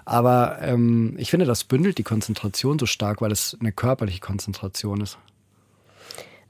Aber 0.05 0.60
ähm, 0.62 1.16
ich 1.18 1.30
finde, 1.30 1.45
das 1.45 1.66
bündelt 1.66 1.97
die 1.97 2.03
Konzentration 2.03 2.80
so 2.80 2.86
stark, 2.86 3.22
weil 3.22 3.32
es 3.32 3.57
eine 3.60 3.72
körperliche 3.72 4.22
Konzentration 4.22 5.01
ist. 5.01 5.18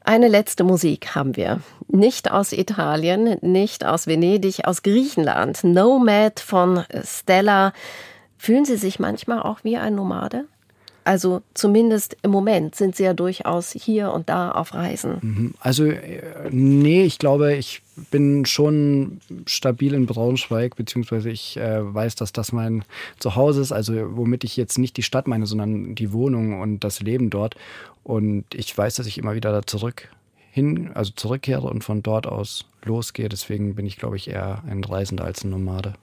Eine 0.04 0.28
letzte 0.28 0.64
Musik 0.64 1.16
haben 1.16 1.36
wir. 1.36 1.62
Nicht 1.88 2.32
aus 2.32 2.52
Italien, 2.52 3.38
nicht 3.42 3.86
aus 3.86 4.08
Venedig, 4.08 4.66
aus 4.66 4.82
Griechenland. 4.84 5.64
Nomad 5.64 6.40
von 6.40 6.84
Stella. 7.04 7.74
Fühlen 8.38 8.66
Sie 8.66 8.78
sich 8.78 9.00
manchmal 9.00 9.42
auch 9.42 9.64
wie 9.64 9.78
ein 9.78 9.96
Nomade? 9.96 10.46
Also 11.10 11.42
zumindest 11.56 12.18
im 12.22 12.30
Moment 12.30 12.76
sind 12.76 12.96
Sie 12.96 13.02
ja 13.02 13.16
durchaus 13.16 13.72
hier 13.72 14.12
und 14.12 14.30
da 14.30 14.52
auf 14.52 14.76
Reisen. 14.76 15.18
Mhm. 15.22 15.54
Also 15.60 15.86
äh, 15.86 16.22
nee, 16.52 17.02
ich 17.02 17.18
glaube, 17.18 17.56
ich 17.56 17.82
bin 18.12 18.46
schon 18.46 19.20
stabil 19.48 19.96
in 19.96 20.06
Braunschweig, 20.06 20.76
beziehungsweise 20.76 21.32
ich 21.32 21.58
äh, 21.58 21.82
weiß, 21.82 22.14
dass 22.14 22.32
das 22.32 22.52
mein 22.52 22.86
Zuhause 23.18 23.60
ist, 23.60 23.72
also 23.72 23.96
womit 24.18 24.44
ich 24.44 24.56
jetzt 24.56 24.78
nicht 24.78 24.98
die 24.98 25.02
Stadt 25.02 25.28
meine, 25.28 25.48
sondern 25.48 25.96
die 25.96 26.14
Wohnung 26.14 26.62
und 26.62 26.84
das 26.84 27.02
Leben 27.02 27.32
dort. 27.32 27.56
Und 28.04 28.46
ich 28.54 28.78
weiß, 28.78 28.94
dass 28.94 29.08
ich 29.08 29.18
immer 29.18 29.34
wieder 29.34 29.52
da 29.52 29.64
zurück 29.66 30.10
hin, 30.52 30.92
also 30.94 31.12
zurückkehre 31.16 31.66
und 31.66 31.84
von 31.84 32.04
dort 32.04 32.28
aus 32.28 32.66
losgehe. 32.84 33.30
Deswegen 33.30 33.74
bin 33.74 33.88
ich, 33.88 33.98
glaube 33.98 34.16
ich, 34.16 34.30
eher 34.30 34.62
ein 34.70 34.84
Reisender 34.84 35.24
als 35.24 35.44
ein 35.44 35.50
Nomade. 35.50 35.96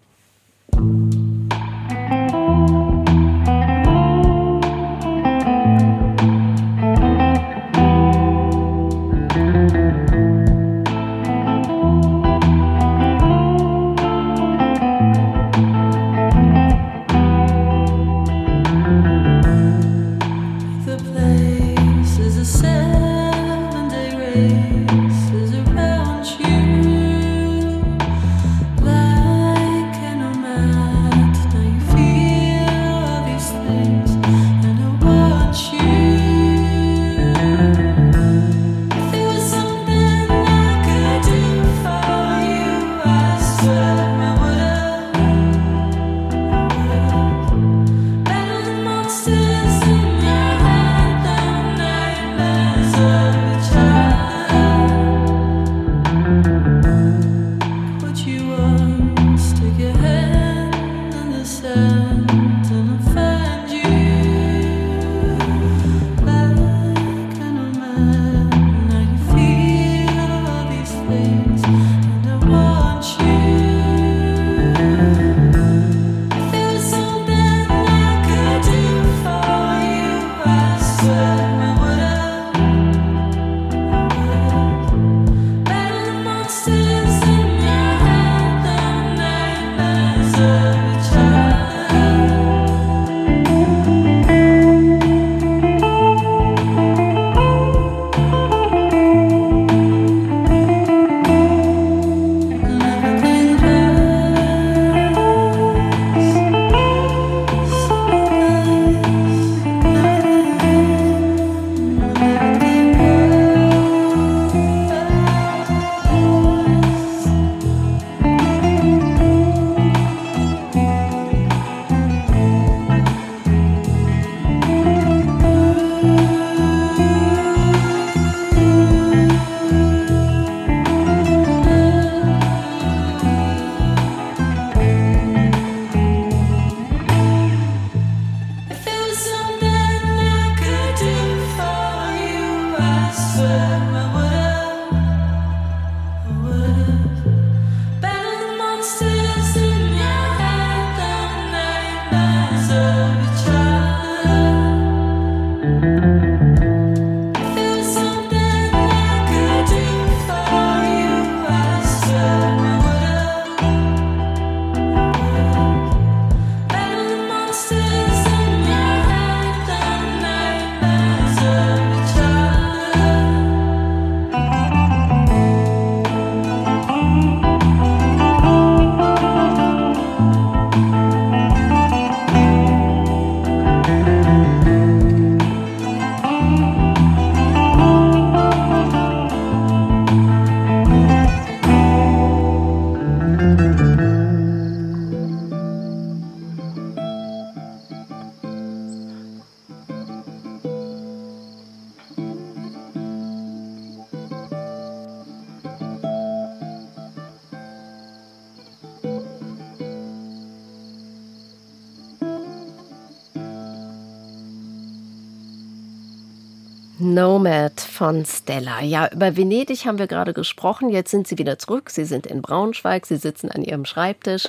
Nomad 217.14 217.80
von 217.80 218.24
Stella. 218.24 218.82
Ja, 218.82 219.09
über 219.12 219.36
Venedig 219.36 219.86
haben 219.86 219.98
wir 219.98 220.07
gerade 220.07 220.34
gesprochen. 220.34 220.88
Jetzt 220.88 221.11
sind 221.11 221.28
Sie 221.28 221.38
wieder 221.38 221.59
zurück. 221.59 221.90
Sie 221.90 222.04
sind 222.04 222.26
in 222.26 222.42
Braunschweig. 222.42 223.07
Sie 223.07 223.16
sitzen 223.16 223.50
an 223.50 223.62
Ihrem 223.62 223.84
Schreibtisch. 223.84 224.48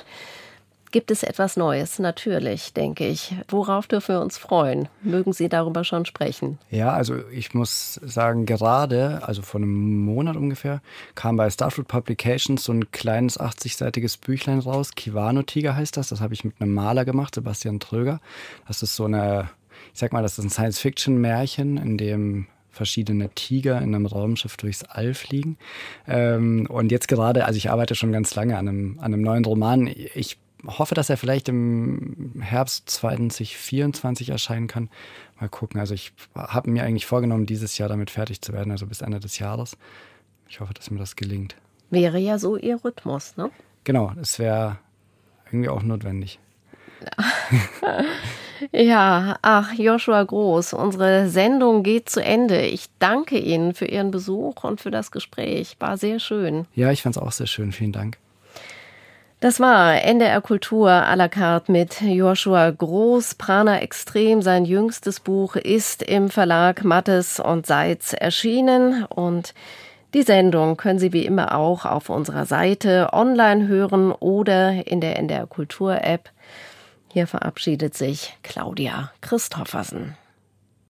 Gibt 0.90 1.10
es 1.10 1.22
etwas 1.22 1.56
Neues? 1.58 1.98
Natürlich, 1.98 2.72
denke 2.72 3.06
ich. 3.06 3.34
Worauf 3.48 3.86
dürfen 3.86 4.14
wir 4.14 4.20
uns 4.22 4.38
freuen? 4.38 4.88
Mögen 5.02 5.34
Sie 5.34 5.48
darüber 5.48 5.84
schon 5.84 6.06
sprechen? 6.06 6.58
Ja, 6.70 6.92
also 6.92 7.16
ich 7.30 7.52
muss 7.52 8.00
sagen, 8.02 8.46
gerade, 8.46 9.20
also 9.22 9.42
vor 9.42 9.60
einem 9.60 10.04
Monat 10.04 10.36
ungefähr, 10.36 10.80
kam 11.14 11.36
bei 11.36 11.50
Starfruit 11.50 11.88
Publications 11.88 12.64
so 12.64 12.72
ein 12.72 12.90
kleines 12.90 13.38
80-seitiges 13.38 14.18
Büchlein 14.18 14.60
raus. 14.60 14.92
Kiwano 14.96 15.42
Tiger 15.42 15.76
heißt 15.76 15.96
das. 15.96 16.08
Das 16.08 16.22
habe 16.22 16.32
ich 16.32 16.44
mit 16.44 16.54
einem 16.60 16.72
Maler 16.72 17.04
gemacht, 17.04 17.34
Sebastian 17.34 17.80
Tröger. 17.80 18.20
Das 18.66 18.82
ist 18.82 18.96
so 18.96 19.04
eine 19.04 19.50
ich 19.92 20.00
sag 20.00 20.12
mal, 20.12 20.22
das 20.22 20.38
ist 20.38 20.44
ein 20.44 20.50
Science-Fiction-Märchen, 20.50 21.76
in 21.76 21.98
dem 21.98 22.46
verschiedene 22.70 23.30
Tiger 23.30 23.80
in 23.82 23.94
einem 23.94 24.06
Raumschiff 24.06 24.56
durchs 24.56 24.84
All 24.84 25.14
fliegen. 25.14 25.58
Ähm, 26.06 26.66
und 26.70 26.92
jetzt 26.92 27.08
gerade, 27.08 27.44
also 27.44 27.56
ich 27.56 27.70
arbeite 27.70 27.94
schon 27.94 28.12
ganz 28.12 28.34
lange 28.34 28.56
an 28.56 28.68
einem, 28.68 28.98
an 29.00 29.12
einem 29.12 29.22
neuen 29.22 29.44
Roman. 29.44 29.86
Ich 29.86 30.38
hoffe, 30.66 30.94
dass 30.94 31.10
er 31.10 31.16
vielleicht 31.16 31.48
im 31.48 32.40
Herbst 32.40 32.88
2024 32.90 34.30
erscheinen 34.30 34.66
kann. 34.68 34.90
Mal 35.40 35.48
gucken. 35.48 35.80
Also 35.80 35.94
ich 35.94 36.12
habe 36.34 36.70
mir 36.70 36.84
eigentlich 36.84 37.06
vorgenommen, 37.06 37.46
dieses 37.46 37.78
Jahr 37.78 37.88
damit 37.88 38.10
fertig 38.10 38.40
zu 38.40 38.52
werden, 38.52 38.70
also 38.70 38.86
bis 38.86 39.00
Ende 39.00 39.20
des 39.20 39.38
Jahres. 39.38 39.76
Ich 40.48 40.60
hoffe, 40.60 40.74
dass 40.74 40.90
mir 40.90 40.98
das 40.98 41.16
gelingt. 41.16 41.56
Wäre 41.90 42.18
ja 42.18 42.38
so 42.38 42.56
Ihr 42.56 42.82
Rhythmus, 42.84 43.36
ne? 43.36 43.50
Genau, 43.84 44.12
es 44.20 44.38
wäre 44.38 44.78
irgendwie 45.46 45.68
auch 45.68 45.82
notwendig. 45.82 46.38
Ja. 48.72 49.36
Ach, 49.42 49.72
Joshua 49.72 50.22
Groß, 50.22 50.72
unsere 50.72 51.28
Sendung 51.28 51.82
geht 51.82 52.10
zu 52.10 52.22
Ende. 52.22 52.62
Ich 52.62 52.86
danke 52.98 53.38
Ihnen 53.38 53.74
für 53.74 53.86
Ihren 53.86 54.10
Besuch 54.10 54.64
und 54.64 54.80
für 54.80 54.90
das 54.90 55.10
Gespräch. 55.10 55.76
War 55.78 55.96
sehr 55.96 56.18
schön. 56.18 56.66
Ja, 56.74 56.90
ich 56.90 57.02
fand 57.02 57.16
es 57.16 57.22
auch 57.22 57.32
sehr 57.32 57.46
schön. 57.46 57.72
Vielen 57.72 57.92
Dank. 57.92 58.18
Das 59.40 59.60
war 59.60 60.02
NDR 60.02 60.40
Kultur 60.40 60.90
à 60.90 61.14
la 61.14 61.28
carte 61.28 61.70
mit 61.70 62.00
Joshua 62.00 62.70
Groß. 62.70 63.36
Prana 63.36 63.78
Extrem, 63.78 64.42
sein 64.42 64.64
jüngstes 64.64 65.20
Buch, 65.20 65.54
ist 65.54 66.02
im 66.02 66.28
Verlag 66.28 66.82
Mattes 66.82 67.38
und 67.38 67.64
Seitz 67.64 68.14
erschienen 68.14 69.04
und 69.04 69.54
die 70.14 70.22
Sendung 70.22 70.76
können 70.76 70.98
Sie 70.98 71.12
wie 71.12 71.24
immer 71.24 71.54
auch 71.54 71.84
auf 71.84 72.08
unserer 72.08 72.46
Seite 72.46 73.10
online 73.12 73.68
hören 73.68 74.10
oder 74.10 74.86
in 74.88 75.00
der 75.00 75.18
NDR 75.18 75.46
Kultur 75.46 76.02
App. 76.02 76.30
Hier 77.18 77.26
verabschiedet 77.26 77.96
sich 77.96 78.38
Claudia 78.44 79.10
Christoffersen. 79.22 80.16